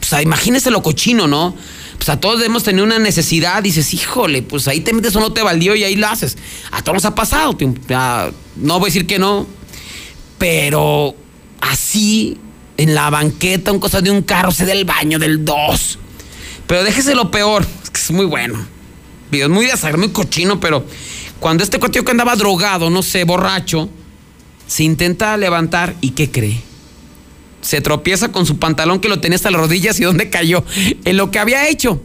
O 0.00 0.04
sea, 0.04 0.22
imagínese 0.22 0.70
lo 0.70 0.82
cochino, 0.82 1.28
¿no? 1.28 1.54
Pues 1.98 2.08
a 2.08 2.18
todos 2.18 2.42
hemos 2.42 2.62
tenido 2.62 2.84
una 2.84 2.98
necesidad, 2.98 3.62
dices, 3.62 3.92
híjole, 3.92 4.42
pues 4.42 4.66
ahí 4.68 4.80
te 4.80 4.92
metes 4.92 5.14
o 5.16 5.20
no 5.20 5.32
te 5.32 5.42
valió 5.42 5.74
y 5.74 5.84
ahí 5.84 5.96
lo 5.96 6.06
haces. 6.06 6.38
A 6.70 6.80
todos 6.82 6.94
nos 6.94 7.04
ha 7.04 7.14
pasado, 7.14 7.56
no 8.56 8.78
voy 8.78 8.86
a 8.86 8.86
decir 8.86 9.06
que 9.06 9.18
no, 9.18 9.46
pero 10.38 11.14
así, 11.60 12.38
en 12.76 12.94
la 12.94 13.10
banqueta, 13.10 13.72
un 13.72 13.80
cosa 13.80 14.00
de 14.00 14.10
un 14.10 14.22
carro, 14.22 14.52
se 14.52 14.64
del 14.64 14.84
baño 14.84 15.18
del 15.18 15.44
2. 15.44 15.98
Pero 16.68 16.84
déjese 16.84 17.14
lo 17.14 17.30
peor, 17.30 17.66
es 17.82 17.90
que 17.90 18.00
es 18.00 18.10
muy 18.12 18.26
bueno. 18.26 18.58
Video 19.30 19.48
muy 19.48 19.66
desagradable, 19.66 20.06
muy 20.06 20.12
cochino, 20.12 20.60
pero 20.60 20.86
cuando 21.40 21.64
este 21.64 21.78
cotillo 21.78 22.04
que 22.04 22.12
andaba 22.12 22.36
drogado, 22.36 22.90
no 22.90 23.02
sé, 23.02 23.24
borracho, 23.24 23.90
se 24.66 24.84
intenta 24.84 25.36
levantar 25.36 25.96
y 26.00 26.10
¿qué 26.10 26.30
cree? 26.30 26.67
Se 27.60 27.80
tropieza 27.80 28.30
con 28.30 28.46
su 28.46 28.58
pantalón 28.58 29.00
que 29.00 29.08
lo 29.08 29.20
tenía 29.20 29.36
hasta 29.36 29.50
las 29.50 29.60
rodillas 29.60 29.98
y 30.00 30.04
¿dónde 30.04 30.30
cayó? 30.30 30.64
En 31.04 31.16
lo 31.16 31.30
que 31.30 31.38
había 31.38 31.68
hecho. 31.68 32.02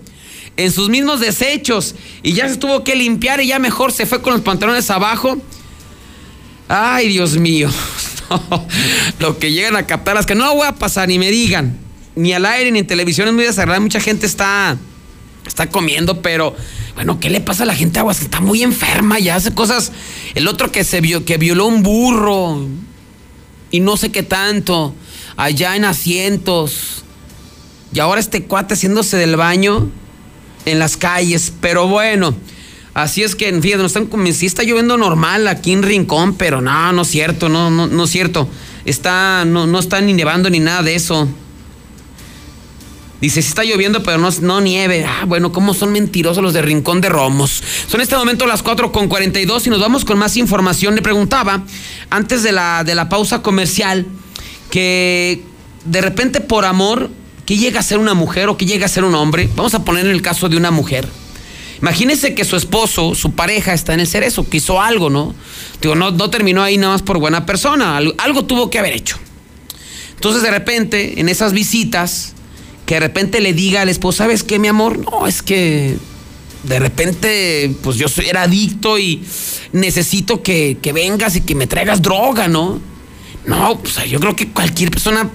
En 0.57 0.71
sus 0.71 0.89
mismos 0.89 1.19
desechos. 1.19 1.95
Y 2.21 2.33
ya 2.33 2.49
se 2.49 2.57
tuvo 2.57 2.83
que 2.83 2.95
limpiar 2.95 3.41
y 3.41 3.47
ya 3.47 3.59
mejor 3.59 3.91
se 3.91 4.05
fue 4.05 4.21
con 4.21 4.33
los 4.33 4.41
pantalones 4.41 4.89
abajo. 4.89 5.37
Ay, 6.67 7.07
Dios 7.09 7.37
mío. 7.37 7.69
lo 9.19 9.37
que 9.37 9.51
llegan 9.51 9.75
a 9.75 9.85
captar 9.85 10.15
las 10.15 10.25
que 10.25 10.35
no 10.35 10.53
voy 10.55 10.67
a 10.67 10.75
pasar 10.75 11.07
ni 11.07 11.19
me 11.19 11.31
digan. 11.31 11.77
Ni 12.15 12.33
al 12.33 12.45
aire 12.45 12.71
ni 12.71 12.79
en 12.79 12.87
televisión 12.87 13.27
es 13.27 13.33
muy 13.33 13.43
desagradable. 13.43 13.83
Mucha 13.83 13.99
gente 13.99 14.25
está, 14.25 14.77
está 15.45 15.69
comiendo, 15.69 16.21
pero 16.21 16.55
bueno, 16.95 17.19
¿qué 17.19 17.29
le 17.29 17.41
pasa 17.41 17.63
a 17.63 17.65
la 17.65 17.75
gente 17.75 17.99
aguas? 17.99 18.21
Está 18.21 18.39
muy 18.39 18.63
enferma 18.63 19.19
y 19.19 19.29
hace 19.29 19.53
cosas. 19.53 19.91
El 20.35 20.47
otro 20.47 20.71
que 20.71 20.83
se 20.83 21.01
vio, 21.01 21.25
que 21.25 21.37
violó 21.37 21.65
un 21.65 21.83
burro 21.83 22.67
y 23.71 23.79
no 23.79 23.97
sé 23.97 24.11
qué 24.11 24.23
tanto. 24.23 24.93
Allá 25.35 25.75
en 25.75 25.85
asientos. 25.85 27.03
Y 27.93 27.99
ahora 27.99 28.19
este 28.19 28.43
cuate 28.43 28.73
haciéndose 28.73 29.17
del 29.17 29.35
baño 29.35 29.89
en 30.65 30.79
las 30.79 30.97
calles. 30.97 31.53
Pero 31.61 31.87
bueno, 31.87 32.35
así 32.93 33.23
es 33.23 33.35
que, 33.35 33.51
fíjate, 33.61 33.81
no 33.81 33.87
están 33.87 34.07
como 34.07 34.25
sí 34.31 34.45
está 34.45 34.63
lloviendo 34.63 34.97
normal 34.97 35.47
aquí 35.47 35.71
en 35.73 35.83
Rincón, 35.83 36.35
pero 36.35 36.61
no, 36.61 36.91
no 36.91 37.03
es 37.03 37.07
cierto, 37.07 37.49
no, 37.49 37.69
no, 37.69 37.87
no 37.87 38.03
es 38.03 38.09
cierto. 38.09 38.47
Está, 38.85 39.45
no, 39.45 39.67
no 39.67 39.79
está 39.79 40.01
ni 40.01 40.13
nevando 40.13 40.49
ni 40.49 40.59
nada 40.59 40.83
de 40.83 40.95
eso. 40.95 41.27
Dice, 43.21 43.41
sí 43.41 43.47
está 43.47 43.63
lloviendo, 43.63 44.03
pero 44.03 44.17
no, 44.17 44.29
no 44.41 44.59
nieve. 44.59 45.05
Ah, 45.07 45.23
bueno, 45.25 45.53
cómo 45.53 45.73
son 45.73 45.93
mentirosos 45.93 46.43
los 46.43 46.51
de 46.53 46.61
Rincón 46.61 46.99
de 46.99 47.07
Romos. 47.07 47.63
Son 47.87 48.01
en 48.01 48.03
este 48.03 48.17
momento 48.17 48.45
las 48.45 48.61
4 48.63 48.91
con 48.91 49.07
42 49.07 49.65
y 49.65 49.69
nos 49.69 49.79
vamos 49.79 50.03
con 50.03 50.17
más 50.17 50.35
información. 50.35 50.95
Le 50.95 51.01
preguntaba, 51.01 51.63
antes 52.09 52.43
de 52.43 52.51
la, 52.51 52.83
de 52.83 52.95
la 52.95 53.07
pausa 53.07 53.41
comercial, 53.41 54.05
que 54.73 55.43
de 55.85 56.01
repente 56.01 56.41
por 56.41 56.65
amor, 56.65 57.11
que 57.45 57.57
llega 57.57 57.79
a 57.79 57.83
ser 57.83 57.99
una 57.99 58.15
mujer 58.15 58.49
o 58.49 58.57
que 58.57 58.65
llega 58.65 58.87
a 58.87 58.89
ser 58.89 59.03
un 59.03 59.13
hombre? 59.13 59.47
Vamos 59.55 59.75
a 59.75 59.85
poner 59.85 60.07
en 60.07 60.11
el 60.11 60.23
caso 60.23 60.49
de 60.49 60.57
una 60.57 60.71
mujer. 60.71 61.07
Imagínese 61.79 62.33
que 62.33 62.43
su 62.43 62.55
esposo, 62.55 63.13
su 63.13 63.33
pareja, 63.33 63.73
está 63.75 63.93
en 63.93 63.99
el 63.99 64.07
cerezo, 64.07 64.49
que 64.49 64.57
hizo 64.57 64.81
algo, 64.81 65.11
¿no? 65.11 65.35
Digo, 65.79 65.93
no, 65.93 66.09
no 66.09 66.31
terminó 66.31 66.63
ahí 66.63 66.77
nada 66.77 66.93
más 66.93 67.03
por 67.03 67.19
buena 67.19 67.45
persona, 67.45 67.97
algo, 67.97 68.15
algo 68.17 68.45
tuvo 68.45 68.71
que 68.71 68.79
haber 68.79 68.93
hecho. 68.93 69.19
Entonces, 70.15 70.41
de 70.41 70.49
repente, 70.49 71.19
en 71.19 71.29
esas 71.29 71.53
visitas, 71.53 72.33
que 72.87 72.95
de 72.95 73.01
repente 73.01 73.41
le 73.41 73.53
diga 73.53 73.81
al 73.81 73.89
esposo, 73.89 74.23
¿sabes 74.23 74.41
qué, 74.41 74.57
mi 74.57 74.69
amor? 74.69 74.97
No, 74.97 75.27
es 75.27 75.43
que 75.43 75.97
de 76.63 76.79
repente, 76.79 77.71
pues 77.83 77.97
yo 77.97 78.07
soy, 78.07 78.25
era 78.25 78.41
adicto 78.41 78.97
y 78.97 79.23
necesito 79.71 80.41
que, 80.41 80.79
que 80.81 80.93
vengas 80.93 81.35
y 81.35 81.41
que 81.41 81.53
me 81.53 81.67
traigas 81.67 82.01
droga, 82.01 82.47
¿no? 82.47 82.81
No, 83.45 83.79
pues 83.79 84.03
yo 84.09 84.19
creo 84.19 84.35
que 84.35 84.49
cualquier 84.49 84.91
persona 84.91 85.29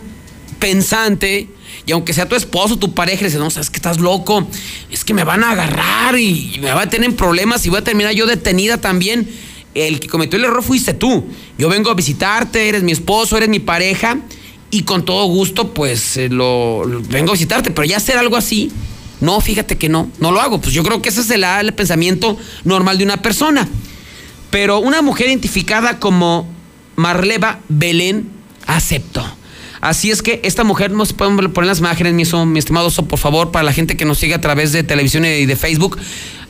pensante, 0.58 1.48
y 1.86 1.92
aunque 1.92 2.12
sea 2.12 2.28
tu 2.28 2.36
esposo, 2.36 2.78
tu 2.78 2.94
pareja, 2.94 3.22
le 3.22 3.28
dice, 3.28 3.38
no, 3.38 3.50
sabes 3.50 3.70
que 3.70 3.76
estás 3.76 4.00
loco, 4.00 4.46
es 4.90 5.04
que 5.04 5.14
me 5.14 5.24
van 5.24 5.44
a 5.44 5.52
agarrar 5.52 6.18
y 6.18 6.58
me 6.60 6.72
va 6.72 6.82
a 6.82 6.88
tener 6.88 7.14
problemas 7.14 7.64
y 7.66 7.68
voy 7.68 7.78
a 7.78 7.84
terminar 7.84 8.12
yo 8.12 8.26
detenida 8.26 8.78
también. 8.78 9.28
El 9.74 10.00
que 10.00 10.08
cometió 10.08 10.38
el 10.38 10.44
error 10.44 10.62
fuiste 10.62 10.94
tú. 10.94 11.26
Yo 11.56 11.68
vengo 11.68 11.90
a 11.90 11.94
visitarte, 11.94 12.68
eres 12.68 12.82
mi 12.82 12.92
esposo, 12.92 13.36
eres 13.36 13.48
mi 13.48 13.60
pareja, 13.60 14.18
y 14.70 14.82
con 14.82 15.04
todo 15.04 15.24
gusto, 15.26 15.72
pues 15.72 16.16
eh, 16.16 16.28
lo, 16.28 16.82
vengo 17.08 17.30
a 17.30 17.32
visitarte, 17.34 17.70
pero 17.70 17.86
ya 17.86 17.98
hacer 17.98 18.18
algo 18.18 18.36
así, 18.36 18.70
no, 19.20 19.40
fíjate 19.40 19.78
que 19.78 19.88
no, 19.88 20.10
no 20.20 20.32
lo 20.32 20.40
hago. 20.40 20.60
Pues 20.60 20.74
yo 20.74 20.82
creo 20.82 21.02
que 21.02 21.08
ese 21.08 21.20
es 21.20 21.30
el 21.30 21.74
pensamiento 21.74 22.36
normal 22.64 22.98
de 22.98 23.04
una 23.04 23.22
persona. 23.22 23.68
Pero 24.50 24.78
una 24.78 25.02
mujer 25.02 25.28
identificada 25.28 25.98
como 25.98 26.46
Marleva 26.98 27.60
Belén 27.68 28.28
aceptó. 28.66 29.24
Así 29.80 30.10
es 30.10 30.20
que 30.20 30.40
esta 30.42 30.64
mujer, 30.64 30.90
nos 30.90 31.12
pueden 31.12 31.36
poner 31.52 31.68
las 31.68 31.78
imágenes, 31.78 32.12
mi 32.12 32.58
estimado 32.58 32.88
Oso, 32.88 33.04
por 33.04 33.20
favor, 33.20 33.52
para 33.52 33.62
la 33.62 33.72
gente 33.72 33.96
que 33.96 34.04
nos 34.04 34.18
sigue 34.18 34.34
a 34.34 34.40
través 34.40 34.72
de 34.72 34.82
televisión 34.82 35.24
y 35.24 35.46
de 35.46 35.54
Facebook. 35.54 35.96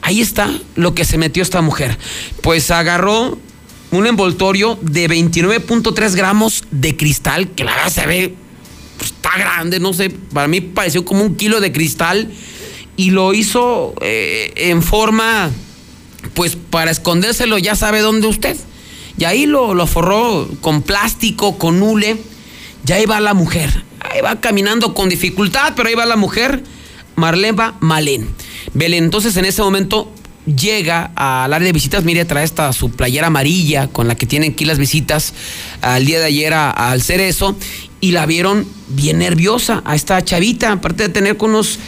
Ahí 0.00 0.22
está 0.22 0.50
lo 0.74 0.94
que 0.94 1.04
se 1.04 1.18
metió 1.18 1.42
esta 1.42 1.60
mujer. 1.60 1.98
Pues 2.40 2.70
agarró 2.70 3.38
un 3.90 4.06
envoltorio 4.06 4.78
de 4.80 5.10
29.3 5.10 6.14
gramos 6.14 6.64
de 6.70 6.96
cristal, 6.96 7.50
que 7.50 7.64
la 7.64 7.74
verdad 7.74 7.92
se 7.92 8.06
ve, 8.06 8.34
pues, 8.96 9.10
está 9.10 9.36
grande, 9.36 9.80
no 9.80 9.92
sé, 9.92 10.08
para 10.08 10.48
mí 10.48 10.62
pareció 10.62 11.04
como 11.04 11.24
un 11.24 11.36
kilo 11.36 11.60
de 11.60 11.72
cristal, 11.72 12.32
y 12.96 13.10
lo 13.10 13.34
hizo 13.34 13.94
eh, 14.00 14.52
en 14.56 14.82
forma, 14.82 15.50
pues 16.32 16.56
para 16.56 16.90
escondérselo, 16.90 17.58
ya 17.58 17.76
sabe 17.76 18.00
dónde 18.00 18.26
usted. 18.26 18.56
Y 19.18 19.24
ahí 19.24 19.46
lo, 19.46 19.74
lo 19.74 19.86
forró 19.86 20.48
con 20.60 20.82
plástico, 20.82 21.58
con 21.58 21.82
hule. 21.82 22.16
Ya 22.84 22.96
ahí 22.96 23.06
va 23.06 23.20
la 23.20 23.34
mujer. 23.34 23.84
Ahí 24.00 24.20
va 24.20 24.40
caminando 24.40 24.94
con 24.94 25.08
dificultad, 25.08 25.72
pero 25.76 25.88
ahí 25.88 25.94
va 25.94 26.06
la 26.06 26.16
mujer, 26.16 26.62
Marleva 27.16 27.76
Malén. 27.80 28.28
Belén, 28.74 29.04
entonces 29.04 29.36
en 29.36 29.44
ese 29.44 29.62
momento 29.62 30.12
llega 30.46 31.10
al 31.14 31.52
área 31.52 31.66
de 31.66 31.72
visitas, 31.72 32.04
mire, 32.04 32.24
trae 32.24 32.44
esta 32.44 32.72
su 32.72 32.90
playera 32.90 33.26
amarilla 33.26 33.88
con 33.88 34.08
la 34.08 34.14
que 34.14 34.26
tienen 34.26 34.52
aquí 34.52 34.64
las 34.64 34.78
visitas 34.78 35.34
al 35.82 36.06
día 36.06 36.20
de 36.20 36.26
ayer 36.26 36.54
al 36.54 37.02
cerezo 37.02 37.56
y 38.00 38.12
la 38.12 38.24
vieron 38.26 38.66
bien 38.88 39.18
nerviosa 39.18 39.82
a 39.84 39.94
esta 39.94 40.24
chavita, 40.24 40.72
aparte 40.72 41.04
de 41.04 41.08
tener 41.08 41.36
con 41.36 41.50
unos 41.50 41.78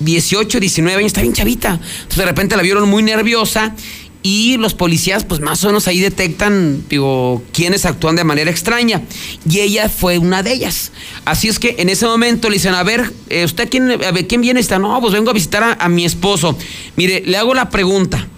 18, 0.00 0.60
19 0.60 0.98
años, 0.98 1.06
está 1.08 1.20
bien 1.20 1.34
chavita. 1.34 1.74
Entonces 1.74 2.16
de 2.16 2.24
repente 2.24 2.56
la 2.56 2.62
vieron 2.62 2.88
muy 2.88 3.02
nerviosa 3.02 3.74
y 4.22 4.56
los 4.58 4.74
policías 4.74 5.24
pues 5.24 5.40
más 5.40 5.64
o 5.64 5.68
menos 5.68 5.88
ahí 5.88 6.00
detectan, 6.00 6.84
digo, 6.88 7.42
quienes 7.52 7.86
actúan 7.86 8.16
de 8.16 8.24
manera 8.24 8.50
extraña. 8.50 9.02
Y 9.48 9.60
ella 9.60 9.88
fue 9.88 10.18
una 10.18 10.42
de 10.42 10.52
ellas. 10.52 10.92
Así 11.24 11.48
es 11.48 11.58
que 11.58 11.76
en 11.78 11.88
ese 11.88 12.06
momento 12.06 12.48
le 12.48 12.54
dicen, 12.54 12.74
a 12.74 12.82
ver, 12.82 13.12
eh, 13.28 13.44
¿usted 13.44 13.68
quién, 13.70 13.90
a 13.90 14.10
ver, 14.10 14.26
quién 14.26 14.40
viene? 14.40 14.60
Está, 14.60 14.78
no, 14.78 15.00
pues 15.00 15.12
vengo 15.12 15.30
a 15.30 15.34
visitar 15.34 15.62
a, 15.62 15.72
a 15.72 15.88
mi 15.88 16.04
esposo. 16.04 16.56
Mire, 16.96 17.22
le 17.24 17.36
hago 17.36 17.54
la 17.54 17.70
pregunta. 17.70 18.28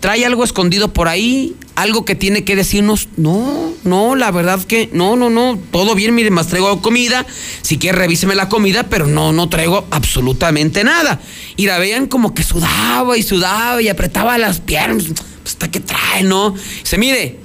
¿Trae 0.00 0.24
algo 0.24 0.44
escondido 0.44 0.92
por 0.92 1.08
ahí? 1.08 1.56
¿Algo 1.76 2.06
que 2.06 2.14
tiene 2.14 2.42
que 2.42 2.56
decirnos? 2.56 3.08
No, 3.18 3.74
no, 3.84 4.16
la 4.16 4.30
verdad 4.30 4.62
que 4.64 4.88
no, 4.94 5.14
no, 5.14 5.28
no, 5.28 5.58
todo 5.70 5.94
bien, 5.94 6.14
mire, 6.14 6.30
más 6.30 6.46
traigo 6.48 6.80
comida, 6.80 7.26
si 7.60 7.76
quiere 7.76 7.98
revíseme 7.98 8.34
la 8.34 8.48
comida, 8.48 8.84
pero 8.84 9.06
no, 9.06 9.30
no 9.32 9.50
traigo 9.50 9.86
absolutamente 9.90 10.84
nada. 10.84 11.20
Y 11.54 11.66
la 11.66 11.78
veían 11.78 12.06
como 12.06 12.32
que 12.32 12.42
sudaba 12.42 13.18
y 13.18 13.22
sudaba 13.22 13.82
y 13.82 13.88
apretaba 13.88 14.38
las 14.38 14.60
piernas, 14.60 15.04
pues, 15.08 15.20
hasta 15.44 15.70
que 15.70 15.80
trae, 15.80 16.22
¿no? 16.22 16.54
Dice, 16.82 16.96
mire, 16.96 17.40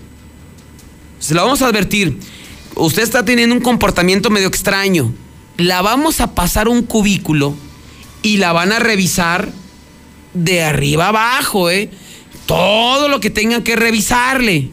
se 1.19 1.33
lo 1.33 1.43
vamos 1.43 1.61
a 1.61 1.67
advertir, 1.67 2.17
usted 2.75 3.03
está 3.03 3.25
teniendo 3.25 3.53
un 3.53 3.61
comportamiento 3.61 4.29
medio 4.29 4.47
extraño, 4.47 5.13
la 5.57 5.81
vamos 5.81 6.21
a 6.21 6.33
pasar 6.33 6.69
un 6.69 6.83
cubículo 6.83 7.53
y 8.23 8.37
la 8.37 8.53
van 8.53 8.71
a 8.71 8.79
revisar 8.79 9.51
de 10.33 10.63
arriba 10.63 11.09
abajo, 11.09 11.69
¿eh? 11.69 11.91
Todo 12.45 13.07
lo 13.07 13.19
que 13.19 13.29
tengan 13.29 13.63
que 13.63 13.75
revisarle. 13.75 14.71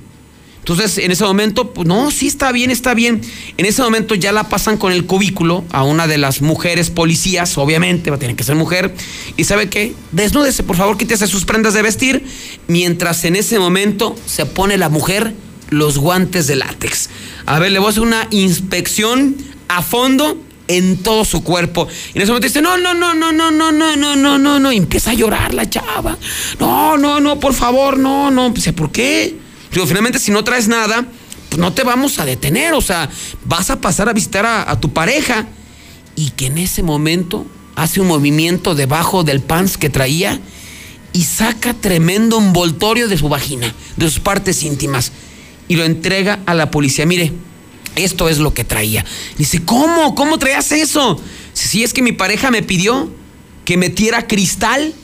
Entonces, 0.58 0.98
en 0.98 1.10
ese 1.10 1.24
momento, 1.24 1.72
pues 1.72 1.88
no, 1.88 2.10
sí 2.10 2.26
está 2.26 2.52
bien, 2.52 2.70
está 2.70 2.92
bien. 2.92 3.22
En 3.56 3.64
ese 3.64 3.80
momento 3.80 4.14
ya 4.14 4.32
la 4.32 4.50
pasan 4.50 4.76
con 4.76 4.92
el 4.92 5.06
cubículo 5.06 5.64
a 5.70 5.82
una 5.82 6.06
de 6.06 6.18
las 6.18 6.42
mujeres 6.42 6.90
policías, 6.90 7.56
obviamente, 7.56 8.10
va 8.10 8.16
a 8.16 8.18
tener 8.18 8.36
que 8.36 8.44
ser 8.44 8.54
mujer. 8.54 8.94
Y 9.38 9.44
sabe 9.44 9.70
qué, 9.70 9.94
desnúdese, 10.12 10.62
por 10.64 10.76
favor, 10.76 10.98
quítese 10.98 11.26
sus 11.26 11.46
prendas 11.46 11.72
de 11.72 11.80
vestir. 11.80 12.22
Mientras 12.66 13.24
en 13.24 13.36
ese 13.36 13.58
momento 13.58 14.14
se 14.26 14.44
pone 14.44 14.76
la 14.76 14.90
mujer 14.90 15.32
los 15.70 15.96
guantes 15.96 16.46
de 16.46 16.56
látex. 16.56 17.08
A 17.46 17.58
ver, 17.58 17.72
le 17.72 17.78
voy 17.78 17.86
a 17.86 17.90
hacer 17.90 18.02
una 18.02 18.28
inspección 18.30 19.36
a 19.68 19.80
fondo 19.80 20.36
en 20.68 20.98
todo 20.98 21.24
su 21.24 21.42
cuerpo. 21.42 21.88
Y 22.14 22.18
en 22.18 22.22
ese 22.22 22.30
momento 22.30 22.46
dice, 22.46 22.62
no, 22.62 22.76
no, 22.76 22.94
no, 22.94 23.14
no, 23.14 23.32
no, 23.32 23.50
no, 23.50 23.72
no, 23.72 23.96
no, 23.96 24.16
no, 24.16 24.38
no, 24.38 24.58
no. 24.60 24.70
Empieza 24.70 25.10
a 25.10 25.14
llorar 25.14 25.54
la 25.54 25.68
chava. 25.68 26.16
No, 26.60 26.96
no, 26.96 27.20
no, 27.20 27.40
por 27.40 27.54
favor, 27.54 27.98
no, 27.98 28.30
no. 28.30 28.50
Dice, 28.50 28.72
¿por 28.72 28.92
qué? 28.92 29.36
Digo, 29.72 29.86
finalmente, 29.86 30.18
si 30.18 30.30
no 30.30 30.44
traes 30.44 30.68
nada, 30.68 31.06
pues 31.48 31.58
no 31.58 31.72
te 31.72 31.82
vamos 31.82 32.18
a 32.18 32.24
detener. 32.24 32.74
O 32.74 32.80
sea, 32.80 33.08
vas 33.44 33.70
a 33.70 33.80
pasar 33.80 34.08
a 34.08 34.12
visitar 34.12 34.46
a, 34.46 34.70
a 34.70 34.78
tu 34.78 34.92
pareja. 34.92 35.48
Y 36.14 36.30
que 36.30 36.46
en 36.46 36.58
ese 36.58 36.82
momento 36.82 37.46
hace 37.74 38.00
un 38.00 38.08
movimiento 38.08 38.74
debajo 38.74 39.24
del 39.24 39.40
pants 39.40 39.78
que 39.78 39.88
traía 39.88 40.40
y 41.12 41.24
saca 41.24 41.74
tremendo 41.74 42.38
envoltorio 42.38 43.08
de 43.08 43.16
su 43.16 43.28
vagina, 43.28 43.74
de 43.96 44.06
sus 44.06 44.20
partes 44.20 44.62
íntimas, 44.62 45.12
y 45.68 45.76
lo 45.76 45.84
entrega 45.84 46.40
a 46.46 46.54
la 46.54 46.70
policía. 46.70 47.06
Mire, 47.06 47.32
esto 47.98 48.28
es 48.28 48.38
lo 48.38 48.54
que 48.54 48.64
traía. 48.64 49.04
Dice, 49.36 49.64
¿cómo? 49.64 50.14
¿Cómo 50.14 50.38
traías 50.38 50.72
eso? 50.72 51.20
Si 51.52 51.82
es 51.82 51.92
que 51.92 52.02
mi 52.02 52.12
pareja 52.12 52.50
me 52.50 52.62
pidió 52.62 53.10
que 53.64 53.76
metiera 53.76 54.26
cristal 54.26 54.94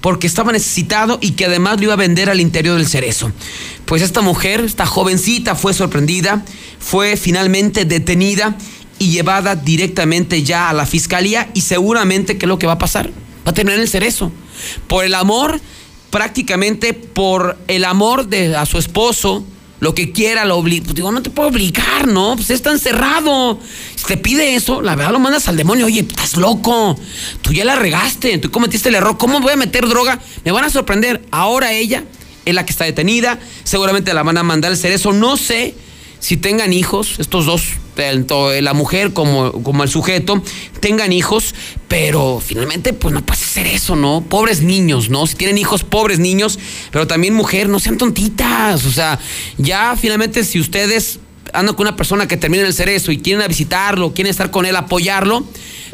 porque 0.00 0.26
estaba 0.26 0.52
necesitado 0.52 1.18
y 1.20 1.32
que 1.32 1.46
además 1.46 1.78
lo 1.78 1.84
iba 1.84 1.92
a 1.94 1.96
vender 1.96 2.30
al 2.30 2.40
interior 2.40 2.76
del 2.76 2.88
cerezo. 2.88 3.32
Pues 3.84 4.02
esta 4.02 4.20
mujer, 4.20 4.60
esta 4.60 4.86
jovencita, 4.86 5.54
fue 5.54 5.74
sorprendida, 5.74 6.44
fue 6.78 7.16
finalmente 7.16 7.84
detenida 7.84 8.56
y 8.98 9.10
llevada 9.10 9.56
directamente 9.56 10.42
ya 10.42 10.68
a 10.68 10.74
la 10.74 10.86
fiscalía 10.86 11.50
y 11.54 11.62
seguramente 11.62 12.38
¿qué 12.38 12.46
es 12.46 12.48
lo 12.48 12.58
que 12.58 12.66
va 12.66 12.74
a 12.74 12.78
pasar? 12.78 13.10
Va 13.46 13.50
a 13.50 13.54
terminar 13.54 13.80
el 13.80 13.88
cerezo. 13.88 14.32
Por 14.86 15.04
el 15.04 15.14
amor, 15.14 15.60
prácticamente 16.10 16.92
por 16.92 17.58
el 17.68 17.84
amor 17.84 18.28
de 18.28 18.56
a 18.56 18.66
su 18.66 18.78
esposo, 18.78 19.44
lo 19.80 19.94
que 19.94 20.12
quiera, 20.12 20.44
lo 20.44 20.56
obliga. 20.56 20.84
Pues 20.84 20.94
digo, 20.94 21.10
no 21.10 21.22
te 21.22 21.30
puedo 21.30 21.48
obligar, 21.48 22.06
¿no? 22.06 22.36
Pues 22.36 22.50
está 22.50 22.70
encerrado. 22.70 23.58
Si 23.96 24.04
te 24.04 24.16
pide 24.16 24.54
eso, 24.54 24.82
la 24.82 24.94
verdad 24.94 25.12
lo 25.12 25.18
mandas 25.18 25.48
al 25.48 25.56
demonio. 25.56 25.86
Oye, 25.86 26.00
estás 26.00 26.36
loco. 26.36 26.98
Tú 27.42 27.52
ya 27.52 27.64
la 27.64 27.76
regaste, 27.76 28.38
tú 28.38 28.50
cometiste 28.50 28.90
el 28.90 28.94
error. 28.94 29.18
¿Cómo 29.18 29.40
voy 29.40 29.52
a 29.52 29.56
meter 29.56 29.88
droga? 29.88 30.20
Me 30.44 30.52
van 30.52 30.64
a 30.64 30.70
sorprender. 30.70 31.22
Ahora 31.30 31.72
ella 31.72 32.04
es 32.44 32.54
la 32.54 32.64
que 32.64 32.72
está 32.72 32.84
detenida. 32.84 33.38
Seguramente 33.64 34.14
la 34.14 34.22
van 34.22 34.38
a 34.38 34.42
mandar 34.42 34.70
al 34.70 34.76
cerezo. 34.76 35.12
No 35.12 35.36
sé 35.36 35.74
si 36.20 36.36
tengan 36.36 36.72
hijos, 36.72 37.18
estos 37.18 37.46
dos, 37.46 37.62
tanto 37.94 38.52
la 38.60 38.72
mujer 38.72 39.12
como, 39.12 39.52
como 39.62 39.82
el 39.82 39.88
sujeto, 39.88 40.42
tengan 40.80 41.12
hijos, 41.12 41.54
pero 41.88 42.40
finalmente 42.44 42.92
pues 42.92 43.12
no 43.12 43.24
puede 43.24 43.40
ser 43.40 43.66
eso, 43.66 43.96
¿no? 43.96 44.22
Pobres 44.22 44.62
niños, 44.62 45.10
¿no? 45.10 45.26
Si 45.26 45.34
tienen 45.34 45.58
hijos, 45.58 45.82
pobres 45.82 46.18
niños, 46.18 46.58
pero 46.92 47.06
también 47.06 47.34
mujer, 47.34 47.68
no 47.68 47.80
sean 47.80 47.98
tontitas, 47.98 48.86
o 48.86 48.92
sea, 48.92 49.18
ya 49.58 49.96
finalmente 49.96 50.44
si 50.44 50.60
ustedes 50.60 51.18
andan 51.52 51.74
con 51.74 51.86
una 51.86 51.96
persona 51.96 52.28
que 52.28 52.36
termina 52.36 52.66
el 52.66 52.74
cerezo 52.74 53.12
y 53.12 53.18
quieren 53.18 53.46
visitarlo, 53.48 54.12
quieren 54.12 54.30
estar 54.30 54.50
con 54.50 54.66
él, 54.66 54.76
apoyarlo, 54.76 55.44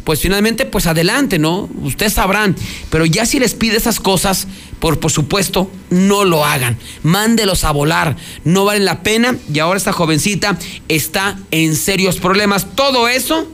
pues 0.04 0.20
finalmente, 0.20 0.66
pues 0.66 0.86
adelante, 0.86 1.38
¿no? 1.38 1.68
Ustedes 1.82 2.12
sabrán. 2.12 2.54
Pero 2.90 3.06
ya 3.06 3.26
si 3.26 3.40
les 3.40 3.54
pide 3.54 3.76
esas 3.76 3.98
cosas, 3.98 4.46
por, 4.78 5.00
por 5.00 5.10
supuesto, 5.10 5.70
no 5.90 6.24
lo 6.24 6.44
hagan. 6.44 6.78
Mándelos 7.02 7.64
a 7.64 7.72
volar. 7.72 8.16
No 8.44 8.64
valen 8.64 8.84
la 8.84 9.02
pena. 9.02 9.36
Y 9.52 9.58
ahora 9.58 9.78
esta 9.78 9.92
jovencita 9.92 10.58
está 10.88 11.38
en 11.50 11.74
serios 11.74 12.18
problemas. 12.18 12.76
Todo 12.76 13.08
eso 13.08 13.48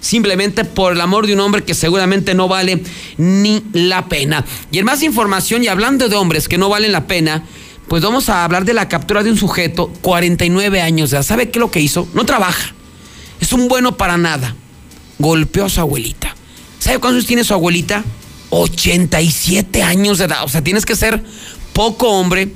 simplemente 0.00 0.64
por 0.64 0.92
el 0.92 1.00
amor 1.00 1.26
de 1.26 1.32
un 1.32 1.40
hombre 1.40 1.64
que 1.64 1.74
seguramente 1.74 2.34
no 2.34 2.46
vale 2.46 2.82
ni 3.16 3.62
la 3.72 4.06
pena. 4.06 4.44
Y 4.70 4.78
en 4.78 4.84
más 4.84 5.02
información, 5.02 5.64
y 5.64 5.68
hablando 5.68 6.08
de 6.08 6.16
hombres 6.16 6.46
que 6.46 6.58
no 6.58 6.68
valen 6.68 6.92
la 6.92 7.06
pena, 7.06 7.44
pues 7.88 8.02
vamos 8.02 8.28
a 8.28 8.44
hablar 8.44 8.64
de 8.64 8.74
la 8.74 8.88
captura 8.88 9.22
de 9.22 9.30
un 9.30 9.36
sujeto, 9.36 9.92
49 10.00 10.80
años 10.80 11.10
de 11.10 11.16
edad. 11.16 11.24
¿Sabe 11.24 11.50
qué 11.50 11.58
es 11.58 11.60
lo 11.60 11.70
que 11.70 11.80
hizo? 11.80 12.08
No 12.14 12.24
trabaja. 12.24 12.74
Es 13.40 13.52
un 13.52 13.68
bueno 13.68 13.96
para 13.96 14.16
nada 14.16 14.54
golpeó 15.18 15.64
a 15.64 15.68
su 15.68 15.80
abuelita. 15.80 16.34
¿Sabe 16.78 16.98
cuántos 16.98 17.26
tiene 17.26 17.44
su 17.44 17.54
abuelita? 17.54 18.04
87 18.50 19.82
años 19.82 20.18
de 20.18 20.24
edad. 20.24 20.44
O 20.44 20.48
sea, 20.48 20.62
tienes 20.62 20.84
que 20.84 20.96
ser 20.96 21.22
poco 21.72 22.08
hombre, 22.08 22.48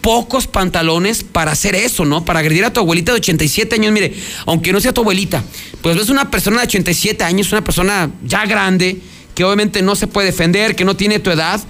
pocos 0.00 0.46
pantalones 0.46 1.24
para 1.24 1.52
hacer 1.52 1.74
eso, 1.74 2.04
¿no? 2.04 2.24
Para 2.24 2.40
agredir 2.40 2.64
a 2.64 2.72
tu 2.72 2.80
abuelita 2.80 3.12
de 3.12 3.18
87 3.18 3.74
años. 3.76 3.92
Mire, 3.92 4.14
aunque 4.46 4.72
no 4.72 4.80
sea 4.80 4.92
tu 4.92 5.02
abuelita, 5.02 5.42
pues 5.80 5.96
ves 5.96 6.10
una 6.10 6.30
persona 6.30 6.58
de 6.58 6.64
87 6.64 7.24
años, 7.24 7.52
una 7.52 7.64
persona 7.64 8.10
ya 8.24 8.46
grande, 8.46 9.00
que 9.34 9.44
obviamente 9.44 9.82
no 9.82 9.94
se 9.96 10.06
puede 10.06 10.28
defender, 10.28 10.76
que 10.76 10.84
no 10.84 10.96
tiene 10.96 11.18
tu 11.18 11.30
edad. 11.30 11.60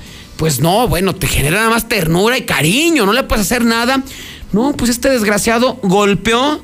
Pues 0.43 0.59
no, 0.59 0.89
bueno, 0.89 1.15
te 1.15 1.29
genera 1.29 1.59
nada 1.59 1.71
más 1.71 1.89
ternura 1.89 2.37
y 2.37 2.43
cariño, 2.43 3.07
no 3.07 3.13
le 3.13 3.23
puedes 3.23 3.47
hacer 3.47 3.65
nada. 3.65 4.03
No, 4.51 4.73
pues 4.73 4.91
este 4.91 5.09
desgraciado 5.09 5.79
golpeó 5.85 6.61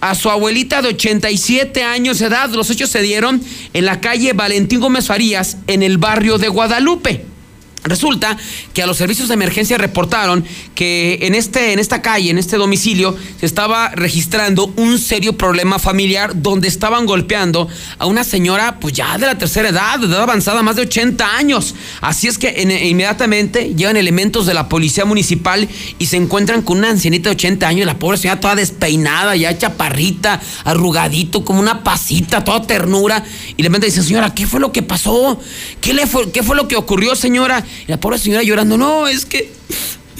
a 0.00 0.14
su 0.14 0.30
abuelita 0.30 0.80
de 0.80 0.90
87 0.90 1.82
años 1.82 2.20
de 2.20 2.26
edad. 2.26 2.48
Los 2.50 2.70
hechos 2.70 2.88
se 2.88 3.02
dieron 3.02 3.42
en 3.72 3.84
la 3.84 4.00
calle 4.00 4.32
Valentín 4.32 4.78
Gómez 4.78 5.08
Farías, 5.08 5.56
en 5.66 5.82
el 5.82 5.98
barrio 5.98 6.38
de 6.38 6.46
Guadalupe. 6.46 7.26
Resulta 7.84 8.36
que 8.74 8.82
a 8.82 8.86
los 8.86 8.96
servicios 8.96 9.28
de 9.28 9.34
emergencia 9.34 9.78
reportaron 9.78 10.44
que 10.74 11.20
en, 11.22 11.34
este, 11.34 11.72
en 11.72 11.78
esta 11.78 12.02
calle, 12.02 12.30
en 12.30 12.38
este 12.38 12.56
domicilio, 12.56 13.16
se 13.38 13.46
estaba 13.46 13.90
registrando 13.90 14.72
un 14.76 14.98
serio 14.98 15.34
problema 15.34 15.78
familiar 15.78 16.32
donde 16.34 16.66
estaban 16.66 17.06
golpeando 17.06 17.68
a 17.98 18.06
una 18.06 18.24
señora, 18.24 18.80
pues 18.80 18.94
ya 18.94 19.16
de 19.18 19.26
la 19.26 19.38
tercera 19.38 19.68
edad, 19.68 20.00
de 20.00 20.06
edad 20.06 20.22
avanzada, 20.22 20.62
más 20.62 20.76
de 20.76 20.82
80 20.82 21.36
años. 21.36 21.74
Así 22.00 22.26
es 22.26 22.38
que 22.38 22.60
inmediatamente 22.84 23.74
llegan 23.76 23.96
elementos 23.96 24.46
de 24.46 24.54
la 24.54 24.68
policía 24.68 25.04
municipal 25.04 25.68
y 25.98 26.06
se 26.06 26.16
encuentran 26.16 26.62
con 26.62 26.78
una 26.78 26.90
ancianita 26.90 27.30
de 27.30 27.36
80 27.36 27.68
años, 27.68 27.86
la 27.86 27.98
pobre 27.98 28.18
señora 28.18 28.40
toda 28.40 28.56
despeinada, 28.56 29.36
ya 29.36 29.56
chaparrita, 29.56 30.40
arrugadito, 30.64 31.44
como 31.44 31.60
una 31.60 31.84
pasita, 31.84 32.42
toda 32.42 32.66
ternura. 32.66 33.22
Y 33.56 33.62
le 33.62 33.68
dice, 33.78 34.02
señora, 34.02 34.34
¿qué 34.34 34.46
fue 34.46 34.58
lo 34.58 34.72
que 34.72 34.82
pasó? 34.82 35.38
¿Qué, 35.80 35.94
le 35.94 36.06
fue, 36.06 36.30
¿Qué 36.32 36.42
fue 36.42 36.56
lo 36.56 36.66
que 36.66 36.76
ocurrió, 36.76 37.14
señora? 37.14 37.64
Y 37.86 37.90
la 37.90 37.98
pobre 37.98 38.18
señora 38.18 38.42
llorando, 38.42 38.76
no, 38.76 39.06
es 39.06 39.26
que, 39.26 39.52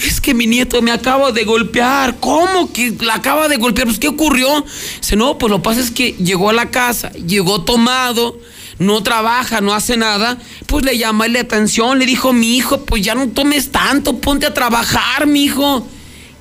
es 0.03 0.21
que 0.21 0.33
mi 0.33 0.47
nieto 0.47 0.81
me 0.81 0.91
acaba 0.91 1.31
de 1.31 1.43
golpear. 1.43 2.19
¿Cómo 2.19 2.71
que 2.71 2.93
la 3.01 3.15
acaba 3.15 3.47
de 3.47 3.57
golpear? 3.57 3.87
Pues, 3.87 3.99
¿qué 3.99 4.07
ocurrió? 4.07 4.65
Dice, 4.99 5.15
no, 5.15 5.37
pues 5.37 5.51
lo 5.51 5.57
que 5.57 5.63
pasa 5.63 5.81
es 5.81 5.91
que 5.91 6.13
llegó 6.13 6.49
a 6.49 6.53
la 6.53 6.69
casa, 6.69 7.11
llegó 7.13 7.63
tomado, 7.63 8.39
no 8.79 9.03
trabaja, 9.03 9.61
no 9.61 9.73
hace 9.73 9.97
nada. 9.97 10.37
Pues 10.65 10.85
le 10.85 10.97
llamó 10.97 11.25
la 11.25 11.41
atención, 11.41 11.99
le 11.99 12.05
dijo, 12.05 12.33
mi 12.33 12.57
hijo, 12.57 12.81
pues 12.85 13.01
ya 13.03 13.15
no 13.15 13.29
tomes 13.29 13.71
tanto, 13.71 14.17
ponte 14.17 14.45
a 14.45 14.53
trabajar, 14.53 15.27
mi 15.27 15.45
hijo. 15.45 15.87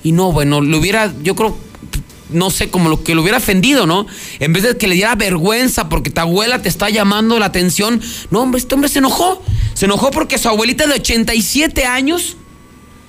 Y 0.03 0.12
no, 0.12 0.31
bueno, 0.31 0.61
le 0.61 0.77
hubiera, 0.77 1.12
yo 1.23 1.35
creo, 1.35 1.57
no 2.31 2.51
sé, 2.51 2.70
como 2.70 2.89
lo 2.89 3.03
que 3.03 3.14
lo 3.14 3.22
hubiera 3.22 3.39
ofendido, 3.39 3.87
¿no? 3.87 4.07
En 4.41 4.53
vez 4.53 4.62
de 4.62 4.77
que 4.77 4.89
le 4.89 4.95
diera 4.95 5.14
vergüenza 5.14 5.89
porque 5.89 6.11
tu 6.11 6.20
abuela 6.20 6.61
te 6.62 6.68
está 6.68 6.91
llamando 6.91 7.39
la 7.39 7.47
atención. 7.47 8.01
No, 8.31 8.41
hombre, 8.43 8.59
este 8.59 8.74
hombre 8.74 8.89
se 8.89 8.99
enojó. 8.99 9.43
Se 9.74 9.87
enojó 9.87 10.11
porque 10.11 10.39
su 10.39 10.49
abuelita 10.49 10.87
de 10.87 10.95
87 10.95 11.85
años 11.85 12.37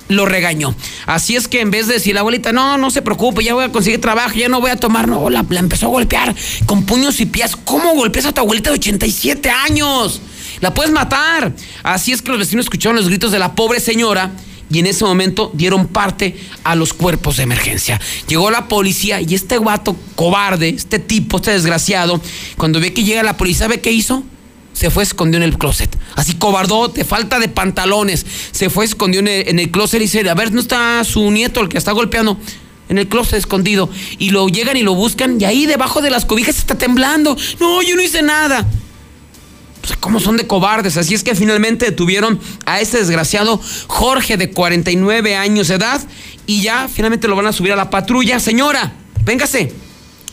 lo 0.10 0.26
regañó. 0.26 0.76
Así 1.06 1.36
es 1.36 1.48
que 1.48 1.62
en 1.62 1.72
vez 1.72 1.88
de 1.88 1.96
decir 1.96 2.14
la 2.14 2.22
abuelita, 2.22 2.52
no, 2.52 2.78
no 2.78 2.92
se 2.92 3.02
preocupe, 3.02 3.44
ya 3.44 3.54
voy 3.54 3.66
a 3.66 3.72
conseguir 3.72 4.00
trabajo, 4.00 4.36
ya 4.36 4.50
no 4.50 4.62
voy 4.62 4.72
a 4.72 4.78
tomar, 4.78 5.08
no, 5.08 5.30
la, 5.30 5.46
la 5.50 5.60
empezó 5.60 5.88
a 5.88 5.90
golpear 5.90 6.36
con 6.66 6.86
puños 6.86 7.20
y 7.20 7.26
pies. 7.26 7.56
¿Cómo 7.56 7.94
golpeas 7.96 8.26
a 8.26 8.34
tu 8.34 8.42
abuelita 8.42 8.70
de 8.70 8.76
87 8.76 9.50
años? 9.50 10.22
La 10.62 10.74
puedes 10.74 10.92
matar. 10.92 11.54
Así 11.84 12.12
es 12.12 12.22
que 12.22 12.30
los 12.30 12.40
vecinos 12.40 12.66
escucharon 12.66 12.96
los 12.96 13.08
gritos 13.08 13.32
de 13.32 13.40
la 13.40 13.56
pobre 13.56 13.80
señora 13.80 14.32
y 14.70 14.80
en 14.80 14.88
ese 14.88 15.06
momento 15.06 15.52
dieron 15.54 15.88
parte 15.88 16.36
a 16.64 16.76
los 16.76 16.94
cuerpos 16.94 17.38
de 17.38 17.44
emergencia. 17.44 18.00
Llegó 18.28 18.52
la 18.52 18.68
policía 18.68 19.22
y 19.22 19.34
este 19.34 19.58
guato 19.58 19.96
cobarde, 20.16 20.70
este 20.70 21.00
tipo, 21.00 21.38
este 21.38 21.52
desgraciado, 21.52 22.22
cuando 22.58 22.80
ve 22.80 22.94
que 22.94 23.04
llega 23.04 23.24
la 23.24 23.38
policía, 23.38 23.66
¿sabe 23.66 23.80
qué 23.80 23.92
hizo? 23.92 24.24
Se 24.74 24.90
fue 24.90 25.04
escondió 25.04 25.38
en 25.38 25.44
el 25.44 25.58
closet. 25.58 25.98
Así 26.16 26.36
cobardote, 26.36 27.04
falta 27.04 27.40
de 27.40 27.50
pantalones. 27.50 28.26
Se 28.52 28.70
fue 28.70 28.86
escondió 28.86 29.22
en 29.22 29.28
el, 29.28 29.48
en 29.48 29.60
el 29.60 29.72
closet 29.72 30.00
y 30.00 30.04
dice, 30.04 30.30
a 30.30 30.36
ver, 30.36 30.52
¿no 30.52 30.62
está 30.62 31.04
su 31.04 31.32
nieto 31.32 31.62
el 31.62 31.70
que 31.70 31.78
está 31.78 31.94
golpeando? 31.94 32.38
En 32.90 32.98
el 33.00 33.08
closet 33.08 33.40
escondido. 33.40 33.90
Y 34.20 34.30
lo 34.30 34.48
llegan 34.48 34.78
y 34.78 34.84
lo 34.84 34.94
buscan 34.94 35.42
y 35.42 35.46
ahí 35.46 35.66
debajo 35.66 36.02
de 36.02 36.12
las 36.12 36.26
cobijas 36.26 36.58
está 36.58 36.76
temblando. 36.76 37.36
No, 37.60 37.82
yo 37.82 37.96
no 37.96 38.04
hice 38.04 38.22
nada. 38.22 38.68
¿Cómo 39.96 40.20
son 40.20 40.38
de 40.38 40.48
cobardes? 40.48 40.98
Así 40.98 41.14
es 41.14 41.24
que 41.24 41.36
finalmente 41.36 41.86
detuvieron 41.86 42.40
a 42.66 42.82
este 42.82 42.98
desgraciado 42.98 43.60
Jorge 43.88 44.38
de 44.38 44.52
49 44.52 45.36
años 45.36 45.70
de 45.70 45.76
edad 45.76 46.02
y 46.46 46.62
ya 46.62 46.88
finalmente 46.88 47.28
lo 47.28 47.36
van 47.36 47.48
a 47.48 47.54
subir 47.54 47.74
a 47.74 47.76
la 47.76 47.90
patrulla. 47.90 48.40
Señora, 48.40 48.94
véngase 49.24 49.72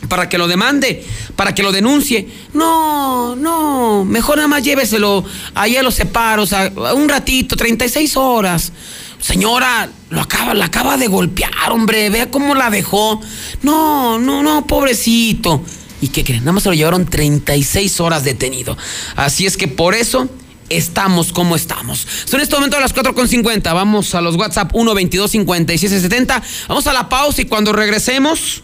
para 0.08 0.28
que 0.28 0.38
lo 0.38 0.48
demande, 0.48 1.04
para 1.36 1.54
que 1.54 1.62
lo 1.62 1.72
denuncie. 1.72 2.28
No, 2.52 3.36
no, 3.36 4.04
mejor 4.04 4.36
nada 4.36 4.48
más 4.48 4.62
lléveselo 4.62 5.24
ahí 5.54 5.76
a 5.76 5.82
los 5.82 5.94
separos, 5.94 6.52
a, 6.52 6.70
un 6.94 7.08
ratito, 7.08 7.56
36 7.56 8.16
horas. 8.16 8.72
Señora, 9.20 9.88
lo 10.10 10.20
acaba, 10.20 10.52
la 10.52 10.66
acaba 10.66 10.96
de 10.96 11.06
golpear, 11.08 11.70
hombre. 11.70 12.10
Vea 12.10 12.30
cómo 12.30 12.54
la 12.54 12.68
dejó. 12.70 13.20
No, 13.62 14.18
no, 14.18 14.42
no, 14.42 14.66
pobrecito. 14.66 15.62
¿Y 16.04 16.08
qué 16.08 16.22
creen? 16.22 16.40
Nada 16.40 16.52
más 16.52 16.64
se 16.64 16.68
lo 16.68 16.74
llevaron 16.74 17.06
36 17.06 17.98
horas 18.00 18.24
detenido. 18.24 18.76
Así 19.16 19.46
es 19.46 19.56
que 19.56 19.68
por 19.68 19.94
eso 19.94 20.28
estamos 20.68 21.32
como 21.32 21.56
estamos. 21.56 22.06
Son 22.26 22.42
este 22.42 22.54
momento 22.56 22.76
a 22.76 22.80
las 22.80 22.94
4.50. 22.94 23.62
Vamos 23.72 24.14
a 24.14 24.20
los 24.20 24.36
WhatsApp 24.36 24.70
122 24.72 25.30
5770 25.30 26.42
Vamos 26.68 26.86
a 26.86 26.92
la 26.92 27.08
pausa 27.08 27.40
y 27.40 27.46
cuando 27.46 27.72
regresemos, 27.72 28.62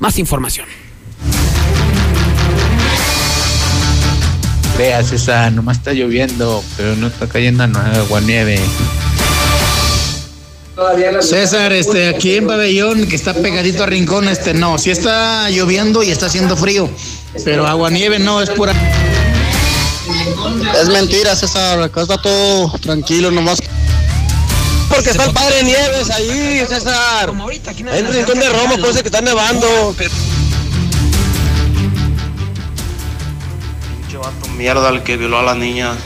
más 0.00 0.18
información. 0.18 0.66
Vea, 4.76 5.04
César, 5.04 5.52
nomás 5.52 5.76
está 5.76 5.92
lloviendo, 5.92 6.64
pero 6.76 6.96
no 6.96 7.06
está 7.06 7.28
cayendo 7.28 7.62
agua 7.62 8.20
nieve. 8.20 8.58
César, 11.20 11.72
este, 11.72 12.08
aquí 12.08 12.36
en 12.36 12.46
Pabellón, 12.46 13.08
que 13.08 13.16
está 13.16 13.34
pegadito 13.34 13.82
a 13.82 13.86
Rincón, 13.86 14.28
este, 14.28 14.54
no, 14.54 14.78
sí 14.78 14.90
está 14.90 15.50
lloviendo 15.50 16.04
y 16.04 16.10
está 16.10 16.26
haciendo 16.26 16.56
frío, 16.56 16.88
pero 17.44 17.66
agua 17.66 17.90
nieve 17.90 18.20
no, 18.20 18.40
es 18.40 18.50
pura. 18.50 18.72
Es 20.80 20.88
mentira, 20.88 21.34
César, 21.34 21.82
acá 21.82 22.02
está 22.02 22.16
todo 22.18 22.70
tranquilo 22.78 23.32
nomás. 23.32 23.60
Porque 24.88 25.10
está 25.10 25.24
el 25.24 25.32
padre 25.32 25.64
Nieves 25.64 26.10
ahí, 26.10 26.64
César. 26.68 27.32
Hay 27.92 28.02
un 28.02 28.12
rincón 28.12 28.38
de 28.38 28.48
Roma, 28.48 28.76
por 28.76 28.90
eso 28.90 29.00
que 29.02 29.08
está 29.08 29.20
nevando. 29.20 29.94
Pinche 34.00 34.16
vato 34.16 34.48
mierda 34.56 34.88
el 34.90 35.02
que 35.02 35.16
violó 35.16 35.40
a 35.40 35.42
la 35.42 35.54
niña. 35.54 35.96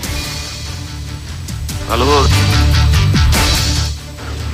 Saludos. 1.89 2.29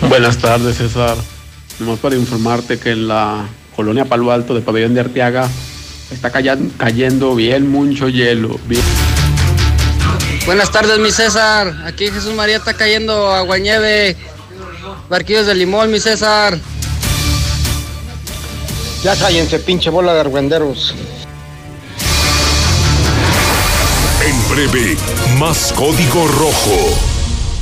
Buenas 0.02 0.38
tardes, 0.38 0.76
César. 0.76 1.16
Nomás 1.78 1.98
para 1.98 2.16
informarte 2.16 2.78
que 2.78 2.90
en 2.90 3.08
la 3.08 3.46
colonia 3.74 4.04
Palo 4.04 4.30
Alto 4.32 4.54
de 4.54 4.60
Pabellón 4.60 4.94
de 4.94 5.00
Arteaga 5.00 5.48
está 6.10 6.30
cayendo, 6.30 7.34
bien 7.34 7.70
mucho 7.70 8.08
hielo. 8.08 8.58
bien- 8.66 8.82
Buenas 10.46 10.70
tardes, 10.72 10.98
mi 10.98 11.10
César. 11.10 11.82
Aquí 11.84 12.10
Jesús 12.10 12.32
María 12.34 12.56
está 12.56 12.72
cayendo 12.74 13.32
aguanieve. 13.32 14.16
Barquillos 15.10 15.46
de 15.46 15.54
limón, 15.54 15.90
mi 15.90 16.00
César. 16.00 16.58
Ya 19.02 19.14
cállense, 19.16 19.58
pinche 19.58 19.90
bola 19.90 20.14
de 20.14 20.20
argüenderos. 20.20 20.94
En 24.24 24.48
breve, 24.48 24.96
más 25.38 25.72
código 25.76 26.26
rojo. 26.28 26.98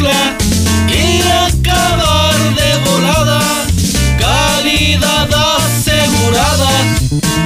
mezcla 0.00 0.36
y 0.88 1.20
acabar 1.20 2.54
de 2.54 2.78
volada. 2.90 3.40
Calidad 4.18 5.28
asegurada 5.56 6.70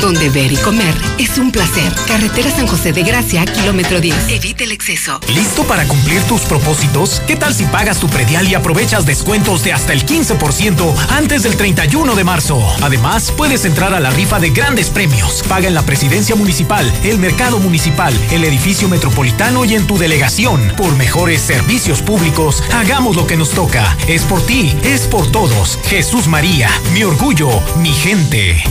Donde 0.00 0.30
ver 0.30 0.52
y 0.52 0.56
comer 0.56 0.94
es 1.18 1.38
un 1.38 1.50
placer. 1.50 1.92
Carretera 2.06 2.50
San 2.50 2.68
José 2.68 2.92
de 2.92 3.02
Gracia, 3.02 3.44
kilómetro 3.44 4.00
10. 4.00 4.28
Evite 4.28 4.64
el 4.64 4.70
exceso. 4.70 5.18
¿Listo 5.34 5.64
para 5.64 5.86
cumplir 5.88 6.22
tus 6.22 6.42
propósitos? 6.42 7.20
¿Qué 7.26 7.34
tal 7.34 7.52
si 7.52 7.64
pagas 7.64 7.98
tu 7.98 8.06
predial 8.06 8.46
y 8.46 8.54
aprovechas 8.54 9.06
descuentos 9.06 9.64
de 9.64 9.72
hasta 9.72 9.92
el 9.92 10.06
15% 10.06 10.94
antes 11.08 11.42
del 11.42 11.56
31 11.56 12.14
de 12.14 12.22
marzo? 12.24 12.62
Además, 12.80 13.32
puedes 13.36 13.64
entrar 13.64 13.92
a 13.92 13.98
la 13.98 14.10
rifa 14.10 14.38
de 14.38 14.50
grandes 14.50 14.77
premios. 14.86 15.42
Paga 15.48 15.66
en 15.68 15.74
la 15.74 15.82
presidencia 15.82 16.36
municipal, 16.36 16.90
el 17.02 17.18
mercado 17.18 17.58
municipal, 17.58 18.14
el 18.30 18.44
edificio 18.44 18.88
metropolitano 18.88 19.64
y 19.64 19.74
en 19.74 19.86
tu 19.86 19.98
delegación. 19.98 20.72
Por 20.76 20.96
mejores 20.96 21.42
servicios 21.42 22.00
públicos, 22.02 22.62
hagamos 22.72 23.16
lo 23.16 23.26
que 23.26 23.36
nos 23.36 23.50
toca. 23.50 23.96
Es 24.06 24.22
por 24.22 24.40
ti, 24.46 24.76
es 24.84 25.06
por 25.06 25.26
todos. 25.30 25.78
Jesús 25.84 26.28
María, 26.28 26.70
mi 26.94 27.02
orgullo, 27.02 27.48
mi 27.80 27.92
gente. 27.92 28.62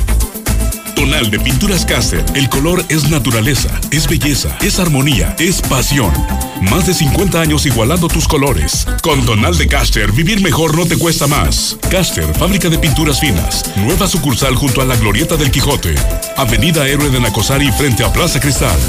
Tonal 0.97 1.29
de 1.29 1.39
Pinturas 1.39 1.85
Caster. 1.85 2.25
El 2.33 2.49
color 2.49 2.83
es 2.89 3.07
naturaleza, 3.11 3.69
es 3.91 4.07
belleza, 4.07 4.57
es 4.61 4.79
armonía, 4.79 5.35
es 5.37 5.61
pasión. 5.61 6.11
Más 6.59 6.87
de 6.87 6.95
50 6.95 7.39
años 7.39 7.67
igualando 7.67 8.07
tus 8.07 8.27
colores. 8.27 8.87
Con 9.03 9.23
Tonal 9.23 9.55
de 9.59 9.67
Caster, 9.67 10.11
vivir 10.11 10.41
mejor 10.41 10.75
no 10.75 10.87
te 10.87 10.97
cuesta 10.97 11.27
más. 11.27 11.77
Caster, 11.91 12.25
fábrica 12.33 12.67
de 12.69 12.79
pinturas 12.79 13.19
finas. 13.19 13.63
Nueva 13.75 14.07
sucursal 14.07 14.55
junto 14.55 14.81
a 14.81 14.85
la 14.85 14.95
Glorieta 14.95 15.37
del 15.37 15.51
Quijote. 15.51 15.93
Avenida 16.35 16.87
Héroe 16.87 17.11
de 17.11 17.19
Nacosari 17.19 17.71
frente 17.71 18.03
a 18.03 18.11
Plaza 18.11 18.39
Cristal. 18.39 18.79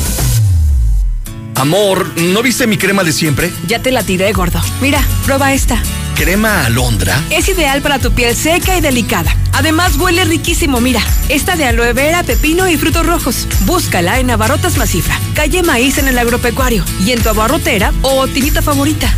Amor, 1.57 2.19
¿no 2.19 2.43
viste 2.43 2.67
mi 2.67 2.79
crema 2.79 3.05
de 3.05 3.13
siempre? 3.13 3.53
Ya 3.67 3.83
te 3.83 3.91
la 3.91 4.03
tiré, 4.03 4.33
gordo. 4.33 4.63
Mira, 4.81 5.05
prueba 5.27 5.53
esta. 5.53 5.79
¿Crema 6.15 6.65
alondra? 6.65 7.23
Es 7.29 7.51
ideal 7.51 7.83
para 7.83 7.99
tu 7.99 8.13
piel 8.13 8.35
seca 8.35 8.79
y 8.79 8.81
delicada. 8.81 9.37
Además 9.59 9.97
huele 9.97 10.25
riquísimo, 10.25 10.81
mira. 10.81 11.01
Esta 11.29 11.57
de 11.57 11.65
aloe 11.65 11.93
vera, 11.93 12.23
pepino 12.23 12.69
y 12.69 12.77
frutos 12.77 13.05
rojos. 13.05 13.49
Búscala 13.67 14.21
en 14.21 14.31
Abarrotas 14.31 14.77
Masifra, 14.77 15.19
calle 15.35 15.65
Maíz 15.65 15.99
en 15.99 16.07
el 16.07 16.17
agropecuario 16.17 16.85
y 17.05 17.11
en 17.11 17.21
tu 17.21 17.29
abarrotera 17.29 17.93
o 18.03 18.29
tinita 18.29 18.63
favorita. 18.63 19.13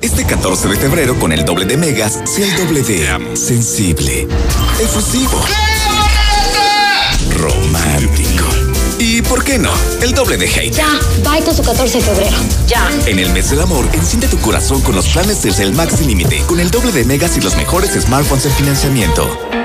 Este 0.00 0.24
14 0.24 0.68
de 0.68 0.76
febrero 0.76 1.18
con 1.18 1.32
el 1.32 1.44
doble 1.44 1.66
de 1.66 1.76
megas, 1.76 2.20
sea 2.24 2.46
el 2.46 2.56
doble 2.56 2.82
de 2.82 3.36
sensible, 3.36 4.28
efusivo, 4.80 5.44
romántico. 7.34 8.27
Y 8.98 9.22
por 9.22 9.44
qué 9.44 9.58
no, 9.58 9.72
el 10.02 10.12
doble 10.12 10.36
de 10.36 10.46
hate. 10.46 10.72
Ya, 10.72 10.98
bye 11.22 11.42
con 11.44 11.54
su 11.54 11.62
14 11.62 11.98
de 11.98 12.04
febrero. 12.04 12.36
Ya. 12.66 12.90
En 13.06 13.18
el 13.18 13.32
mes 13.32 13.50
del 13.50 13.60
amor, 13.60 13.88
enciende 13.92 14.28
tu 14.28 14.38
corazón 14.38 14.80
con 14.82 14.94
los 14.94 15.08
planes 15.08 15.42
desde 15.42 15.62
el 15.62 15.72
Max 15.72 16.00
límite, 16.00 16.42
con 16.46 16.60
el 16.60 16.70
doble 16.70 16.92
de 16.92 17.04
megas 17.04 17.36
y 17.36 17.40
los 17.40 17.56
mejores 17.56 17.92
smartphones 17.92 18.46
en 18.46 18.52
financiamiento. 18.52 19.57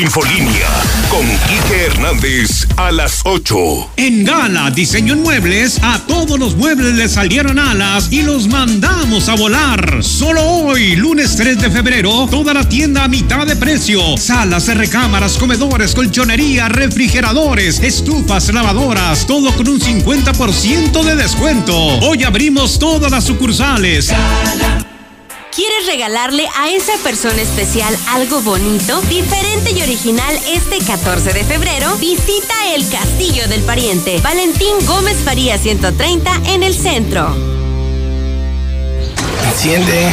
Infolínea 0.00 0.68
con 1.10 1.26
Quique 1.26 1.86
Hernández 1.86 2.68
a 2.76 2.92
las 2.92 3.22
8. 3.24 3.56
En 3.96 4.24
Gala 4.24 4.70
Diseño 4.70 5.14
en 5.14 5.22
Muebles, 5.22 5.80
a 5.82 5.98
todos 6.06 6.38
los 6.38 6.56
muebles 6.56 6.94
les 6.94 7.12
salieron 7.12 7.58
alas 7.58 8.06
y 8.12 8.22
los 8.22 8.46
mandamos 8.46 9.28
a 9.28 9.34
volar. 9.34 10.04
Solo 10.04 10.40
hoy, 10.42 10.94
lunes 10.94 11.34
3 11.36 11.58
de 11.58 11.70
febrero, 11.70 12.28
toda 12.30 12.54
la 12.54 12.68
tienda 12.68 13.04
a 13.04 13.08
mitad 13.08 13.44
de 13.44 13.56
precio. 13.56 14.16
Salas 14.16 14.66
de 14.66 14.74
recámaras, 14.74 15.36
comedores, 15.36 15.96
colchonería, 15.96 16.68
refrigeradores, 16.68 17.80
estufas, 17.80 18.52
lavadoras, 18.54 19.26
todo 19.26 19.52
con 19.56 19.68
un 19.68 19.80
50% 19.80 21.02
de 21.02 21.16
descuento. 21.16 21.76
Hoy 21.76 22.22
abrimos 22.22 22.78
todas 22.78 23.10
las 23.10 23.24
sucursales. 23.24 24.12
¿Quieres 25.58 25.86
regalarle 25.86 26.48
a 26.56 26.70
esa 26.70 26.96
persona 26.98 27.42
especial 27.42 27.92
algo 28.10 28.40
bonito, 28.42 29.00
diferente 29.08 29.72
y 29.72 29.82
original 29.82 30.32
este 30.46 30.78
14 30.78 31.32
de 31.32 31.42
febrero? 31.42 31.96
Visita 31.96 32.54
el 32.76 32.88
Castillo 32.88 33.48
del 33.48 33.62
Pariente, 33.62 34.20
Valentín 34.20 34.76
Gómez 34.86 35.16
Faría 35.24 35.58
130 35.58 36.30
en 36.54 36.62
el 36.62 36.76
centro. 36.76 37.34
Enciende. 39.50 40.12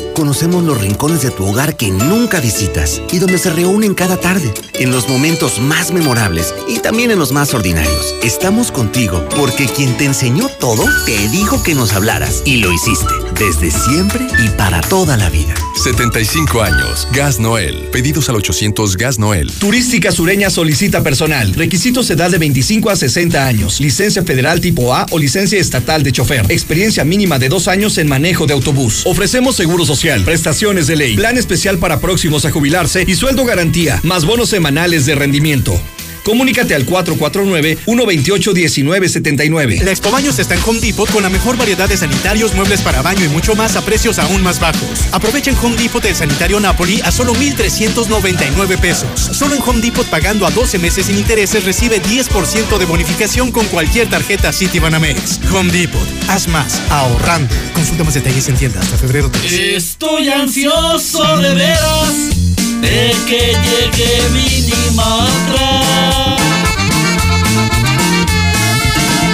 Conocemos 0.15 0.63
los 0.63 0.79
rincones 0.79 1.21
de 1.21 1.31
tu 1.31 1.47
hogar 1.47 1.77
que 1.77 1.89
nunca 1.89 2.39
visitas 2.39 3.01
y 3.11 3.19
donde 3.19 3.37
se 3.37 3.49
reúnen 3.49 3.93
cada 3.93 4.17
tarde, 4.17 4.53
en 4.73 4.91
los 4.91 5.07
momentos 5.07 5.59
más 5.59 5.91
memorables 5.91 6.53
y 6.67 6.79
también 6.79 7.11
en 7.11 7.19
los 7.19 7.31
más 7.31 7.53
ordinarios. 7.53 8.15
Estamos 8.21 8.71
contigo 8.71 9.23
porque 9.37 9.67
quien 9.67 9.97
te 9.97 10.05
enseñó 10.05 10.49
todo 10.59 10.83
te 11.05 11.29
dijo 11.29 11.63
que 11.63 11.75
nos 11.75 11.93
hablaras 11.93 12.43
y 12.45 12.57
lo 12.57 12.71
hiciste, 12.71 13.13
desde 13.41 13.71
siempre 13.71 14.27
y 14.37 14.49
para 14.49 14.81
toda 14.81 15.17
la 15.17 15.27
vida. 15.31 15.55
75 15.83 16.61
años. 16.61 17.07
Gas 17.11 17.39
Noel. 17.39 17.89
Pedidos 17.91 18.29
al 18.29 18.35
800 18.35 18.97
Gas 18.97 19.17
Noel. 19.17 19.51
Turística 19.53 20.11
Sureña 20.11 20.51
solicita 20.51 21.01
personal. 21.01 21.51
Requisitos 21.55 22.07
edad 22.11 22.29
de 22.29 22.37
25 22.37 22.91
a 22.91 22.95
60 22.95 23.43
años. 23.43 23.79
Licencia 23.79 24.21
federal 24.21 24.61
tipo 24.61 24.93
A 24.93 25.07
o 25.09 25.17
licencia 25.17 25.59
estatal 25.59 26.03
de 26.03 26.11
chofer. 26.11 26.45
Experiencia 26.51 27.03
mínima 27.03 27.39
de 27.39 27.49
dos 27.49 27.67
años 27.67 27.97
en 27.97 28.07
manejo 28.07 28.45
de 28.45 28.53
autobús. 28.53 29.01
Ofrecemos 29.07 29.55
seguro 29.55 29.85
social, 29.85 30.23
prestaciones 30.23 30.85
de 30.85 30.97
ley, 30.97 31.15
plan 31.15 31.35
especial 31.35 31.79
para 31.79 31.99
próximos 31.99 32.45
a 32.45 32.51
jubilarse 32.51 33.05
y 33.07 33.15
sueldo 33.15 33.43
garantía, 33.43 33.99
más 34.03 34.23
bonos 34.23 34.49
semanales 34.49 35.07
de 35.07 35.15
rendimiento. 35.15 35.81
Comunícate 36.23 36.75
al 36.75 36.85
449-128-1979. 36.85 39.81
La 39.81 39.89
Expo 39.91 40.11
Baños 40.11 40.37
está 40.39 40.55
en 40.55 40.61
Home 40.65 40.79
Depot 40.79 41.11
con 41.11 41.23
la 41.23 41.29
mejor 41.29 41.57
variedad 41.57 41.89
de 41.89 41.97
sanitarios, 41.97 42.53
muebles 42.53 42.81
para 42.81 43.01
baño 43.01 43.25
y 43.25 43.29
mucho 43.29 43.55
más 43.55 43.75
a 43.75 43.81
precios 43.81 44.19
aún 44.19 44.43
más 44.43 44.59
bajos. 44.59 45.07
Aprovecha 45.11 45.49
en 45.51 45.57
Home 45.57 45.77
Depot 45.77 46.05
el 46.05 46.15
sanitario 46.15 46.59
Napoli 46.59 47.01
a 47.01 47.11
solo 47.11 47.33
1,399 47.33 48.77
pesos. 48.77 49.19
Solo 49.19 49.55
en 49.55 49.63
Home 49.63 49.81
Depot 49.81 50.05
pagando 50.07 50.45
a 50.45 50.51
12 50.51 50.77
meses 50.79 51.07
sin 51.07 51.17
intereses 51.17 51.65
recibe 51.65 52.01
10% 52.01 52.77
de 52.77 52.85
bonificación 52.85 53.51
con 53.51 53.65
cualquier 53.67 54.09
tarjeta 54.09 54.53
Citibanamex. 54.53 55.39
Home 55.51 55.71
Depot. 55.71 56.01
Haz 56.27 56.47
más 56.47 56.79
ahorrando. 56.89 57.53
Consulta 57.73 58.03
más 58.03 58.13
detalles 58.13 58.47
en 58.47 58.55
tienda 58.55 58.79
hasta 58.79 58.97
febrero 58.97 59.29
3. 59.31 59.51
Estoy 59.53 60.29
ansioso 60.29 61.37
de 61.37 61.53
veras 61.53 62.50
de 62.81 63.15
que 63.27 63.55
llegue 63.65 64.29
Minimatra 64.33 65.81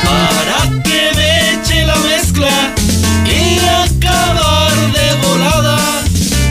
para 0.04 0.84
que 0.84 1.12
me 1.16 1.54
eche 1.54 1.86
la 1.86 1.96
mezcla 1.98 2.74
y 3.26 3.58
acabar 3.86 4.76
de 4.92 5.28
volada, 5.28 5.78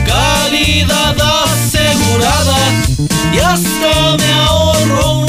calidad 0.05 1.15
asegurada 1.45 2.59
y 3.31 3.37
hasta 3.37 4.17
me 4.17 4.33
ahorro. 4.33 5.26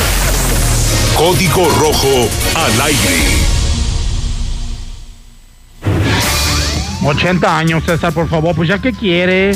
Código 1.17 1.69
Rojo 1.79 2.29
al 2.55 2.81
aire. 2.81 3.45
80 7.03 7.57
años, 7.57 7.83
César, 7.85 8.13
por 8.13 8.29
favor, 8.29 8.55
pues 8.55 8.69
ya 8.69 8.79
que 8.79 8.91
quiere. 8.91 9.55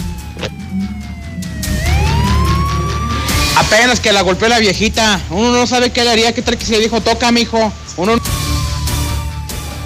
Apenas 3.59 3.99
que 3.99 4.13
la 4.13 4.21
golpeó 4.21 4.47
la 4.47 4.59
viejita. 4.59 5.19
Uno 5.29 5.51
no 5.51 5.67
sabe 5.67 5.91
qué 5.91 6.03
le 6.03 6.11
haría, 6.11 6.33
qué 6.33 6.41
tal 6.41 6.57
que 6.57 6.65
se 6.65 6.71
le 6.71 6.79
dijo, 6.79 7.01
toca, 7.01 7.29
mijo. 7.31 7.73
Uno 7.97 8.13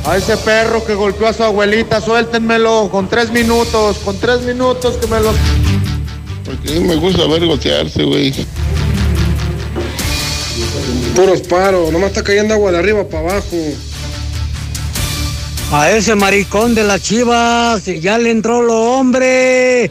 A 0.06 0.16
ese 0.16 0.38
perro 0.38 0.86
que 0.86 0.94
golpeó 0.94 1.28
a 1.28 1.34
su 1.34 1.44
abuelita, 1.44 2.00
suéltenmelo 2.00 2.90
con 2.92 3.10
tres 3.10 3.32
minutos, 3.32 3.98
con 4.06 4.20
tres 4.20 4.42
minutos 4.42 4.98
que 4.98 5.08
me 5.08 5.20
lo. 5.20 5.34
Porque 6.46 6.80
me 6.82 6.96
gusta 6.98 7.26
ver 7.26 7.46
gotearse, 7.48 8.04
güey. 8.04 8.34
Puros 11.16 11.42
paros, 11.42 11.92
nomás 11.92 12.10
está 12.10 12.24
cayendo 12.24 12.54
agua 12.54 12.72
de 12.72 12.78
arriba 12.78 13.08
para 13.08 13.32
abajo. 13.32 13.58
A 15.72 15.90
ese 15.90 16.14
maricón 16.14 16.76
de 16.76 16.84
las 16.84 17.02
chivas, 17.02 17.86
ya 17.86 18.20
le 18.20 18.30
entró 18.30 18.62
lo 18.62 18.80
hombre. 19.00 19.90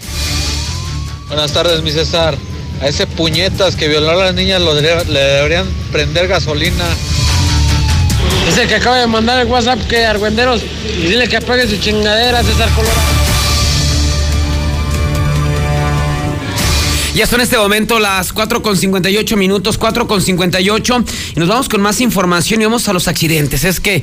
Buenas 1.26 1.53
tardes, 1.53 1.83
mi 1.83 1.91
César. 1.91 2.37
A 2.83 2.89
ese 2.89 3.07
puñetas 3.07 3.76
que 3.76 3.87
violó 3.87 4.11
a 4.11 4.16
las 4.16 4.35
niñas 4.35 4.61
lo 4.61 4.74
le 4.74 4.83
deberían 4.83 5.68
prender 5.93 6.26
gasolina. 6.26 6.85
Es 8.49 8.59
el 8.59 8.66
que 8.66 8.74
acaba 8.74 8.99
de 8.99 9.07
mandar 9.07 9.39
el 9.39 9.47
WhatsApp 9.47 9.78
que 9.89 10.05
Argüenderos 10.05 10.62
y 10.99 11.07
dile 11.07 11.28
que 11.28 11.37
apague 11.37 11.68
su 11.68 11.76
chingadera, 11.76 12.43
César 12.43 12.68
Colorado. 12.70 13.22
Ya 17.14 17.26
son 17.26 17.41
en 17.41 17.45
este 17.45 17.59
momento 17.59 18.01
las 18.01 18.33
4 18.33 18.62
con 18.62 18.76
58 18.76 19.37
minutos, 19.37 19.78
4 19.78 20.09
con 20.09 20.20
58. 20.20 21.05
Y 21.37 21.39
nos 21.39 21.49
vamos 21.49 21.68
con 21.68 21.83
más 21.83 22.01
información 22.01 22.62
y 22.62 22.64
vamos 22.64 22.89
a 22.89 22.93
los 22.93 23.07
accidentes. 23.07 23.64
Es 23.64 23.80
que, 23.80 24.03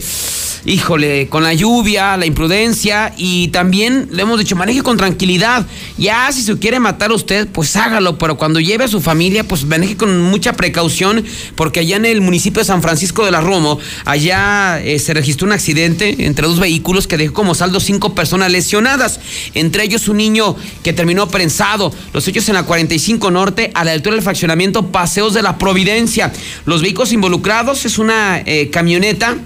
híjole, 0.70 1.28
con 1.30 1.44
la 1.44 1.54
lluvia, 1.54 2.16
la 2.16 2.28
imprudencia 2.28 3.14
y 3.18 3.48
también 3.48 4.08
le 4.12 4.22
hemos 4.22 4.38
dicho, 4.38 4.56
maneje 4.56 4.84
con 4.84 4.98
tranquilidad. 4.98 5.66
Ya 5.98 6.32
si 6.32 6.44
se 6.44 6.58
quiere 6.60 6.80
matar 6.80 7.10
a 7.10 7.16
usted, 7.16 7.48
pues 7.48 7.76
hágalo. 7.76 8.18
Pero 8.18 8.38
cuando 8.38 8.60
lleve 8.60 8.84
a 8.84 8.88
su 8.88 9.02
familia, 9.02 9.44
pues 9.44 9.66
maneje 9.66 9.98
con 9.98 10.22
mucha 10.22 10.54
precaución. 10.54 11.26
Porque 11.56 11.80
allá 11.80 11.98
en 11.98 12.06
el 12.06 12.22
municipio 12.22 12.60
de 12.60 12.66
San 12.66 12.82
Francisco 12.84 13.26
de 13.26 13.32
la 13.32 13.42
Romo, 13.42 13.80
allá 14.06 14.80
eh, 14.82 15.00
se 15.00 15.14
registró 15.14 15.48
un 15.48 15.54
accidente 15.54 16.26
entre 16.26 16.48
dos 16.48 16.60
vehículos 16.60 17.08
que 17.08 17.18
dejó 17.18 17.34
como 17.34 17.56
saldo 17.56 17.80
cinco 17.80 18.14
personas 18.14 18.52
lesionadas. 18.52 19.20
Entre 19.56 19.84
ellos 19.84 20.08
un 20.08 20.18
niño 20.18 20.56
que 20.84 20.94
terminó 20.94 21.30
prensado. 21.30 21.92
Los 22.14 22.28
hechos 22.28 22.48
en 22.48 22.56
la 22.56 22.64
45 22.64 23.32
Norte, 23.32 23.72
a 23.74 23.84
la 23.84 23.94
altura 23.94 24.16
del 24.16 24.24
fraccionamiento 24.24 24.92
Paseos 24.92 25.34
de 25.34 25.42
la 25.42 25.58
Providencia. 25.58 26.32
Los 26.66 26.84
vehículos 26.84 27.12
involucrados 27.12 27.86
es 27.86 27.98
una 27.98 28.40
eh, 28.46 28.70
camioneta 28.70 29.38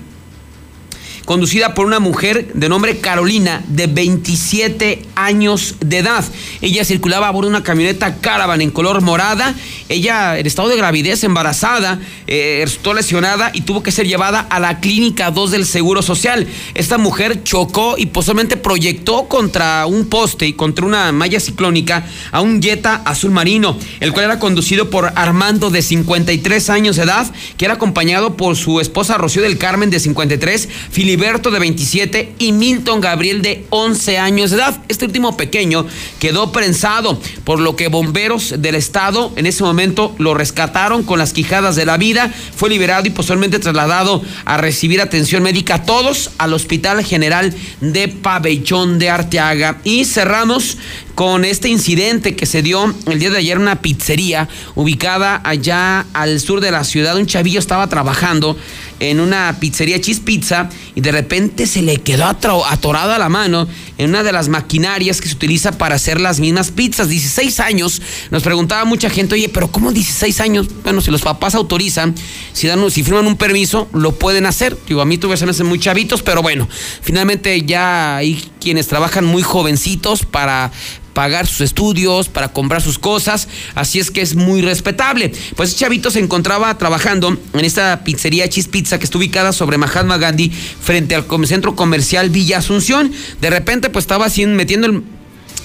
conducida 1.25 1.73
por 1.73 1.85
una 1.85 1.99
mujer 1.99 2.51
de 2.53 2.69
nombre 2.69 2.99
Carolina, 2.99 3.63
de 3.67 3.87
27 3.87 5.03
años 5.15 5.75
de 5.79 5.99
edad. 5.99 6.25
Ella 6.61 6.83
circulaba 6.83 7.27
a 7.27 7.31
bordo 7.31 7.49
de 7.49 7.55
una 7.55 7.63
camioneta 7.63 8.17
Caravan 8.17 8.61
en 8.61 8.71
color 8.71 9.01
morada. 9.01 9.55
Ella, 9.89 10.37
en 10.37 10.45
estado 10.45 10.69
de 10.69 10.77
gravidez, 10.77 11.23
embarazada, 11.23 11.99
eh, 12.27 12.61
resultó 12.63 12.93
lesionada 12.93 13.51
y 13.53 13.61
tuvo 13.61 13.83
que 13.83 13.91
ser 13.91 14.07
llevada 14.07 14.41
a 14.41 14.59
la 14.59 14.79
clínica 14.79 15.31
2 15.31 15.51
del 15.51 15.65
Seguro 15.65 16.01
Social. 16.01 16.47
Esta 16.73 16.97
mujer 16.97 17.43
chocó 17.43 17.95
y 17.97 18.07
posiblemente 18.07 18.57
proyectó 18.57 19.27
contra 19.27 19.85
un 19.85 20.07
poste 20.07 20.47
y 20.47 20.53
contra 20.53 20.85
una 20.85 21.11
malla 21.11 21.39
ciclónica 21.39 22.05
a 22.31 22.41
un 22.41 22.61
Jetta 22.61 23.01
azul 23.05 23.31
marino, 23.31 23.77
el 23.99 24.11
cual 24.11 24.25
era 24.25 24.39
conducido 24.39 24.89
por 24.89 25.13
Armando 25.15 25.69
de 25.69 25.81
53 25.81 26.69
años 26.69 26.95
de 26.97 27.03
edad, 27.03 27.31
que 27.57 27.65
era 27.65 27.75
acompañado 27.75 28.35
por 28.35 28.55
su 28.55 28.79
esposa 28.79 29.17
Rocío 29.17 29.41
del 29.41 29.57
Carmen 29.57 29.89
de 29.89 29.99
53, 29.99 30.69
Filiberto 30.91 31.12
Filiberto 31.13 31.51
de 31.51 31.59
27 31.59 32.33
y 32.39 32.53
Milton 32.53 32.99
Gabriel 32.99 33.43
de 33.43 33.67
11 33.69 34.17
años 34.17 34.49
de 34.49 34.57
edad. 34.57 34.81
Este 34.87 35.05
último 35.05 35.37
pequeño 35.37 35.85
quedó 36.17 36.51
prensado, 36.51 37.21
por 37.43 37.59
lo 37.59 37.75
que 37.75 37.87
bomberos 37.87 38.55
del 38.57 38.73
estado 38.73 39.31
en 39.35 39.45
ese 39.45 39.63
momento 39.63 40.15
lo 40.17 40.33
rescataron 40.33 41.03
con 41.03 41.19
las 41.19 41.31
quijadas 41.31 41.75
de 41.75 41.85
la 41.85 41.97
vida, 41.97 42.33
fue 42.55 42.71
liberado 42.71 43.05
y 43.05 43.11
posteriormente 43.11 43.59
trasladado 43.59 44.23
a 44.45 44.57
recibir 44.57 45.01
atención 45.01 45.43
médica 45.43 45.83
todos 45.83 46.31
al 46.39 46.51
Hospital 46.51 47.05
General 47.05 47.53
de 47.79 48.07
Pabellón 48.07 48.97
de 48.97 49.11
Arteaga. 49.11 49.77
Y 49.83 50.05
cerramos 50.05 50.79
con 51.13 51.45
este 51.45 51.69
incidente 51.69 52.35
que 52.35 52.47
se 52.47 52.63
dio 52.63 52.91
el 53.05 53.19
día 53.19 53.29
de 53.29 53.37
ayer 53.37 53.57
en 53.57 53.61
una 53.61 53.81
pizzería 53.81 54.49
ubicada 54.73 55.41
allá 55.43 56.07
al 56.13 56.39
sur 56.39 56.59
de 56.59 56.71
la 56.71 56.83
ciudad. 56.83 57.15
Un 57.17 57.27
chavillo 57.27 57.59
estaba 57.59 57.87
trabajando 57.87 58.57
en 59.09 59.19
una 59.19 59.57
pizzería 59.59 59.99
Cheese 59.99 60.21
Pizza 60.21 60.69
y 60.95 61.01
de 61.01 61.11
repente 61.11 61.67
se 61.67 61.81
le 61.81 61.97
quedó 61.97 62.25
atorada 62.25 63.17
la 63.17 63.29
mano 63.29 63.67
en 63.97 64.09
una 64.09 64.23
de 64.23 64.31
las 64.31 64.49
maquinarias 64.49 65.21
que 65.21 65.27
se 65.27 65.35
utiliza 65.35 65.77
para 65.77 65.95
hacer 65.95 66.19
las 66.19 66.39
mismas 66.39 66.71
pizzas. 66.71 67.09
16 67.09 67.59
años. 67.59 68.01
Nos 68.31 68.43
preguntaba 68.43 68.85
mucha 68.85 69.09
gente, 69.09 69.35
oye, 69.35 69.49
pero 69.49 69.71
¿cómo 69.71 69.91
16 69.91 70.39
años? 70.41 70.67
Bueno, 70.83 71.01
si 71.01 71.11
los 71.11 71.21
papás 71.21 71.55
autorizan, 71.55 72.15
si, 72.53 72.67
dan, 72.67 72.89
si 72.91 73.03
firman 73.03 73.27
un 73.27 73.37
permiso, 73.37 73.87
lo 73.93 74.13
pueden 74.13 74.45
hacer. 74.45 74.77
Digo, 74.87 75.01
a 75.01 75.05
mí 75.05 75.17
tuve 75.17 75.37
se 75.37 75.45
me 75.45 75.51
hacen 75.51 75.67
muy 75.67 75.79
chavitos, 75.79 76.21
pero 76.23 76.41
bueno, 76.41 76.67
finalmente 77.01 77.61
ya 77.63 78.17
hay 78.17 78.43
quienes 78.59 78.87
trabajan 78.87 79.25
muy 79.25 79.43
jovencitos 79.43 80.25
para 80.25 80.71
pagar 81.13 81.47
sus 81.47 81.61
estudios, 81.61 82.29
para 82.29 82.49
comprar 82.49 82.81
sus 82.81 82.99
cosas, 82.99 83.47
así 83.75 83.99
es 83.99 84.11
que 84.11 84.21
es 84.21 84.35
muy 84.35 84.61
respetable. 84.61 85.31
Pues 85.55 85.75
Chavito 85.75 86.11
se 86.11 86.19
encontraba 86.19 86.77
trabajando 86.77 87.37
en 87.53 87.65
esta 87.65 88.03
pizzería 88.03 88.49
Cheese 88.49 88.69
Pizza 88.69 88.97
que 88.97 89.05
está 89.05 89.17
ubicada 89.17 89.53
sobre 89.53 89.77
Mahatma 89.77 90.17
Gandhi 90.17 90.49
frente 90.49 91.15
al 91.15 91.25
centro 91.45 91.75
comercial 91.75 92.29
Villa 92.29 92.59
Asunción. 92.59 93.11
De 93.41 93.49
repente 93.49 93.89
pues 93.89 94.03
estaba 94.03 94.27
metiendo 94.47 95.03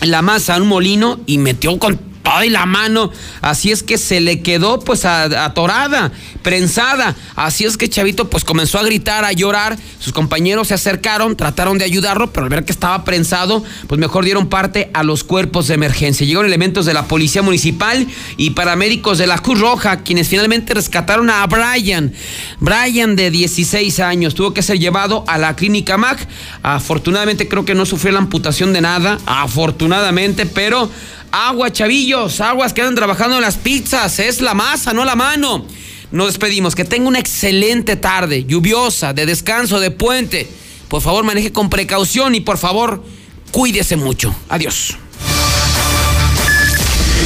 la 0.02 0.22
masa 0.22 0.56
en 0.56 0.62
un 0.62 0.68
molino 0.68 1.20
y 1.26 1.38
metió 1.38 1.78
con 1.78 2.07
ay, 2.28 2.50
la 2.50 2.66
mano. 2.66 3.10
Así 3.40 3.70
es 3.70 3.82
que 3.82 3.98
se 3.98 4.20
le 4.20 4.42
quedó 4.42 4.80
pues 4.80 5.04
atorada, 5.04 6.12
prensada. 6.42 7.16
Así 7.36 7.64
es 7.64 7.76
que 7.76 7.88
Chavito 7.88 8.28
pues 8.28 8.44
comenzó 8.44 8.78
a 8.78 8.82
gritar, 8.82 9.24
a 9.24 9.32
llorar. 9.32 9.78
Sus 9.98 10.12
compañeros 10.12 10.68
se 10.68 10.74
acercaron, 10.74 11.36
trataron 11.36 11.78
de 11.78 11.84
ayudarlo, 11.84 12.32
pero 12.32 12.44
al 12.44 12.50
ver 12.50 12.64
que 12.64 12.72
estaba 12.72 13.04
prensado, 13.04 13.64
pues 13.86 13.98
mejor 13.98 14.24
dieron 14.24 14.48
parte 14.48 14.90
a 14.94 15.02
los 15.02 15.24
cuerpos 15.24 15.68
de 15.68 15.74
emergencia. 15.74 16.26
Llegaron 16.26 16.46
elementos 16.46 16.86
de 16.86 16.94
la 16.94 17.06
Policía 17.06 17.42
Municipal 17.42 18.06
y 18.36 18.50
paramédicos 18.50 19.18
de 19.18 19.26
la 19.26 19.38
Cruz 19.38 19.60
Roja, 19.60 19.98
quienes 20.02 20.28
finalmente 20.28 20.74
rescataron 20.74 21.30
a 21.30 21.46
Brian. 21.46 22.12
Brian 22.60 23.16
de 23.16 23.30
16 23.30 24.00
años 24.00 24.34
tuvo 24.34 24.54
que 24.54 24.62
ser 24.62 24.78
llevado 24.78 25.24
a 25.26 25.38
la 25.38 25.56
clínica 25.56 25.96
MAC. 25.96 26.26
Afortunadamente 26.62 27.48
creo 27.48 27.64
que 27.64 27.74
no 27.74 27.86
sufrió 27.86 28.12
la 28.12 28.18
amputación 28.18 28.72
de 28.72 28.80
nada, 28.80 29.18
afortunadamente, 29.26 30.46
pero 30.46 30.90
Agua, 31.30 31.72
chavillos, 31.72 32.40
aguas 32.40 32.72
que 32.72 32.80
andan 32.80 32.94
trabajando 32.94 33.36
en 33.36 33.42
las 33.42 33.56
pizzas. 33.56 34.18
Es 34.18 34.40
la 34.40 34.54
masa, 34.54 34.92
no 34.92 35.04
la 35.04 35.14
mano. 35.14 35.66
Nos 36.10 36.28
despedimos. 36.28 36.74
Que 36.74 36.84
tenga 36.84 37.08
una 37.08 37.18
excelente 37.18 37.96
tarde, 37.96 38.44
lluviosa, 38.44 39.12
de 39.12 39.26
descanso, 39.26 39.80
de 39.80 39.90
puente. 39.90 40.48
Por 40.88 41.02
favor, 41.02 41.24
maneje 41.24 41.52
con 41.52 41.68
precaución 41.68 42.34
y 42.34 42.40
por 42.40 42.56
favor, 42.56 43.04
cuídese 43.52 43.96
mucho. 43.96 44.34
Adiós. 44.48 44.96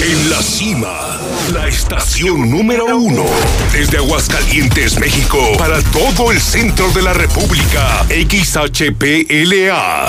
En 0.03 0.30
la 0.30 0.42
cima, 0.42 1.20
la 1.53 1.68
estación 1.68 2.50
número 2.50 2.96
uno. 2.96 3.24
Desde 3.72 3.98
Aguascalientes, 3.98 4.98
México, 4.98 5.38
para 5.57 5.80
todo 5.92 6.32
el 6.32 6.40
centro 6.40 6.90
de 6.90 7.03
la 7.03 7.12
República. 7.12 8.05
XHPLA. 8.09 10.09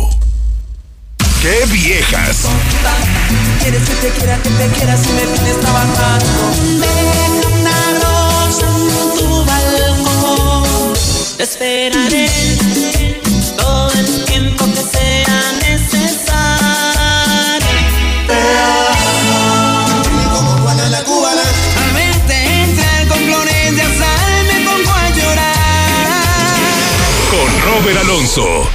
¡Qué 1.41 1.65
viejas! 1.71 2.45
Quieres 3.61 3.81
que 3.89 3.95
te 3.95 4.09
quiera, 4.11 4.37
que 4.43 4.49
te 4.51 4.67
quiera 4.77 4.95
si 4.95 5.11
me 5.13 5.23
tienes 5.23 5.59
trabajando. 5.59 6.51
una 7.51 7.71
rosa 7.99 8.67
en 8.67 9.17
tu 9.17 9.43
balcón. 9.43 10.93
Te 11.37 11.43
esperaré 11.43 12.29
todo 13.57 13.91
el 13.91 14.25
tiempo 14.25 14.65
que 14.65 14.83
sea 14.83 15.53
necesario. 15.67 16.37
Te 18.27 18.39
amo. 18.93 20.03
como 20.35 20.51
Juana 20.61 20.89
la 20.89 21.03
cubana. 21.03 21.41
A 21.41 21.93
verte 21.95 22.35
entrar 22.61 23.07
con 23.07 23.17
flores 23.17 23.75
de 23.75 23.81
azar 23.81 24.43
me 24.45 24.59
pongo 24.63 24.91
a 24.91 25.09
llorar. 25.09 26.53
Con 27.31 27.61
Robert 27.61 27.97
Alonso. 27.97 28.69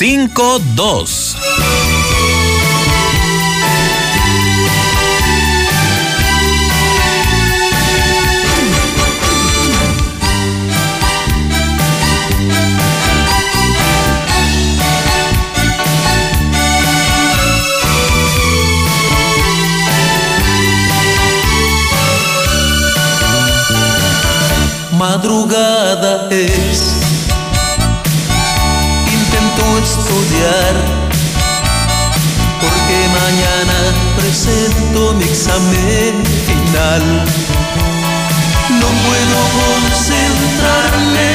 Cinco 0.00 0.58
dos. 0.74 1.36
madrugada 24.96 26.28
es. 26.30 26.69
Porque 32.60 32.98
mañana 33.20 33.76
presento 34.16 35.12
mi 35.14 35.24
examen 35.24 36.22
final. 36.46 37.02
No 38.80 38.88
puedo 39.06 39.38
concentrarme 39.60 41.29